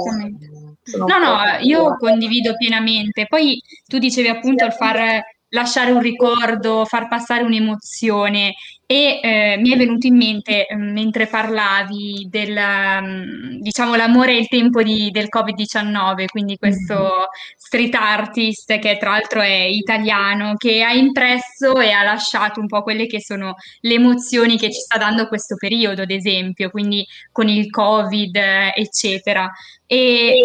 sono 0.83 1.05
No, 1.07 1.19
no, 1.19 1.37
io 1.61 1.97
condivido 1.97 2.55
pienamente. 2.57 3.27
Poi 3.27 3.61
tu 3.87 3.99
dicevi 3.99 4.29
appunto 4.29 4.65
il 4.65 4.73
far 4.73 5.23
lasciare 5.51 5.91
un 5.91 6.01
ricordo, 6.01 6.85
far 6.85 7.09
passare 7.09 7.43
un'emozione 7.43 8.55
e 8.91 9.21
eh, 9.23 9.57
mi 9.59 9.71
è 9.71 9.77
venuto 9.77 10.07
in 10.07 10.17
mente 10.17 10.67
eh, 10.67 10.75
mentre 10.75 11.27
parlavi 11.27 12.27
del, 12.31 12.59
mm, 12.59 13.61
diciamo, 13.61 13.95
l'amore 13.97 14.33
e 14.33 14.39
il 14.39 14.49
tempo 14.49 14.83
di- 14.83 15.11
del 15.11 15.27
Covid-19, 15.29 16.25
quindi 16.25 16.57
questo 16.57 17.29
street 17.55 17.95
artist 17.95 18.79
che 18.79 18.97
tra 18.97 19.11
l'altro 19.11 19.43
è 19.43 19.67
italiano, 19.67 20.55
che 20.57 20.83
ha 20.83 20.95
impresso 20.95 21.79
e 21.79 21.91
ha 21.91 22.03
lasciato 22.03 22.61
un 22.61 22.67
po' 22.67 22.83
quelle 22.83 23.07
che 23.07 23.21
sono 23.21 23.57
le 23.81 23.93
emozioni 23.95 24.57
che 24.57 24.73
ci 24.73 24.81
sta 24.81 24.97
dando 24.97 25.29
questo 25.29 25.57
periodo, 25.57 26.01
ad 26.01 26.11
esempio, 26.11 26.71
quindi 26.71 27.07
con 27.31 27.47
il 27.47 27.69
Covid, 27.69 28.37
eccetera. 28.75 29.51
E, 29.85 30.41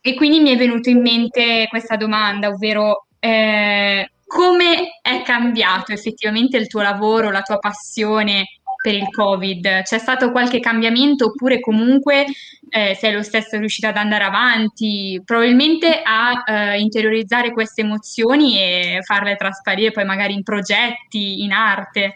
e 0.00 0.14
quindi 0.14 0.40
mi 0.40 0.50
è 0.50 0.56
venuto 0.56 0.88
in 0.90 1.00
mente 1.00 1.66
questa 1.68 1.94
domanda, 1.94 2.48
ovvero 2.48 3.06
eh, 3.20 4.10
come 4.28 5.00
è 5.00 5.22
cambiato 5.22 5.92
effettivamente 5.92 6.58
il 6.58 6.68
tuo 6.68 6.82
lavoro, 6.82 7.30
la 7.30 7.40
tua 7.40 7.58
passione 7.58 8.44
per 8.80 8.94
il 8.94 9.08
Covid? 9.10 9.82
C'è 9.82 9.98
stato 9.98 10.30
qualche 10.30 10.60
cambiamento 10.60 11.28
oppure 11.28 11.60
comunque 11.60 12.26
eh, 12.68 12.94
sei 12.94 13.14
lo 13.14 13.22
stesso 13.22 13.56
riuscita 13.56 13.88
ad 13.88 13.96
andare 13.96 14.24
avanti, 14.24 15.20
probabilmente 15.24 16.02
a 16.04 16.42
eh, 16.46 16.78
interiorizzare 16.78 17.52
queste 17.52 17.80
emozioni 17.80 18.58
e 18.58 18.98
farle 19.02 19.34
trasparire 19.36 19.92
poi 19.92 20.04
magari 20.04 20.34
in 20.34 20.42
progetti, 20.42 21.42
in 21.42 21.52
arte? 21.52 22.14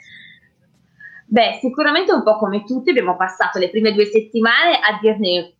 Beh, 1.25 1.61
sicuramente 1.63 2.13
un 2.13 2.23
po' 2.23 2.37
come 2.37 2.63
tutti 2.65 2.91
abbiamo 2.91 3.17
passato 3.17 3.59
le 3.59 3.71
prime 3.71 3.95
due 3.95 4.05
settimane 4.05 4.75
a 4.75 4.99
dirne, 5.01 5.55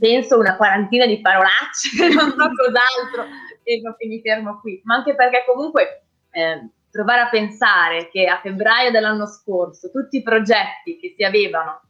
penso, 0.00 0.38
una 0.38 0.56
quarantina 0.56 1.04
di 1.04 1.20
parolacce, 1.20 1.90
non 2.08 2.30
so 2.30 2.48
cos'altro, 2.48 3.26
e 3.68 4.06
mi 4.06 4.20
fermo 4.20 4.60
qui. 4.60 4.80
Ma 4.84 4.96
anche 4.96 5.14
perché 5.14 5.44
comunque 5.46 6.04
eh, 6.30 6.68
provare 6.90 7.20
a 7.20 7.28
pensare 7.28 8.08
che 8.08 8.26
a 8.26 8.40
febbraio 8.40 8.90
dell'anno 8.90 9.26
scorso 9.26 9.90
tutti 9.90 10.16
i 10.16 10.22
progetti 10.22 10.98
che 10.98 11.14
si 11.16 11.22
avevano 11.22 11.82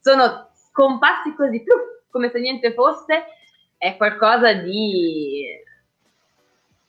sono 0.00 0.50
scomparsi 0.52 1.34
così, 1.34 1.62
come 2.10 2.30
se 2.30 2.40
niente 2.40 2.72
fosse, 2.72 3.24
è 3.76 3.96
qualcosa 3.96 4.52
di 4.54 5.44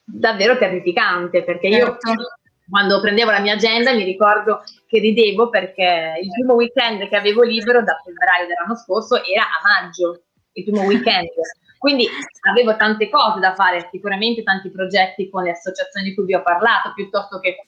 davvero 0.03 0.57
terrificante, 0.57 1.43
perché 1.43 1.67
io 1.67 1.97
Certo. 1.99 2.35
quando 2.69 2.99
prendevo 3.01 3.31
la 3.31 3.39
mia 3.39 3.53
agenda 3.53 3.93
mi 3.93 4.03
ricordo 4.03 4.61
che 4.87 4.99
ridevo 4.99 5.49
perché 5.49 6.19
il 6.21 6.29
primo 6.31 6.53
weekend 6.53 7.07
che 7.07 7.15
avevo 7.15 7.43
libero 7.43 7.83
da 7.83 7.99
febbraio 8.03 8.47
dell'anno 8.47 8.75
scorso 8.75 9.23
era 9.23 9.43
a 9.43 9.83
maggio, 9.83 10.23
il 10.53 10.63
primo 10.63 10.83
weekend. 10.83 11.29
Quindi 11.77 12.07
avevo 12.47 12.75
tante 12.75 13.09
cose 13.09 13.39
da 13.39 13.55
fare, 13.55 13.87
sicuramente 13.91 14.43
tanti 14.43 14.69
progetti 14.69 15.29
con 15.29 15.43
le 15.43 15.51
associazioni 15.51 16.09
di 16.09 16.15
cui 16.15 16.25
vi 16.25 16.35
ho 16.35 16.43
parlato, 16.43 16.93
piuttosto 16.93 17.39
che 17.39 17.67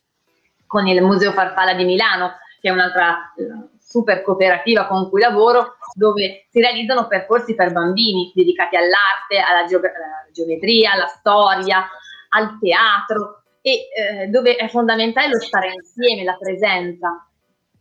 con 0.68 0.86
il 0.88 1.02
Museo 1.02 1.32
Farfalla 1.32 1.74
di 1.74 1.84
Milano, 1.84 2.34
che 2.62 2.70
è 2.70 2.72
un'altra 2.72 3.34
eh, 3.36 3.78
super 3.80 4.22
cooperativa 4.22 4.86
con 4.86 5.10
cui 5.10 5.20
lavoro, 5.20 5.78
dove 5.96 6.46
si 6.50 6.60
realizzano 6.60 7.08
percorsi 7.08 7.56
per 7.56 7.72
bambini 7.72 8.32
dedicati 8.34 8.76
all'arte, 8.76 9.40
alla, 9.40 9.66
geog- 9.66 9.86
alla 9.86 10.28
geometria, 10.32 10.94
alla 10.94 11.08
storia, 11.08 11.88
al 12.30 12.58
teatro 12.60 13.44
e 13.62 13.88
eh, 13.96 14.28
dove 14.28 14.56
è 14.56 14.68
fondamentale 14.68 15.30
lo 15.30 15.40
stare 15.40 15.74
insieme, 15.74 16.24
la 16.24 16.38
presenza. 16.38 17.28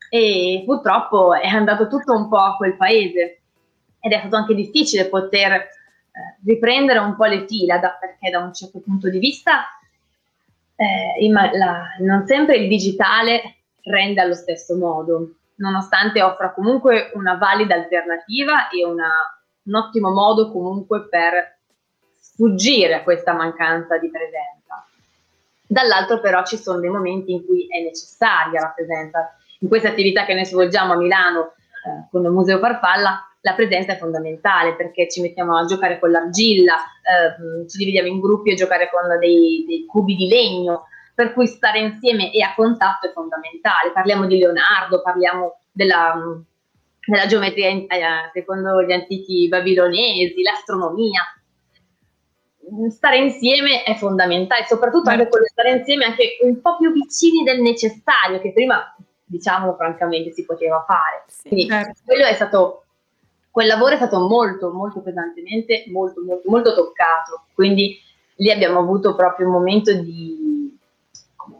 E 0.08 0.62
purtroppo 0.64 1.34
è 1.34 1.48
andato 1.48 1.88
tutto 1.88 2.12
un 2.12 2.28
po' 2.28 2.38
a 2.38 2.56
quel 2.56 2.76
paese 2.76 3.41
ed 4.04 4.12
è 4.12 4.18
stato 4.18 4.34
anche 4.34 4.54
difficile 4.54 5.06
poter 5.08 5.52
eh, 5.52 5.68
riprendere 6.44 6.98
un 6.98 7.14
po' 7.14 7.26
le 7.26 7.46
fila 7.46 7.78
da, 7.78 7.96
perché 7.98 8.30
da 8.30 8.40
un 8.40 8.52
certo 8.52 8.80
punto 8.80 9.08
di 9.08 9.20
vista 9.20 9.66
eh, 10.74 11.30
la, 11.30 11.94
non 12.00 12.26
sempre 12.26 12.56
il 12.56 12.68
digitale 12.68 13.58
rende 13.82 14.20
allo 14.20 14.34
stesso 14.34 14.76
modo, 14.76 15.34
nonostante 15.56 16.20
offra 16.20 16.52
comunque 16.52 17.12
una 17.14 17.36
valida 17.36 17.76
alternativa 17.76 18.68
e 18.70 18.84
una, 18.84 19.08
un 19.62 19.74
ottimo 19.74 20.10
modo 20.10 20.50
comunque 20.50 21.08
per 21.08 21.58
sfuggire 22.18 22.94
a 22.94 23.02
questa 23.04 23.34
mancanza 23.34 23.98
di 23.98 24.10
presenza. 24.10 24.84
Dall'altro 25.64 26.18
però 26.20 26.44
ci 26.44 26.56
sono 26.56 26.80
dei 26.80 26.90
momenti 26.90 27.30
in 27.30 27.46
cui 27.46 27.68
è 27.68 27.80
necessaria 27.80 28.60
la 28.60 28.72
presenza. 28.74 29.36
In 29.60 29.68
questa 29.68 29.90
attività 29.90 30.24
che 30.24 30.34
noi 30.34 30.44
svolgiamo 30.44 30.94
a 30.94 30.96
Milano 30.96 31.52
eh, 31.86 32.08
con 32.10 32.24
il 32.24 32.30
Museo 32.30 32.58
Farfalla, 32.58 33.31
la 33.42 33.54
presenza 33.54 33.92
è 33.92 33.98
fondamentale 33.98 34.74
perché 34.76 35.08
ci 35.08 35.20
mettiamo 35.20 35.56
a 35.56 35.64
giocare 35.64 35.98
con 35.98 36.10
l'argilla, 36.10 36.76
eh, 36.76 37.68
ci 37.68 37.76
dividiamo 37.78 38.08
in 38.08 38.20
gruppi 38.20 38.52
a 38.52 38.54
giocare 38.56 38.88
con 38.90 39.18
dei, 39.18 39.64
dei 39.66 39.84
cubi 39.84 40.14
di 40.14 40.28
legno, 40.28 40.86
per 41.14 41.32
cui 41.32 41.46
stare 41.46 41.80
insieme 41.80 42.32
e 42.32 42.42
a 42.42 42.54
contatto 42.54 43.08
è 43.08 43.12
fondamentale. 43.12 43.92
Parliamo 43.92 44.26
di 44.26 44.38
Leonardo, 44.38 45.02
parliamo 45.02 45.58
della, 45.72 46.40
della 47.04 47.26
geometria 47.26 47.68
in, 47.68 47.86
eh, 47.88 48.30
secondo 48.32 48.82
gli 48.82 48.92
antichi 48.92 49.48
babilonesi, 49.48 50.42
l'astronomia. 50.42 51.22
Stare 52.90 53.16
insieme 53.18 53.82
è 53.82 53.94
fondamentale, 53.96 54.64
soprattutto 54.66 55.10
anche 55.10 55.28
quello 55.28 55.46
stare 55.46 55.72
insieme 55.72 56.04
anche 56.04 56.38
un 56.42 56.60
po' 56.60 56.76
più 56.76 56.92
vicini 56.92 57.42
del 57.42 57.60
necessario, 57.60 58.40
che 58.40 58.52
prima, 58.52 58.94
diciamo 59.24 59.74
francamente, 59.74 60.30
si 60.30 60.44
poteva 60.44 60.82
fare. 60.86 61.24
Quindi 61.42 61.66
certo. 61.68 62.00
quello 62.04 62.24
è 62.24 62.34
stato, 62.34 62.81
quel 63.52 63.66
lavoro 63.66 63.92
è 63.92 63.96
stato 63.96 64.18
molto, 64.26 64.72
molto 64.72 65.02
pesantemente, 65.02 65.84
molto, 65.88 66.22
molto, 66.24 66.50
molto 66.50 66.74
toccato. 66.74 67.44
Quindi 67.52 67.98
lì 68.36 68.50
abbiamo 68.50 68.80
avuto 68.80 69.14
proprio 69.14 69.46
un 69.46 69.52
momento 69.52 69.92
di, 69.92 70.74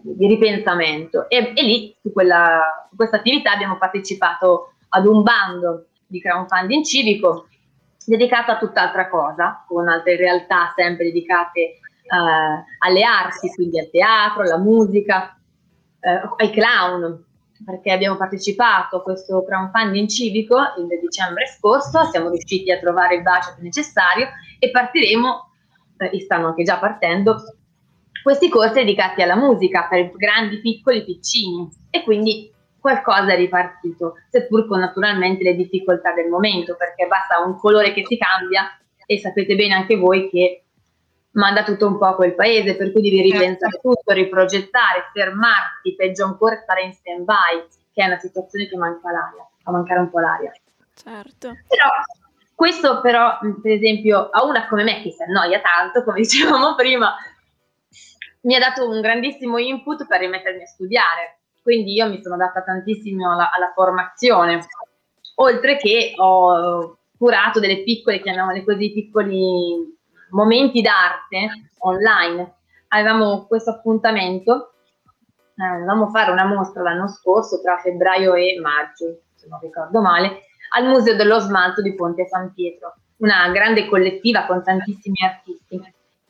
di 0.00 0.26
ripensamento 0.26 1.28
e, 1.28 1.52
e 1.54 1.62
lì 1.62 1.94
su, 2.00 2.10
quella, 2.10 2.88
su 2.88 2.96
questa 2.96 3.18
attività 3.18 3.52
abbiamo 3.52 3.76
partecipato 3.76 4.72
ad 4.88 5.06
un 5.06 5.22
bando 5.22 5.88
di 6.06 6.18
crowdfunding 6.18 6.82
civico 6.82 7.46
dedicato 8.06 8.50
a 8.50 8.58
tutt'altra 8.58 9.08
cosa, 9.10 9.62
con 9.68 9.86
altre 9.86 10.16
realtà 10.16 10.72
sempre 10.74 11.04
dedicate 11.04 11.60
eh, 11.60 11.78
alle 12.78 13.02
arti, 13.02 13.50
quindi 13.54 13.78
al 13.78 13.90
teatro, 13.90 14.42
alla 14.42 14.58
musica, 14.58 15.38
eh, 16.00 16.20
ai 16.38 16.50
clown, 16.50 17.22
perché 17.64 17.92
abbiamo 17.92 18.16
partecipato 18.16 18.96
a 18.96 19.02
questo 19.02 19.44
crowdfunding 19.44 20.08
civico 20.08 20.56
il 20.78 20.86
dicembre 21.00 21.46
scorso, 21.46 22.04
siamo 22.04 22.30
riusciti 22.30 22.70
a 22.70 22.78
trovare 22.78 23.16
il 23.16 23.22
budget 23.22 23.58
necessario 23.58 24.28
e 24.58 24.70
partiremo, 24.70 25.50
eh, 25.98 26.10
e 26.12 26.20
stanno 26.20 26.48
anche 26.48 26.62
già 26.62 26.78
partendo, 26.78 27.36
questi 28.22 28.48
corsi 28.48 28.74
dedicati 28.74 29.22
alla 29.22 29.36
musica 29.36 29.86
per 29.88 30.12
grandi, 30.14 30.60
piccoli, 30.60 31.04
piccini 31.04 31.68
e 31.90 32.02
quindi 32.04 32.50
qualcosa 32.78 33.32
è 33.32 33.36
ripartito, 33.36 34.14
seppur 34.28 34.66
con 34.66 34.80
naturalmente 34.80 35.44
le 35.44 35.54
difficoltà 35.54 36.12
del 36.12 36.28
momento, 36.28 36.76
perché 36.76 37.06
basta 37.06 37.44
un 37.44 37.56
colore 37.56 37.92
che 37.92 38.04
si 38.04 38.16
cambia 38.16 38.76
e 39.06 39.18
sapete 39.18 39.54
bene 39.54 39.74
anche 39.74 39.96
voi 39.96 40.28
che 40.28 40.61
manda 41.32 41.62
tutto 41.62 41.86
un 41.86 41.98
po' 41.98 42.06
a 42.06 42.14
quel 42.14 42.34
paese, 42.34 42.76
per 42.76 42.92
cui 42.92 43.02
devi 43.02 43.22
ripensare 43.22 43.78
tutto, 43.80 44.12
riprogettare, 44.12 45.10
fermarti, 45.12 45.94
peggio 45.94 46.24
ancora 46.24 46.56
stare 46.56 46.82
in 46.82 46.92
stand 46.92 47.24
by, 47.24 47.66
che 47.92 48.02
è 48.02 48.06
una 48.06 48.18
situazione 48.18 48.68
che 48.68 48.76
manca 48.76 49.10
l'aria, 49.10 49.48
fa 49.62 49.70
mancare 49.70 50.00
un 50.00 50.10
po' 50.10 50.20
l'aria. 50.20 50.52
Certo. 50.94 51.48
Però 51.66 51.88
questo 52.54 53.00
però, 53.00 53.38
per 53.60 53.72
esempio, 53.72 54.28
a 54.30 54.44
una 54.44 54.68
come 54.68 54.84
me 54.84 55.02
che 55.02 55.10
si 55.10 55.22
annoia 55.22 55.60
tanto, 55.60 56.04
come 56.04 56.18
dicevamo 56.22 56.74
prima, 56.74 57.14
mi 58.42 58.54
ha 58.54 58.58
dato 58.58 58.88
un 58.88 59.00
grandissimo 59.00 59.58
input 59.58 60.06
per 60.06 60.20
rimettermi 60.20 60.62
a 60.62 60.66
studiare. 60.66 61.38
Quindi 61.62 61.92
io 61.94 62.08
mi 62.08 62.20
sono 62.20 62.36
data 62.36 62.62
tantissimo 62.62 63.32
alla, 63.32 63.50
alla 63.52 63.72
formazione, 63.72 64.66
oltre 65.36 65.76
che 65.76 66.12
ho 66.16 66.98
curato 67.16 67.60
delle 67.60 67.84
piccole, 67.84 68.20
chiamiamole 68.20 68.64
così, 68.64 68.92
piccoli 68.92 69.96
momenti 70.32 70.80
d'arte 70.80 71.70
online. 71.78 72.54
Avevamo 72.88 73.46
questo 73.46 73.70
appuntamento, 73.70 74.72
eh, 75.54 75.78
dovevamo 75.78 76.08
fare 76.10 76.30
una 76.30 76.44
mostra 76.44 76.82
l'anno 76.82 77.08
scorso 77.08 77.60
tra 77.62 77.78
febbraio 77.78 78.34
e 78.34 78.58
maggio, 78.60 79.20
se 79.34 79.46
non 79.48 79.60
ricordo 79.60 80.00
male, 80.00 80.42
al 80.74 80.86
Museo 80.86 81.14
dello 81.16 81.38
Smalto 81.38 81.80
di 81.80 81.94
Ponte 81.94 82.26
San 82.26 82.52
Pietro, 82.52 82.94
una 83.18 83.48
grande 83.50 83.86
collettiva 83.88 84.46
con 84.46 84.62
tantissimi 84.62 85.16
artisti. 85.24 85.80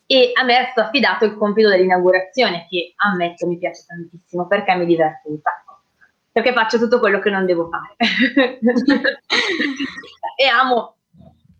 E 0.05 0.31
a 0.33 0.43
me 0.43 0.59
è 0.59 0.69
stato 0.71 0.87
affidato 0.87 1.25
il 1.25 1.35
compito 1.35 1.69
dell'inaugurazione, 1.69 2.67
che 2.69 2.93
ammetto 2.97 3.47
mi 3.47 3.57
piace 3.57 3.85
tantissimo 3.87 4.47
perché 4.47 4.75
mi 4.75 4.85
diverto 4.85 5.29
un 5.29 5.39
sacco. 5.41 5.79
Perché 6.31 6.51
faccio 6.51 6.77
tutto 6.77 6.99
quello 6.99 7.19
che 7.19 7.29
non 7.29 7.45
devo 7.45 7.69
fare. 7.69 7.95
e 10.35 10.47
amo 10.47 10.95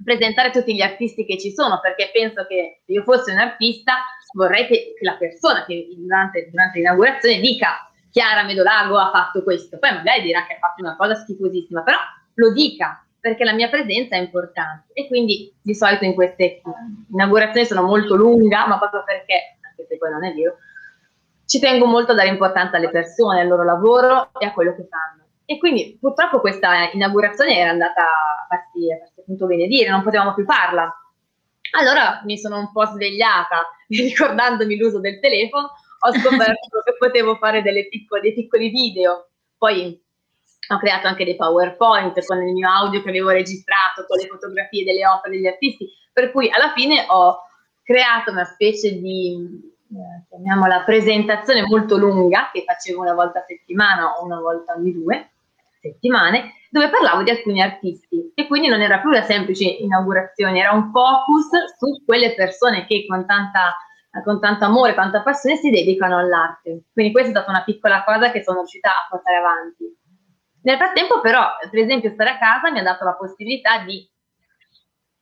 presentare 0.03 0.51
tutti 0.51 0.75
gli 0.75 0.81
artisti 0.81 1.25
che 1.25 1.37
ci 1.37 1.51
sono, 1.51 1.79
perché 1.81 2.09
penso 2.13 2.45
che 2.45 2.81
se 2.85 2.91
io 2.91 3.03
fossi 3.03 3.31
un 3.31 3.39
artista 3.39 3.97
vorrei 4.33 4.67
che, 4.67 4.93
la 5.01 5.15
persona 5.15 5.65
che 5.65 5.87
durante, 5.95 6.49
durante 6.49 6.79
l'inaugurazione 6.79 7.39
dica 7.39 7.89
Chiara 8.11 8.43
Medolago 8.43 8.97
ha 8.97 9.09
fatto 9.11 9.43
questo, 9.43 9.79
poi 9.79 9.91
magari 9.93 10.21
dirà 10.21 10.45
che 10.45 10.53
ha 10.53 10.59
fatto 10.59 10.81
una 10.81 10.95
cosa 10.95 11.15
schifosissima, 11.15 11.81
però 11.81 11.97
lo 12.35 12.51
dica, 12.51 13.03
perché 13.19 13.43
la 13.43 13.53
mia 13.53 13.69
presenza 13.69 14.15
è 14.15 14.19
importante. 14.19 14.91
E 14.93 15.07
quindi 15.07 15.51
di 15.61 15.73
solito 15.73 16.03
in 16.05 16.13
queste 16.13 16.61
inaugurazioni 17.11 17.65
sono 17.65 17.83
molto 17.83 18.15
lunga, 18.15 18.67
ma 18.67 18.77
proprio 18.77 19.03
perché, 19.03 19.57
anche 19.61 19.85
se 19.87 19.97
poi 19.97 20.11
non 20.11 20.25
è 20.25 20.33
vero, 20.33 20.57
ci 21.45 21.59
tengo 21.59 21.85
molto 21.85 22.11
a 22.11 22.15
dare 22.15 22.29
importanza 22.29 22.77
alle 22.77 22.89
persone, 22.89 23.41
al 23.41 23.47
loro 23.47 23.63
lavoro 23.63 24.29
e 24.39 24.45
a 24.45 24.51
quello 24.51 24.75
che 24.75 24.87
fanno. 24.89 25.23
E 25.45 25.57
quindi 25.57 25.97
purtroppo 25.99 26.39
questa 26.39 26.91
inaugurazione 26.91 27.57
era 27.57 27.71
andata 27.71 28.01
a 28.01 28.45
farsi 28.47 28.87
appunto 29.23 29.47
benedire, 29.47 29.89
non 29.89 30.03
potevamo 30.03 30.33
più 30.33 30.43
farla. 30.43 30.93
Allora 31.71 32.21
mi 32.25 32.37
sono 32.37 32.59
un 32.59 32.71
po' 32.71 32.85
svegliata, 32.85 33.67
ricordandomi 33.89 34.77
l'uso 34.77 34.99
del 34.99 35.19
telefono, 35.19 35.71
ho 36.05 36.11
scoperto 36.11 36.81
che 36.83 36.95
potevo 36.99 37.35
fare 37.37 37.61
piccole, 37.89 38.21
dei 38.21 38.33
piccoli 38.33 38.69
video. 38.69 39.29
Poi 39.57 39.99
ho 40.69 40.77
creato 40.77 41.07
anche 41.07 41.25
dei 41.25 41.35
PowerPoint 41.35 42.23
con 42.25 42.41
il 42.45 42.53
mio 42.53 42.69
audio 42.69 43.01
che 43.01 43.09
avevo 43.09 43.29
registrato, 43.29 44.05
con 44.07 44.17
le 44.17 44.27
fotografie 44.27 44.83
delle 44.83 45.07
opere 45.07 45.35
degli 45.35 45.47
artisti, 45.47 45.89
per 46.11 46.31
cui 46.31 46.49
alla 46.49 46.73
fine 46.73 47.05
ho 47.07 47.39
creato 47.81 48.31
una 48.31 48.45
specie 48.45 48.99
di 48.99 49.71
eh, 49.91 50.25
chiamiamola 50.29 50.83
presentazione 50.83 51.63
molto 51.63 51.97
lunga 51.97 52.49
che 52.51 52.63
facevo 52.65 53.01
una 53.01 53.13
volta 53.13 53.39
a 53.39 53.45
settimana 53.45 54.13
o 54.13 54.25
una 54.25 54.39
volta 54.39 54.73
ogni 54.73 54.93
due 54.93 55.32
settimane 55.83 56.53
dove 56.69 56.89
parlavo 56.89 57.23
di 57.23 57.29
alcuni 57.29 57.61
artisti 57.61 58.31
e 58.33 58.47
quindi 58.47 58.67
non 58.67 58.81
era 58.81 58.99
più 58.99 59.09
una 59.09 59.23
semplice 59.23 59.65
inaugurazione, 59.65 60.59
era 60.59 60.71
un 60.71 60.89
focus 60.91 61.49
su 61.77 62.03
quelle 62.05 62.33
persone 62.33 62.85
che 62.85 63.05
con, 63.05 63.25
tanta, 63.27 63.75
con 64.23 64.39
tanto 64.39 64.65
amore, 64.65 64.95
tanta 64.95 65.21
passione 65.21 65.57
si 65.57 65.69
dedicano 65.69 66.17
all'arte. 66.17 66.85
Quindi 66.91 67.11
questa 67.11 67.29
è 67.29 67.33
stata 67.33 67.51
una 67.51 67.63
piccola 67.63 68.03
cosa 68.03 68.31
che 68.31 68.41
sono 68.41 68.59
riuscita 68.59 68.89
a 68.89 69.07
portare 69.09 69.37
avanti. 69.37 69.85
Nel 70.63 70.77
frattempo 70.77 71.19
però, 71.19 71.45
per 71.69 71.79
esempio, 71.79 72.09
stare 72.11 72.31
a 72.31 72.37
casa 72.37 72.71
mi 72.71 72.79
ha 72.79 72.83
dato 72.83 73.03
la 73.03 73.15
possibilità 73.15 73.83
di 73.83 74.09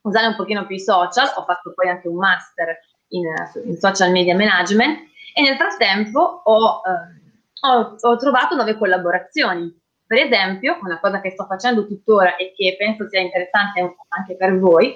usare 0.04 0.28
un 0.28 0.36
pochino 0.36 0.66
più 0.66 0.76
i 0.76 0.80
social, 0.80 1.34
ho 1.36 1.44
fatto 1.44 1.74
poi 1.74 1.90
anche 1.90 2.08
un 2.08 2.16
master 2.16 2.78
in, 3.10 3.24
in 3.66 3.76
social 3.78 4.12
media 4.12 4.36
management 4.36 5.00
e 5.34 5.42
nel 5.42 5.56
frattempo 5.56 6.20
ho, 6.20 6.82
eh, 6.86 7.68
ho, 7.68 7.96
ho 8.00 8.16
trovato 8.18 8.56
nuove 8.56 8.78
collaborazioni. 8.78 9.81
Per 10.12 10.20
esempio, 10.20 10.78
una 10.82 11.00
cosa 11.00 11.22
che 11.22 11.30
sto 11.32 11.46
facendo 11.46 11.88
tuttora 11.88 12.36
e 12.36 12.52
che 12.54 12.76
penso 12.78 13.08
sia 13.08 13.22
interessante 13.22 13.96
anche 14.10 14.36
per 14.36 14.60
voi, 14.60 14.94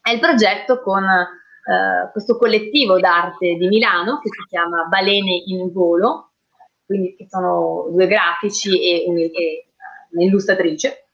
è 0.00 0.10
il 0.10 0.20
progetto 0.20 0.80
con 0.80 1.04
eh, 1.04 2.10
questo 2.12 2.38
collettivo 2.38 2.98
d'arte 2.98 3.56
di 3.56 3.68
Milano 3.68 4.20
che 4.20 4.30
si 4.30 4.48
chiama 4.48 4.84
Balene 4.84 5.42
in 5.44 5.70
Volo, 5.70 6.30
quindi 6.86 7.14
che 7.14 7.26
sono 7.28 7.88
due 7.90 8.06
grafici 8.06 8.70
e, 8.80 9.04
un- 9.06 9.18
e 9.18 9.66
un'illustratrice, 10.12 11.08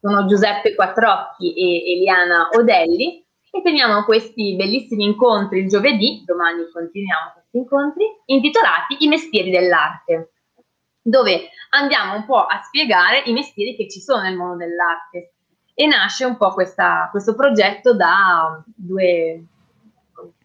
sono 0.00 0.24
Giuseppe 0.24 0.74
Quattrocchi 0.74 1.52
e 1.52 1.92
Eliana 1.96 2.48
Odelli 2.50 3.22
e 3.50 3.60
teniamo 3.60 4.04
questi 4.04 4.56
bellissimi 4.56 5.04
incontri 5.04 5.58
il 5.58 5.68
giovedì, 5.68 6.22
domani 6.24 6.66
continuiamo 6.72 7.32
questi 7.34 7.58
incontri, 7.58 8.06
intitolati 8.24 9.04
I 9.04 9.08
mestieri 9.08 9.50
dell'arte, 9.50 10.30
dove 11.06 11.50
andiamo 11.70 12.14
un 12.14 12.24
po' 12.24 12.40
a 12.46 12.62
spiegare 12.64 13.22
i 13.26 13.32
mestieri 13.34 13.76
che 13.76 13.88
ci 13.90 14.00
sono 14.00 14.22
nel 14.22 14.36
mondo 14.36 14.56
dell'arte 14.64 15.32
e 15.74 15.86
nasce 15.86 16.24
un 16.24 16.36
po' 16.38 16.52
questa- 16.54 17.08
questo 17.10 17.34
progetto 17.34 17.94
da 17.94 18.62
due, 18.64 19.44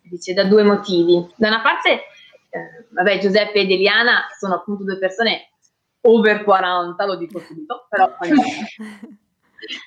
dice, 0.01 0.33
da 0.33 0.43
due 0.43 0.63
motivi. 0.63 1.25
Da 1.37 1.47
una 1.47 1.61
parte, 1.61 1.89
eh, 1.91 2.87
vabbè, 2.89 3.19
Giuseppe 3.19 3.59
ed 3.61 3.71
Eliana 3.71 4.25
sono 4.37 4.55
appunto 4.55 4.83
due 4.83 4.97
persone 4.97 5.51
over 6.01 6.43
40, 6.43 7.05
lo 7.05 7.15
dico 7.15 7.39
subito, 7.39 7.85
però 7.89 8.11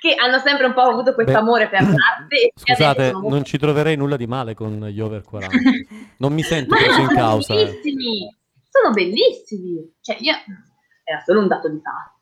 che 0.00 0.14
hanno 0.14 0.38
sempre 0.38 0.66
un 0.66 0.74
po' 0.74 0.82
avuto 0.82 1.12
questo 1.14 1.36
amore 1.36 1.68
per 1.68 1.80
l'arte. 1.84 2.52
Scusate, 2.54 3.12
molto- 3.12 3.28
non 3.28 3.44
ci 3.44 3.58
troverei 3.58 3.96
nulla 3.96 4.16
di 4.16 4.26
male 4.26 4.54
con 4.54 4.78
gli 4.86 5.00
over 5.00 5.22
40. 5.24 5.56
Non 6.18 6.32
mi 6.32 6.42
sento 6.42 6.74
preso 6.76 7.00
in 7.00 7.08
causa. 7.08 7.54
eh. 7.54 7.80
Sono 8.72 8.92
bellissimi. 8.94 9.92
Cioè, 10.00 10.16
io 10.20 10.32
era 11.04 11.20
solo 11.20 11.40
un 11.40 11.48
dato 11.48 11.68
di 11.68 11.80
fatto. 11.80 12.20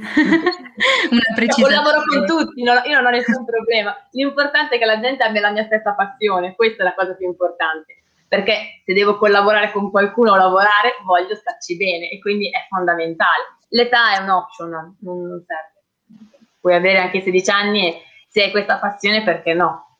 Una 0.00 1.20
Cioè, 1.20 1.34
precisazione. 1.34 1.74
collaboro 1.76 2.02
con 2.06 2.26
tutti, 2.26 2.62
non- 2.62 2.80
io 2.86 2.96
non 2.96 3.04
ho 3.04 3.10
nessun 3.10 3.44
problema. 3.44 3.94
L'importante 4.12 4.76
è 4.76 4.78
che 4.78 4.86
la 4.86 4.98
gente 4.98 5.22
abbia 5.24 5.42
la 5.42 5.50
mia 5.50 5.64
stessa 5.64 5.92
passione, 5.92 6.54
questa 6.56 6.82
è 6.82 6.86
la 6.86 6.94
cosa 6.94 7.14
più 7.14 7.26
importante. 7.26 7.96
Perché 8.26 8.80
se 8.86 8.94
devo 8.94 9.18
collaborare 9.18 9.72
con 9.72 9.90
qualcuno 9.90 10.32
o 10.32 10.36
lavorare, 10.36 10.94
voglio 11.04 11.34
starci 11.34 11.76
bene 11.76 12.08
e 12.10 12.18
quindi 12.20 12.48
è 12.48 12.64
fondamentale. 12.68 13.58
L'età 13.70 14.14
è 14.16 14.22
un 14.22 14.30
option, 14.30 14.70
non, 14.70 14.96
non 15.00 15.44
serve. 15.44 16.28
Puoi 16.60 16.74
avere 16.74 16.98
anche 16.98 17.20
16 17.22 17.50
anni 17.50 17.88
e 17.88 18.02
se 18.28 18.44
hai 18.44 18.50
questa 18.52 18.78
passione, 18.78 19.24
perché 19.24 19.52
no? 19.52 19.98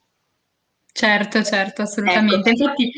Certo, 0.92 1.42
certo, 1.42 1.82
assolutamente. 1.82 2.50
Ecco. 2.50 2.62
Infatti, 2.62 2.92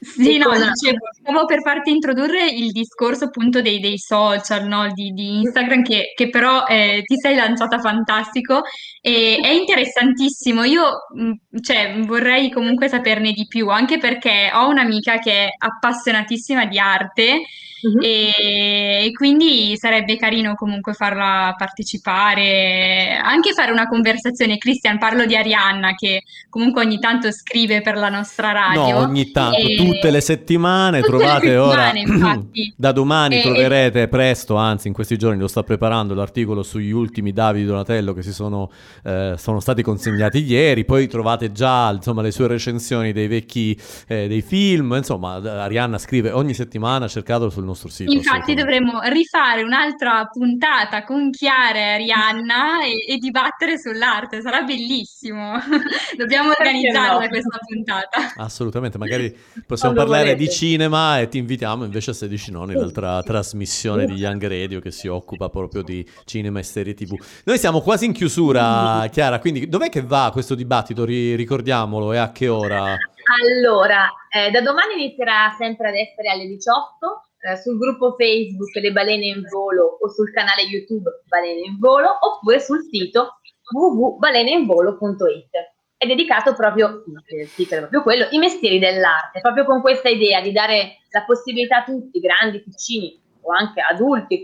sì, 0.00 0.36
E 0.36 0.38
no, 0.38 0.50
dicevo, 0.52 1.06
stavo 1.20 1.44
per 1.44 1.60
farti 1.62 1.90
introdurre 1.90 2.48
il 2.48 2.70
discorso 2.70 3.24
appunto 3.24 3.60
dei, 3.60 3.80
dei 3.80 3.98
social, 3.98 4.66
no, 4.66 4.90
di, 4.92 5.10
di 5.10 5.38
Instagram, 5.38 5.82
che, 5.82 6.12
che 6.14 6.28
però 6.30 6.64
eh, 6.66 7.02
ti 7.04 7.16
sei 7.16 7.34
lanciata 7.34 7.78
fantastico 7.78 8.62
e 9.00 9.38
è 9.42 9.50
interessantissimo. 9.50 10.64
Io, 10.64 10.82
mh, 11.14 11.60
cioè, 11.60 12.00
vorrei 12.04 12.50
comunque 12.50 12.88
saperne 12.88 13.32
di 13.32 13.46
più, 13.46 13.68
anche 13.68 13.98
perché 13.98 14.50
ho 14.52 14.68
un'amica 14.68 15.18
che 15.18 15.46
è 15.46 15.48
appassionatissima 15.58 16.66
di 16.66 16.78
arte 16.78 17.42
Mhm. 17.80 18.02
e, 18.02 19.04
e 19.06 19.12
quindi 19.12 19.76
sarebbe 19.76 20.16
carino 20.16 20.54
comunque 20.54 20.94
farla 20.94 21.54
partecipare, 21.56 23.16
anche 23.22 23.52
fare 23.52 23.70
una 23.70 23.86
conversazione. 23.86 24.58
Cristian, 24.58 24.98
parlo 24.98 25.24
di 25.26 25.36
Arianna 25.36 25.94
che 25.94 26.22
comunque 26.48 26.82
ogni 26.82 26.98
tanto 26.98 27.30
scrive 27.30 27.80
per 27.80 27.96
la 27.96 28.08
nostra 28.08 28.50
radio. 28.50 28.94
No, 28.94 28.98
ogni 28.98 29.30
tanto, 29.30 29.58
E- 29.58 29.76
tutte 29.92 30.10
le 30.10 30.20
settimane 30.20 31.00
Tutte 31.00 31.12
le 31.12 31.18
trovate 31.18 31.56
ora. 31.56 31.84
settimane, 31.92 32.00
infatti. 32.00 32.74
Da 32.78 32.92
domani 32.92 33.38
E- 33.38 33.42
troverete 33.42 34.08
presto, 34.08 34.54
anzi 34.56 34.88
in 34.88 34.94
questi 34.94 35.16
giorni 35.16 35.38
lo 35.40 35.48
sta 35.48 35.62
preparando 35.62 36.14
l'articolo 36.14 36.62
sugli 36.62 36.90
ultimi 36.90 37.32
Davide 37.32 37.66
Donatello 37.66 38.12
che 38.12 38.22
si 38.22 38.32
sono, 38.32 38.70
eh, 39.04 39.34
sono 39.36 39.60
stati 39.60 39.82
consegnati 39.82 40.44
ieri. 40.44 40.84
Poi 40.84 41.08
trovate 41.08 41.52
già 41.52 41.90
insomma, 41.90 42.22
le 42.22 42.30
sue 42.30 42.46
recensioni 42.46 43.12
dei 43.12 43.26
vecchi 43.26 43.78
eh, 44.06 44.28
dei 44.28 44.42
film. 44.42 44.94
Insomma, 44.96 45.34
Arianna 45.34 45.98
scrive 45.98 46.30
ogni 46.30 46.54
settimana, 46.54 47.08
cercatelo 47.08 47.50
sul 47.50 47.64
nostro 47.64 47.88
sito. 47.88 48.12
Infatti 48.12 48.54
dovremmo 48.54 49.00
rifare 49.04 49.62
un'altra 49.62 50.26
puntata 50.32 51.04
con 51.04 51.30
Chiara 51.30 51.78
e 51.78 51.82
Arianna 51.94 52.84
e, 52.84 53.14
e 53.14 53.18
dibattere 53.18 53.78
sull'arte, 53.78 54.40
sarà 54.40 54.62
bellissimo. 54.62 55.58
Dobbiamo 56.16 56.50
organizzarla 56.56 57.20
no? 57.20 57.28
questa 57.28 57.58
puntata. 57.66 58.32
Assolutamente, 58.36 58.98
magari 58.98 59.34
possiamo 59.66 59.76
Quando 59.78 60.00
parlare 60.00 60.34
volete. 60.34 60.44
di 60.44 60.50
cinema 60.50 61.20
e 61.20 61.28
ti 61.28 61.38
invitiamo 61.38 61.84
invece 61.84 62.10
a 62.10 62.14
16 62.14 62.50
nonni, 62.50 62.74
l'altra 62.74 63.22
trasmissione 63.22 64.06
di 64.06 64.14
Young 64.14 64.46
Radio 64.46 64.80
che 64.80 64.90
si 64.90 65.08
occupa 65.08 65.48
proprio 65.48 65.82
di 65.82 66.06
cinema 66.24 66.58
e 66.58 66.62
serie 66.62 66.94
TV. 66.94 67.16
Noi 67.44 67.58
siamo 67.58 67.80
quasi 67.80 68.06
in 68.06 68.12
chiusura, 68.12 69.06
Chiara, 69.10 69.38
quindi 69.38 69.68
dov'è 69.68 69.88
che 69.88 70.02
va 70.02 70.30
questo 70.32 70.54
dibattito? 70.54 71.04
Ri- 71.04 71.34
ricordiamolo 71.34 72.12
e 72.12 72.18
a 72.18 72.32
che 72.32 72.48
ora? 72.48 72.96
Allora, 73.42 74.10
eh, 74.30 74.50
da 74.50 74.62
domani 74.62 74.94
inizierà 74.94 75.54
sempre 75.58 75.88
ad 75.88 75.94
essere 75.94 76.30
alle 76.30 76.46
18 76.46 77.28
eh, 77.40 77.56
sul 77.56 77.78
gruppo 77.78 78.16
Facebook 78.18 78.74
Le 78.74 78.90
Balene 78.90 79.26
in 79.26 79.42
Volo 79.50 79.98
o 80.00 80.08
sul 80.08 80.32
canale 80.32 80.62
YouTube 80.62 81.22
Balene 81.26 81.66
in 81.66 81.78
Volo 81.78 82.08
oppure 82.20 82.60
sul 82.60 82.80
sito 82.90 83.38
www.baleneinvolo.it. 83.70 85.67
È 85.98 86.06
dedicato 86.06 86.54
proprio, 86.54 87.02
il 87.26 87.52
titolo 87.52 87.78
è 87.78 87.88
proprio 87.88 88.02
quello, 88.02 88.28
i 88.30 88.38
mestieri 88.38 88.78
dell'arte, 88.78 89.40
proprio 89.40 89.64
con 89.64 89.80
questa 89.80 90.08
idea 90.08 90.40
di 90.40 90.52
dare 90.52 90.98
la 91.10 91.24
possibilità 91.24 91.78
a 91.78 91.84
tutti, 91.84 92.20
grandi, 92.20 92.62
piccini 92.62 93.20
o 93.40 93.50
anche 93.52 93.80
adulti, 93.80 94.40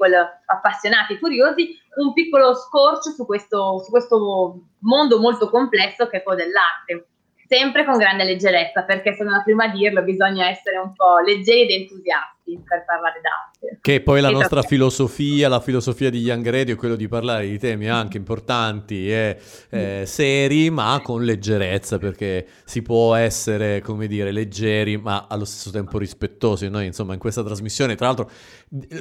appassionati, 0.47 1.17
curiosi, 1.21 1.79
un 1.97 2.13
piccolo 2.13 2.55
scorcio 2.57 3.11
su 3.11 3.25
questo, 3.25 3.79
su 3.85 3.91
questo 3.93 4.63
mondo 4.81 5.21
molto 5.21 5.49
complesso 5.49 6.09
che 6.09 6.17
è 6.17 6.23
quello 6.25 6.43
dell'arte. 6.43 7.07
Sempre 7.47 7.85
con 7.85 7.99
grande 7.99 8.25
leggerezza, 8.25 8.83
perché 8.83 9.15
sono 9.15 9.31
la 9.31 9.43
prima 9.43 9.67
a 9.67 9.69
dirlo, 9.69 10.03
bisogna 10.03 10.49
essere 10.49 10.79
un 10.79 10.93
po' 10.93 11.21
leggeri 11.21 11.63
ed 11.63 11.71
entusiasti 11.83 12.34
per 12.45 12.85
parlare 12.85 13.21
d'arte. 13.23 13.79
Che 13.81 14.01
poi 14.03 14.21
la 14.21 14.29
Esatto. 14.29 14.41
nostra 14.41 14.63
filosofia, 14.63 15.49
la 15.49 15.61
filosofia 15.61 16.11
di 16.11 16.21
Young 16.21 16.47
Radio 16.49 16.75
è 16.75 16.77
quello 16.77 16.95
di 16.95 17.09
parlare 17.09 17.49
di 17.49 17.59
temi 17.59 17.89
anche 17.89 18.19
importanti 18.19 19.11
e 19.11 19.39
eh, 19.71 20.03
seri, 20.07 20.71
ma 20.71 21.01
con 21.03 21.25
leggerezza, 21.25 21.99
perché 21.99 22.47
si 22.65 22.83
può 22.83 23.15
essere, 23.15 23.81
come 23.81 24.07
dire, 24.07 24.31
leggeri, 24.31 24.99
ma 24.99 25.27
allo 25.29 25.45
stesso 25.45 25.71
tempo 25.71 25.99
rispettosi. 25.99 26.69
Noi, 26.69 26.87
insomma, 26.87 27.15
in 27.15 27.19
questa 27.19 27.43
trasmissione, 27.43 27.95
tra 27.95 28.07
l'altro, 28.07 28.31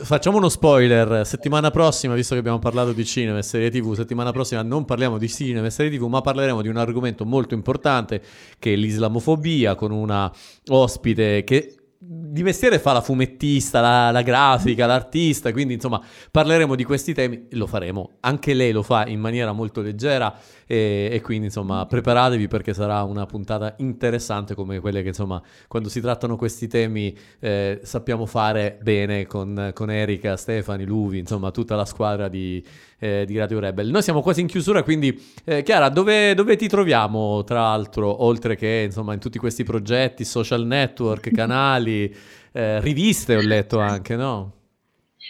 facciamo 0.03 0.37
uno 0.37 0.49
spoiler, 0.49 1.25
settimana 1.25 1.69
prossima, 1.69 2.13
visto 2.13 2.33
che 2.33 2.39
abbiamo 2.39 2.59
parlato 2.59 2.93
di 2.93 3.05
cinema 3.05 3.39
e 3.39 3.43
serie 3.43 3.69
TV, 3.69 3.93
settimana 3.93 4.31
prossima 4.31 4.61
non 4.61 4.85
parliamo 4.85 5.17
di 5.17 5.27
cinema 5.27 5.67
e 5.67 5.69
serie 5.69 5.95
TV, 5.97 6.03
ma 6.07 6.21
parleremo 6.21 6.61
di 6.61 6.69
un 6.69 6.77
argomento 6.77 7.25
molto 7.25 7.53
importante 7.53 8.21
che 8.57 8.73
è 8.73 8.75
l'islamofobia, 8.75 9.75
con 9.75 9.91
una 9.91 10.31
ospite 10.69 11.43
che 11.43 11.75
di 12.05 12.43
mestiere 12.43 12.79
fa 12.79 12.91
la 12.91 13.01
fumettista, 13.01 13.79
la, 13.79 14.11
la 14.11 14.21
grafica, 14.21 14.85
l'artista, 14.85 15.51
quindi 15.51 15.75
insomma 15.75 16.01
parleremo 16.31 16.75
di 16.75 16.83
questi 16.83 17.13
temi, 17.13 17.47
lo 17.51 17.65
faremo, 17.65 18.17
anche 18.21 18.53
lei 18.53 18.71
lo 18.71 18.83
fa 18.83 19.07
in 19.07 19.19
maniera 19.19 19.53
molto 19.53 19.81
leggera 19.81 20.35
e, 20.65 21.09
e 21.11 21.21
quindi 21.21 21.47
insomma 21.47 21.85
preparatevi 21.85 22.47
perché 22.47 22.73
sarà 22.73 23.03
una 23.03 23.25
puntata 23.25 23.75
interessante 23.77 24.55
come 24.55 24.79
quelle 24.79 25.01
che 25.01 25.09
insomma 25.09 25.41
quando 25.67 25.89
si 25.89 26.01
trattano 26.01 26.35
questi 26.35 26.67
temi 26.67 27.15
eh, 27.39 27.79
sappiamo 27.83 28.25
fare 28.25 28.77
bene 28.81 29.25
con, 29.25 29.71
con 29.73 29.91
Erika, 29.91 30.37
Stefani, 30.37 30.85
Luvi, 30.85 31.19
insomma 31.19 31.51
tutta 31.51 31.75
la 31.75 31.85
squadra 31.85 32.27
di, 32.27 32.63
eh, 32.99 33.25
di 33.25 33.37
Radio 33.37 33.59
Rebel. 33.59 33.89
Noi 33.89 34.01
siamo 34.01 34.21
quasi 34.21 34.41
in 34.41 34.47
chiusura, 34.47 34.83
quindi 34.83 35.21
eh, 35.43 35.63
Chiara, 35.63 35.89
dove, 35.89 36.33
dove 36.33 36.55
ti 36.55 36.67
troviamo 36.67 37.43
tra 37.43 37.61
l'altro, 37.61 38.23
oltre 38.23 38.55
che 38.55 38.83
insomma 38.85 39.13
in 39.13 39.19
tutti 39.19 39.37
questi 39.37 39.63
progetti, 39.63 40.23
social 40.23 40.65
network, 40.65 41.31
canali, 41.31 42.13
eh, 42.51 42.79
riviste 42.79 43.35
ho 43.35 43.41
letto 43.41 43.79
anche, 43.79 44.15
no? 44.15 44.61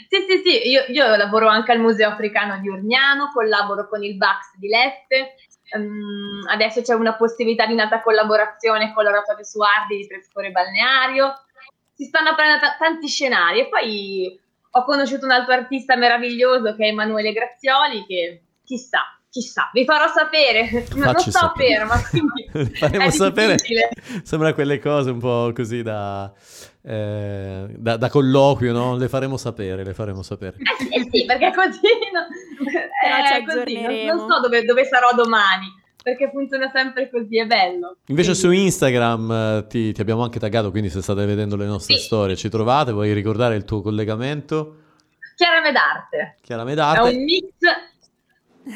Sì, 0.10 0.26
sì, 0.28 0.42
sì, 0.44 0.70
io, 0.70 0.86
io 0.88 1.16
lavoro 1.16 1.48
anche 1.48 1.72
al 1.72 1.80
Museo 1.80 2.10
Africano 2.10 2.60
di 2.60 2.68
Urgnano, 2.70 3.30
collaboro 3.34 3.88
con 3.88 4.04
il 4.04 4.18
VAX 4.18 4.58
di 4.58 4.68
Lette, 4.68 5.36
ehm, 5.72 6.46
adesso 6.50 6.82
c'è 6.82 6.94
una 6.94 7.16
possibilità 7.16 7.66
di 7.66 7.76
nata 7.76 8.02
collaborazione 8.02 8.92
con 8.94 9.04
l'Oratorio 9.04 9.44
Suardi 9.44 9.98
di 9.98 10.08
Trescore 10.08 10.52
Balneario, 10.52 11.34
si 11.94 12.06
stanno 12.06 12.30
aprendo 12.30 12.60
ta- 12.60 12.76
tanti 12.78 13.08
scenari. 13.08 13.60
E 13.62 13.68
poi 13.70 14.40
ho 14.72 14.84
conosciuto 14.84 15.26
un 15.26 15.32
altro 15.32 15.54
artista 15.54 15.96
meraviglioso 15.96 16.76
che 16.76 16.86
è 16.86 16.88
Emanuele 16.88 17.32
Grazioli 17.32 18.04
che 18.08 18.42
chissà, 18.64 19.02
chissà, 19.30 19.70
vi 19.74 19.86
farò 19.86 20.08
sapere, 20.08 20.88
non, 20.96 21.00
non 21.00 21.14
Facci 21.14 21.30
sto 21.30 21.40
sapere. 21.40 21.76
ferma, 21.76 22.02
quindi 22.10 22.76
faremo 22.76 23.10
sapere. 23.12 23.58
Sembra 24.24 24.54
quelle 24.54 24.80
cose 24.80 25.12
un 25.12 25.20
po' 25.20 25.52
così 25.54 25.84
da, 25.84 26.32
eh, 26.86 27.66
da, 27.78 27.98
da 27.98 28.10
colloquio, 28.10 28.74
no? 28.74 28.98
Le 28.98 29.08
faremo 29.08 29.38
sapere, 29.38 29.84
le 29.84 29.94
faremo 29.94 30.22
sapere. 30.22 30.58
Eh 30.58 30.84
sì, 30.84 30.90
eh 30.90 31.08
sì, 31.12 31.26
perché 31.26 31.52
così, 31.54 31.80
no, 32.12 32.28
eh, 32.68 33.40
ci 33.40 33.46
così, 33.46 33.82
non, 34.06 34.18
non 34.18 34.30
so 34.30 34.40
dove, 34.42 34.64
dove 34.64 34.86
sarò 34.86 35.14
domani, 35.16 35.68
perché 36.04 36.30
funziona 36.30 36.70
sempre 36.74 37.10
così, 37.10 37.40
è 37.40 37.46
bello. 37.46 37.98
Invece 38.08 38.36
su 38.36 38.48
Quindi- 38.48 38.66
Instagram 38.66 39.32
eh, 39.32 39.68
ti, 39.68 39.94
ti 39.94 40.02
abbiamo 40.02 40.24
anche 40.24 40.40
taggato, 40.40 40.72
quindi 40.72 40.90
se 40.90 41.02
state 41.02 41.26
vedendo 41.26 41.56
le 41.56 41.66
nostre 41.66 41.96
Sì. 41.96 42.02
storie 42.04 42.36
ci 42.36 42.50
trovate, 42.50 42.92
vuoi 42.92 43.14
ricordare 43.14 43.56
il 43.56 43.64
tuo 43.64 43.82
collegamento? 43.82 44.78
Chiara 45.36 45.62
Medarte, 45.62 46.38
Chiara 46.42 46.62
è 46.62 46.66
Medarte. 46.66 47.10
un 47.16 47.24
mix 47.24 47.46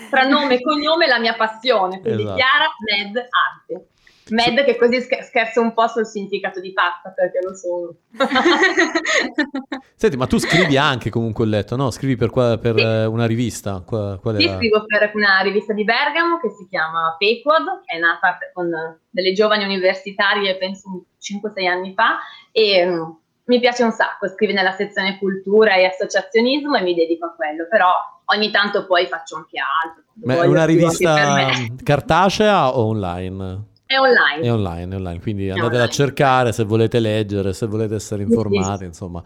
tra 0.10 0.24
nome 0.24 0.56
e 0.56 0.62
cognome 0.62 1.06
e 1.06 1.08
la 1.08 1.20
mia 1.20 1.34
passione, 1.36 2.00
quindi 2.02 2.24
Esatto. 2.24 2.36
Chiara 2.36 2.66
Med 3.04 3.16
Arte. 3.18 3.88
Med 4.30 4.64
che 4.64 4.76
così 4.78 5.02
scher- 5.02 5.24
scherzo 5.24 5.62
un 5.62 5.74
po' 5.74 5.88
sul 5.88 6.06
significato 6.06 6.60
di 6.60 6.74
pazza 6.74 7.14
perché 7.16 7.40
lo 7.42 7.56
sono. 7.56 7.96
Senti, 9.96 10.18
ma 10.18 10.28
tu 10.28 10.38
scrivi 10.38 10.78
anche 10.78 11.10
comunque 11.10 11.46
ho 11.46 11.48
letto, 11.48 11.76
no? 11.76 11.92
Scrivi 11.92 12.16
per, 12.16 12.30
qua- 12.30 12.58
per 12.58 12.76
Sì. 12.78 12.84
eh, 12.84 13.06
una 13.06 13.26
rivista? 13.26 13.82
Qua- 13.86 14.18
qual 14.20 14.40
era? 14.40 14.56
scrivo 14.56 14.86
per 14.86 15.12
una 15.16 15.40
rivista 15.42 15.74
di 15.74 15.84
Bergamo 15.84 16.40
che 16.40 16.50
si 16.50 16.68
chiama 16.68 17.16
Pequod, 17.18 17.82
che 17.86 17.98
è 17.98 18.00
nata 18.00 18.38
con 18.54 18.70
delle 19.10 19.34
giovani 19.34 19.64
universitarie, 19.64 20.58
penso 20.58 21.06
5-6 21.22 21.68
anni 21.68 21.94
fa, 21.94 22.18
e 22.52 22.86
mm, 22.86 23.02
mi 23.46 23.60
piace 23.60 23.84
un 23.84 23.92
sacco, 23.92 24.28
scrivi 24.28 24.54
nella 24.54 24.74
sezione 24.74 25.18
cultura 25.18 25.76
e 25.76 25.86
associazionismo 25.86 26.76
e 26.76 26.82
mi 26.82 26.94
dedico 26.94 27.26
a 27.26 27.34
quello, 27.34 27.66
però 27.70 27.90
ogni 28.26 28.52
tanto 28.52 28.86
poi 28.86 29.08
faccio 29.08 29.38
anche 29.38 29.58
altro. 29.60 30.04
Ma 30.24 30.44
è 30.44 30.48
una 30.48 30.64
scrivo 30.64 30.82
rivista 30.82 31.34
me. 31.34 31.76
cartacea 31.84 32.76
o 32.78 32.88
online? 32.88 33.76
È 33.88 33.98
online. 33.98 34.46
È 34.46 34.52
online, 34.52 34.94
è 34.94 34.98
online, 34.98 35.22
quindi 35.22 35.50
andatela 35.50 35.84
a 35.84 35.88
cercare 35.88 36.52
se 36.52 36.66
volete 36.66 37.00
leggere, 37.00 37.54
se 37.54 37.68
volete 37.68 37.96
essere 37.96 38.22
informati, 38.22 38.84
insomma. 38.84 39.24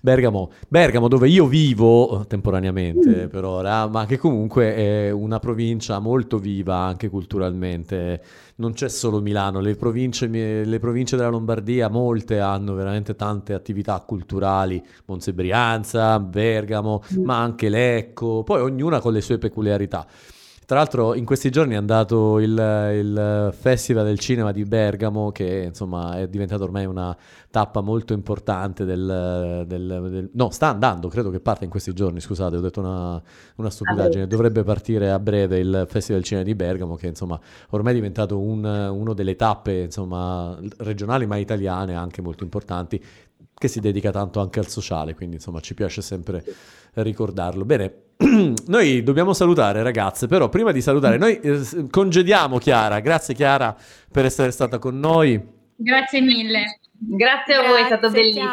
Bergamo, 0.00 0.52
Bergamo 0.68 1.08
dove 1.08 1.28
io 1.28 1.46
vivo 1.46 2.24
temporaneamente 2.28 3.24
Mm. 3.24 3.28
per 3.28 3.44
ora, 3.44 3.88
ma 3.88 4.06
che 4.06 4.16
comunque 4.16 4.72
è 4.76 5.10
una 5.10 5.40
provincia 5.40 5.98
molto 5.98 6.38
viva 6.38 6.76
anche 6.76 7.08
culturalmente. 7.08 8.22
Non 8.56 8.72
c'è 8.72 8.88
solo 8.88 9.20
Milano, 9.20 9.58
le 9.58 9.74
province, 9.74 10.28
le 10.28 10.78
province 10.78 11.16
della 11.16 11.30
Lombardia, 11.30 11.88
molte 11.88 12.38
hanno 12.38 12.74
veramente 12.74 13.16
tante 13.16 13.52
attività 13.52 13.98
culturali, 14.06 14.80
Monza 15.06 15.30
e 15.30 15.34
Brianza, 15.34 16.20
Bergamo, 16.20 17.02
Mm. 17.18 17.24
ma 17.24 17.40
anche 17.42 17.68
Lecco, 17.68 18.44
poi 18.44 18.60
ognuna 18.60 19.00
con 19.00 19.12
le 19.12 19.20
sue 19.20 19.38
peculiarità. 19.38 20.06
Tra 20.66 20.78
l'altro 20.78 21.14
in 21.14 21.26
questi 21.26 21.50
giorni 21.50 21.74
è 21.74 21.76
andato 21.76 22.38
il, 22.38 22.50
il 22.52 23.54
Festival 23.54 24.04
del 24.06 24.18
Cinema 24.18 24.50
di 24.50 24.64
Bergamo 24.64 25.30
che 25.30 25.64
insomma 25.66 26.18
è 26.18 26.26
diventato 26.26 26.64
ormai 26.64 26.86
una 26.86 27.14
tappa 27.50 27.82
molto 27.82 28.14
importante 28.14 28.84
del, 28.86 29.64
del- 29.66 30.08
del- 30.10 30.30
No, 30.32 30.48
sta 30.50 30.68
andando, 30.68 31.08
credo 31.08 31.28
che 31.30 31.40
parte 31.40 31.64
in 31.64 31.70
questi 31.70 31.92
giorni, 31.92 32.20
scusate, 32.20 32.56
ho 32.56 32.60
detto 32.60 32.80
una, 32.80 33.22
una 33.56 33.68
stupidaggine. 33.70 34.26
Dovrebbe 34.26 34.62
partire 34.62 35.10
a 35.10 35.18
breve 35.18 35.58
il 35.58 35.84
Festival 35.88 36.20
del 36.20 36.24
Cinema 36.28 36.46
di 36.46 36.54
Bergamo 36.54 36.96
che 36.96 37.08
insomma 37.08 37.38
ormai 37.70 37.92
è 37.92 37.96
diventato 37.96 38.38
un- 38.40 38.64
una 38.64 39.12
delle 39.12 39.36
tappe 39.36 39.80
insomma 39.82 40.58
regionali 40.78 41.26
ma 41.26 41.36
italiane 41.36 41.94
anche 41.94 42.22
molto 42.22 42.42
importanti 42.42 43.02
che 43.56 43.68
si 43.68 43.80
dedica 43.80 44.10
tanto 44.10 44.40
anche 44.40 44.58
al 44.60 44.66
sociale, 44.68 45.14
quindi 45.14 45.36
insomma 45.36 45.60
ci 45.60 45.74
piace 45.74 46.00
sempre 46.02 46.42
ricordarlo. 46.94 47.64
Bene, 47.64 48.03
noi 48.66 49.02
dobbiamo 49.02 49.32
salutare 49.32 49.82
ragazze, 49.82 50.26
però 50.26 50.48
prima 50.48 50.72
di 50.72 50.80
salutare 50.80 51.18
noi 51.18 51.40
eh, 51.40 51.86
congediamo 51.90 52.58
Chiara, 52.58 53.00
grazie 53.00 53.34
Chiara 53.34 53.74
per 54.10 54.24
essere 54.24 54.50
stata 54.50 54.78
con 54.78 54.98
noi. 54.98 55.42
Grazie 55.76 56.20
mille. 56.20 56.78
Grazie 56.96 57.54
a 57.54 57.66
voi, 57.66 57.82
è 57.82 57.86
stato 57.86 58.10
bellissimo. 58.10 58.46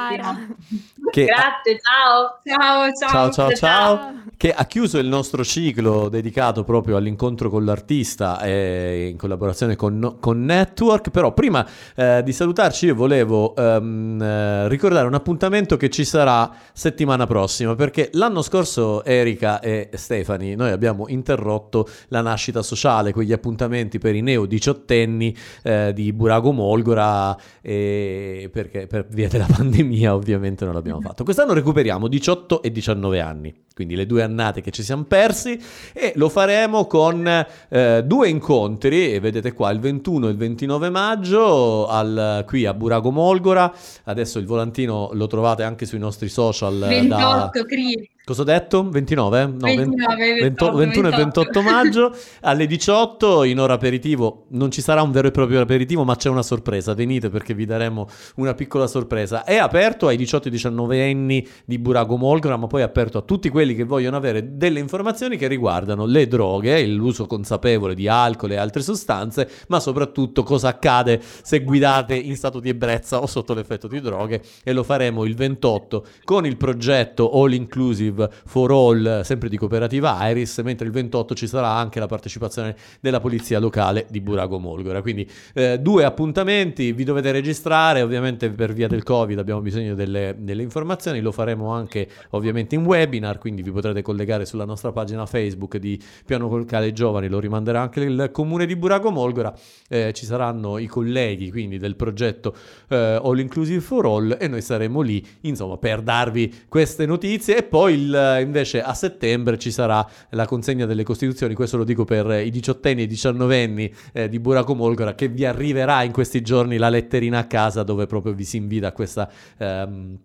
Grazie, 1.12 1.80
ciao. 1.80 2.42
Ciao, 2.44 2.92
Ciao 2.94 2.94
ciao. 2.94 3.32
ciao 3.32 3.32
ciao, 3.32 3.52
Ciao. 3.52 4.24
Che 4.42 4.52
ha 4.52 4.66
chiuso 4.66 4.98
il 4.98 5.06
nostro 5.06 5.44
ciclo 5.44 6.10
dedicato 6.10 6.64
proprio 6.64 6.98
all'incontro 6.98 7.48
con 7.48 7.64
l'artista 7.64 8.42
eh, 8.42 9.10
in 9.12 9.16
collaborazione 9.16 9.76
con, 9.76 10.18
con 10.20 10.44
Network, 10.44 11.12
però 11.12 11.32
prima 11.32 11.64
eh, 11.94 12.24
di 12.24 12.34
salutarci 12.34 12.88
io 12.88 12.96
volevo 12.96 13.56
ehm, 13.56 14.20
eh, 14.20 14.68
ricordare 14.68 15.06
un 15.06 15.14
appuntamento 15.14 15.78
che 15.78 15.92
ci 15.92 16.04
sarà 16.04 16.52
settimana 16.74 17.28
prossima, 17.28 17.76
perché 17.76 18.10
l'anno 18.14 18.42
scorso 18.42 19.04
Erika 19.04 19.60
e 19.60 19.92
Stefani 19.94 20.56
noi 20.56 20.72
abbiamo 20.72 21.08
interrotto 21.08 21.88
la 22.08 22.22
nascita 22.22 22.64
sociale, 22.64 23.14
quegli 23.14 23.34
appuntamenti 23.34 24.00
per 24.00 24.16
i 24.16 24.22
neo 24.22 24.48
diciottenni 24.48 25.38
eh, 25.62 25.92
di 25.94 26.12
Burago 26.14 26.52
Molgora, 26.52 27.38
perché 27.62 28.88
per 28.88 29.06
via 29.08 29.28
della 29.28 29.46
pandemia 29.56 30.16
ovviamente 30.16 30.66
non 30.66 30.74
l'abbiamo 30.74 31.00
fatto. 31.00 31.24
Quest'anno 31.24 31.54
recuperiamo 31.54 32.08
18 32.08 32.64
e 32.64 32.72
19 32.72 33.20
anni, 33.20 33.54
quindi 33.82 33.96
le 33.96 34.06
due 34.06 34.22
annate 34.22 34.62
che 34.62 34.70
ci 34.70 34.84
siamo 34.84 35.04
persi 35.06 35.60
e 35.92 36.14
lo 36.18 36.30
faremo 36.30 36.86
con 36.86 37.26
eh, 37.70 38.04
due 38.06 38.30
incontri, 38.30 39.14
e 39.14 39.20
vedete 39.20 39.54
qua 39.54 39.72
il 39.72 39.80
21 39.80 40.28
e 40.28 40.32
il 40.32 40.38
29 40.38 40.90
maggio 40.92 41.88
al- 41.88 42.44
qui 42.46 42.66
a 42.68 42.76
Burago 42.76 43.10
Molgora, 43.10 43.74
adesso 44.04 44.38
il 44.38 44.46
volantino 44.46 45.10
lo 45.14 45.26
trovate 45.26 45.64
anche 45.64 45.86
sui 45.88 45.98
nostri 45.98 46.30
social. 46.30 46.76
eh, 46.92 47.08
da- 47.08 47.50
28, 47.50 47.66
Cri. 47.66 48.10
Cosa 48.32 48.44
ho 48.44 48.46
detto? 48.46 48.90
29? 48.90 49.46
No, 49.46 49.58
29, 49.60 50.40
20 50.40 50.72
21 50.72 51.08
e 51.10 51.12
28 51.12 51.62
maggio 51.62 52.16
alle 52.44 52.66
18 52.66 53.44
in 53.44 53.60
ora 53.60 53.74
aperitivo. 53.74 54.46
Non 54.52 54.72
ci 54.72 54.80
sarà 54.80 55.02
un 55.02 55.12
vero 55.12 55.28
e 55.28 55.32
proprio 55.32 55.60
aperitivo, 55.60 56.06
ma 56.06 56.16
c'è 56.16 56.30
una 56.30 56.42
sorpresa. 56.42 56.94
Venite 56.94 57.30
perché 57.30 57.54
vi 57.54 57.66
daremo 57.66 58.08
una 58.36 58.54
piccola 58.54 58.88
sorpresa. 58.88 59.44
È 59.44 59.58
aperto 59.58 60.08
ai 60.08 60.16
18 60.16 60.48
e 60.48 60.52
19 60.52 61.10
anni 61.10 61.46
di 61.66 61.78
Burago 61.78 62.16
Molgra, 62.16 62.56
ma 62.56 62.68
poi 62.68 62.80
è 62.80 62.84
aperto 62.86 63.18
a 63.18 63.22
tutti 63.22 63.50
quelli 63.50 63.76
che 63.76 63.84
vogliono 63.84 64.16
avere 64.16 64.56
delle 64.56 64.80
informazioni 64.80 65.36
che 65.36 65.48
riguardano 65.48 66.06
le 66.06 66.26
droghe, 66.26 66.86
l'uso 66.86 67.26
consapevole 67.26 67.96
di 67.96 68.08
alcol 68.08 68.52
e 68.52 68.56
altre 68.56 68.82
sostanze, 68.82 69.50
ma 69.68 69.82
soprattutto 69.82 70.44
cosa 70.44 70.70
accade 70.70 71.20
se 71.22 71.66
guidate 71.66 72.16
in 72.16 72.38
stato 72.38 72.62
di 72.62 72.70
ebbrezza 72.70 73.22
o 73.22 73.26
sotto 73.26 73.54
l'effetto 73.54 73.90
di 73.90 74.00
droghe. 74.00 74.42
E 74.64 74.72
lo 74.72 74.84
faremo 74.84 75.26
il 75.26 75.36
28 75.36 76.06
con 76.24 76.46
il 76.46 76.56
progetto 76.56 77.30
All 77.30 77.52
Inclusive 77.52 78.20
for 78.46 78.72
All, 78.72 79.22
sempre 79.22 79.50
di 79.50 79.58
cooperativa 79.58 80.30
Iris, 80.30 80.60
mentre 80.60 80.86
il 80.86 80.92
28 80.92 81.36
ci 81.36 81.48
sarà 81.48 81.70
anche 81.70 82.00
la 82.00 82.08
partecipazione 82.08 82.76
della 83.00 83.20
polizia 83.20 83.60
locale 83.60 84.06
di 84.10 84.22
Burago 84.22 84.60
Molgora. 84.60 85.02
Quindi 85.02 85.30
eh, 85.54 85.80
due 85.80 86.04
appuntamenti, 86.04 86.92
vi 86.92 87.04
dovete 87.04 87.32
registrare, 87.32 88.02
ovviamente 88.02 88.50
per 88.50 88.74
via 88.74 88.88
del 88.88 89.04
Covid 89.04 89.40
abbiamo 89.40 89.62
bisogno 89.62 89.96
delle, 89.96 90.36
delle 90.38 90.64
informazioni, 90.64 91.22
lo 91.22 91.32
faremo 91.32 91.72
anche 91.72 92.08
ovviamente 92.32 92.76
in 92.76 92.86
webinar, 92.86 93.38
quindi 93.38 93.62
vi 93.62 93.72
potrete 93.72 94.02
collegare 94.02 94.46
sulla 94.46 94.66
nostra 94.66 94.92
pagina 94.92 95.26
Facebook 95.26 95.78
di 95.78 96.00
Piano 96.26 96.50
Locale 96.50 96.92
Giovani, 96.94 97.28
lo 97.28 97.40
rimanderà 97.40 97.82
anche 97.82 98.02
il 98.02 98.30
comune 98.32 98.66
di 98.66 98.76
Burago 98.76 99.12
Molgora, 99.12 99.54
Eh, 99.88 100.14
ci 100.14 100.26
saranno 100.26 100.78
i 100.78 100.88
colleghi 100.88 101.52
quindi 101.52 101.78
del 101.78 101.96
progetto 101.96 102.56
eh, 102.88 103.20
All 103.22 103.40
Inclusive 103.40 103.82
for 103.82 104.06
All 104.06 104.38
e 104.40 104.48
noi 104.48 104.62
saremo 104.62 105.02
lì 105.02 105.26
insomma 105.42 105.78
per 105.78 106.02
darvi 106.02 106.64
queste 106.70 107.06
notizie 107.06 107.58
e 107.58 107.64
poi 107.64 108.01
il- 108.02 108.40
invece 108.42 108.82
a 108.82 108.94
settembre 108.94 109.58
ci 109.58 109.72
sarà 109.72 110.06
la 110.32 110.46
consegna 110.46 110.86
delle 110.86 111.04
costituzioni 111.04 111.54
questo 111.54 111.78
lo 111.78 111.84
dico 111.84 112.06
per 112.06 112.46
i 112.46 112.50
diciottenni 112.50 113.02
e 113.02 113.04
i 113.04 113.08
diciannovenni 113.08 113.94
eh, 114.14 114.30
di 114.30 114.40
Buraco 114.40 114.76
Molgora 114.76 115.16
che 115.16 115.28
vi 115.28 115.46
arriverà 115.46 116.04
in 116.04 116.12
questi 116.12 116.42
giorni 116.42 116.78
la 116.78 116.90
letterina 116.90 117.40
a 117.40 117.46
casa 117.46 117.84
dove 117.84 118.06
proprio 118.06 118.34
vi 118.34 118.44
si 118.44 118.58
invita 118.58 118.88
a 118.88 118.92
questa 118.92 119.30
ehm, 119.58 120.18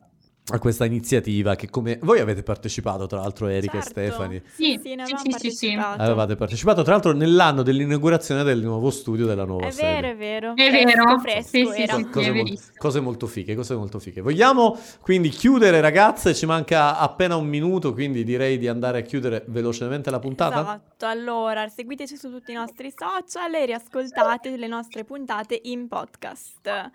a 0.49 0.59
questa 0.61 0.84
iniziativa 0.84 1.57
che 1.57 1.68
come 1.68 1.99
voi 2.03 2.20
avete 2.20 2.44
partecipato 2.44 3.07
tra 3.07 3.18
l'altro 3.18 3.49
Erika 3.49 3.80
Certo. 3.80 3.99
e 4.01 4.07
Stefani 4.07 4.42
Sì, 4.47 4.78
Sì, 4.80 4.80
sì, 4.80 4.90
sì, 4.90 5.28
partecipato. 5.28 6.03
avevate 6.03 6.36
partecipato 6.36 6.82
tra 6.82 6.92
l'altro 6.92 7.12
nell'anno 7.12 7.62
dell'inaugurazione 7.62 8.44
del 8.44 8.62
nuovo 8.62 8.90
studio 8.90 9.26
della 9.26 9.44
nuova 9.44 9.66
È 9.66 9.70
sede 9.72 10.14
vero, 10.14 10.53
è 10.53 10.55
vero. 10.55 10.55
È 10.55 10.68
Fresco, 10.70 10.84
vero. 11.05 11.18
Fresco 11.18 11.49
Sì, 11.49 11.66
sì, 11.74 11.82
era. 11.82 11.97
sì. 11.97 12.05
cose, 12.11 12.26
è 12.26 12.32
mol- 12.32 12.42
verissimo. 12.44 12.72
cose 12.78 13.01
molto 13.01 13.26
fighe, 13.26 13.55
cose 13.57 13.74
molto 13.74 13.99
fighe. 13.99 14.20
Vogliamo 14.20 14.78
quindi 15.01 15.30
chiudere, 15.30 15.80
ragazze? 15.80 16.32
Ci 16.32 16.47
manca 16.47 16.97
appena 16.97 17.34
un 17.34 17.47
minuto, 17.49 17.92
quindi 17.92 18.22
direi 18.22 18.57
di 18.57 18.68
andare 18.68 18.99
a 18.99 19.03
chiudere 19.03 19.42
velocemente 19.49 20.11
la 20.11 20.20
puntata. 20.20 20.61
Esatto, 20.61 21.07
allora 21.07 21.66
seguiteci 21.66 22.16
su 22.16 22.30
tutti 22.30 22.53
i 22.53 22.55
nostri 22.55 22.92
social 22.97 23.53
e 23.55 23.66
riascoltate 23.66 24.57
le 24.57 24.68
nostre 24.68 25.03
puntate 25.03 25.59
in 25.64 25.88
podcast. 25.88 26.90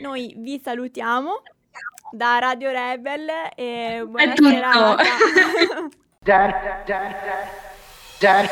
Noi 0.00 0.34
vi 0.36 0.60
salutiamo 0.62 1.42
da 2.12 2.38
Radio 2.38 2.70
Rebel 2.70 3.28
e 3.54 4.04
buona 4.06 4.32
tutto. 4.34 4.48
serata. 4.50 4.96
Daddy, 8.20 8.48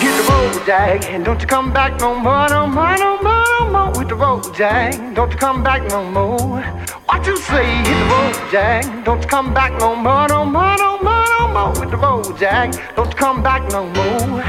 get 0.00 0.16
the 0.16 0.22
road, 0.32 0.66
jag, 0.66 1.04
and 1.12 1.24
don't 1.26 1.38
you 1.38 1.46
come 1.46 1.70
back 1.70 2.00
no 2.00 2.14
more, 2.14 2.48
no 2.48 2.66
more, 2.66 2.96
no 2.96 3.18
more, 3.20 3.44
no 3.60 3.70
more 3.70 3.90
with 3.98 4.08
the 4.08 4.14
road, 4.14 4.42
jag. 4.56 5.14
Don't 5.14 5.30
you 5.30 5.36
come 5.38 5.62
back 5.62 5.82
no 5.90 6.02
more. 6.10 6.62
What 7.04 7.26
you 7.26 7.36
say? 7.36 7.66
Hit 7.84 7.84
the 7.84 8.06
road, 8.08 8.34
jag. 8.50 9.04
Don't 9.04 9.20
you 9.22 9.28
come 9.28 9.52
back 9.52 9.72
no 9.78 9.94
more, 9.94 10.26
no 10.28 10.46
more, 10.46 10.76
no 10.78 10.98
more, 11.02 11.24
no 11.38 11.48
more 11.48 11.72
with 11.78 11.90
the 11.90 11.98
road, 11.98 12.38
jag. 12.40 12.72
Don't 12.96 13.10
you 13.12 13.16
come 13.18 13.42
back 13.42 13.62
no 13.70 13.84
more. 13.84 14.42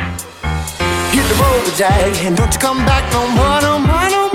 Hit 1.11 1.27
the 1.27 1.35
road, 1.35 1.65
jag, 1.77 2.25
and 2.25 2.37
don't 2.37 2.53
you 2.53 2.59
come 2.59 2.85
back 2.85 3.03
no 3.11 3.27
more, 3.27 3.59
no 3.61 3.77
more, 3.77 4.09
no 4.09 4.29
more, 4.29 4.34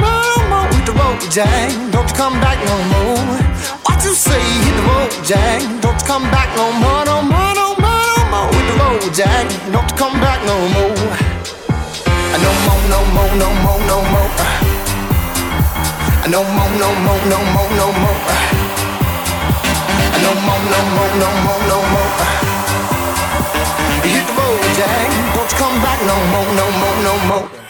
the 0.90 0.98
road, 0.98 1.20
jag. 1.30 1.70
Don't 1.92 2.08
you 2.08 2.16
come 2.16 2.40
back 2.40 2.58
no 2.66 2.76
more. 2.92 3.38
What 3.84 4.04
you 4.04 4.14
say? 4.14 4.40
Hit 4.64 4.74
the 4.76 4.82
road, 4.88 5.10
jag. 5.24 5.60
Don't 5.82 6.00
you 6.00 6.06
come 6.06 6.30
back 6.30 6.48
no 6.56 6.72
more, 6.82 7.04
no 7.04 7.22
more, 7.22 7.54
no 7.54 7.66
more, 7.82 8.04
no 8.10 8.22
more 8.32 8.48
with 8.50 8.66
the 8.68 8.74
road, 8.80 9.02
jag. 9.14 9.46
Don't 9.72 9.90
you 9.90 9.96
come 9.96 10.20
back 10.20 10.40
no 10.46 10.56
more. 10.74 10.94
No 12.44 12.50
more, 12.66 12.82
no 12.92 12.98
more, 13.14 13.32
no 13.42 13.48
more, 13.64 13.80
no 13.90 13.96
more. 14.12 14.30
No 16.32 16.40
more, 16.56 16.72
no 16.82 16.88
more, 17.04 17.22
no 17.32 17.38
more, 17.54 17.70
no 17.80 17.86
more. 18.02 18.20
No 20.24 20.32
more, 20.46 20.62
no 20.72 20.80
more, 20.96 21.12
no 21.22 21.28
more, 21.44 21.62
no 21.70 21.78
more. 21.92 22.12
Hit 24.04 24.26
the 24.26 24.32
road, 24.38 24.62
jag. 24.78 25.10
Don't 25.34 25.50
you 25.50 25.58
come 25.58 25.76
back 25.84 25.98
no 26.10 26.16
more, 26.32 26.50
no 26.58 26.66
more, 26.80 26.98
no 27.06 27.14
more. 27.28 27.69